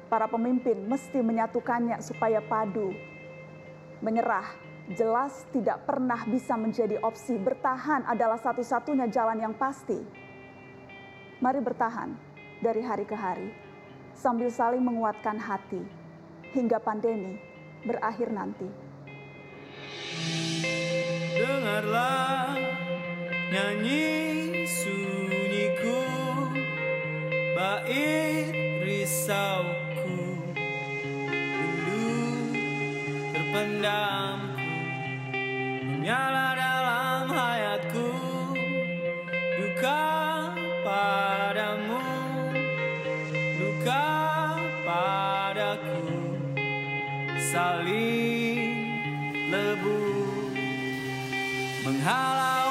para 0.09 0.25
pemimpin 0.25 0.89
mesti 0.89 1.21
menyatukannya 1.21 2.01
supaya 2.01 2.41
padu. 2.41 2.91
Menyerah 4.01 4.49
jelas 4.97 5.45
tidak 5.53 5.85
pernah 5.85 6.25
bisa 6.25 6.57
menjadi 6.57 6.97
opsi. 7.05 7.37
Bertahan 7.37 8.09
adalah 8.09 8.41
satu-satunya 8.41 9.05
jalan 9.13 9.37
yang 9.37 9.53
pasti. 9.53 10.01
Mari 11.39 11.61
bertahan 11.61 12.09
dari 12.59 12.81
hari 12.83 13.05
ke 13.05 13.15
hari 13.15 13.53
sambil 14.17 14.51
saling 14.51 14.83
menguatkan 14.83 15.39
hati 15.39 15.79
hingga 16.51 16.81
pandemi 16.81 17.39
berakhir 17.85 18.33
nanti. 18.33 18.67
Dengarlah 21.39 22.59
nyanyi 23.47 24.11
sunyiku, 24.67 26.03
bait 27.55 28.51
risau 28.83 29.88
pendamku 33.49 34.69
menyala 35.85 36.53
dalam 36.53 37.25
hayatku. 37.33 38.09
Duka 39.57 40.01
padamu 40.85 42.01
duka 43.57 44.07
padaku. 44.85 46.01
Saling 47.49 48.77
lebu 49.49 49.97
menghalau 51.81 52.68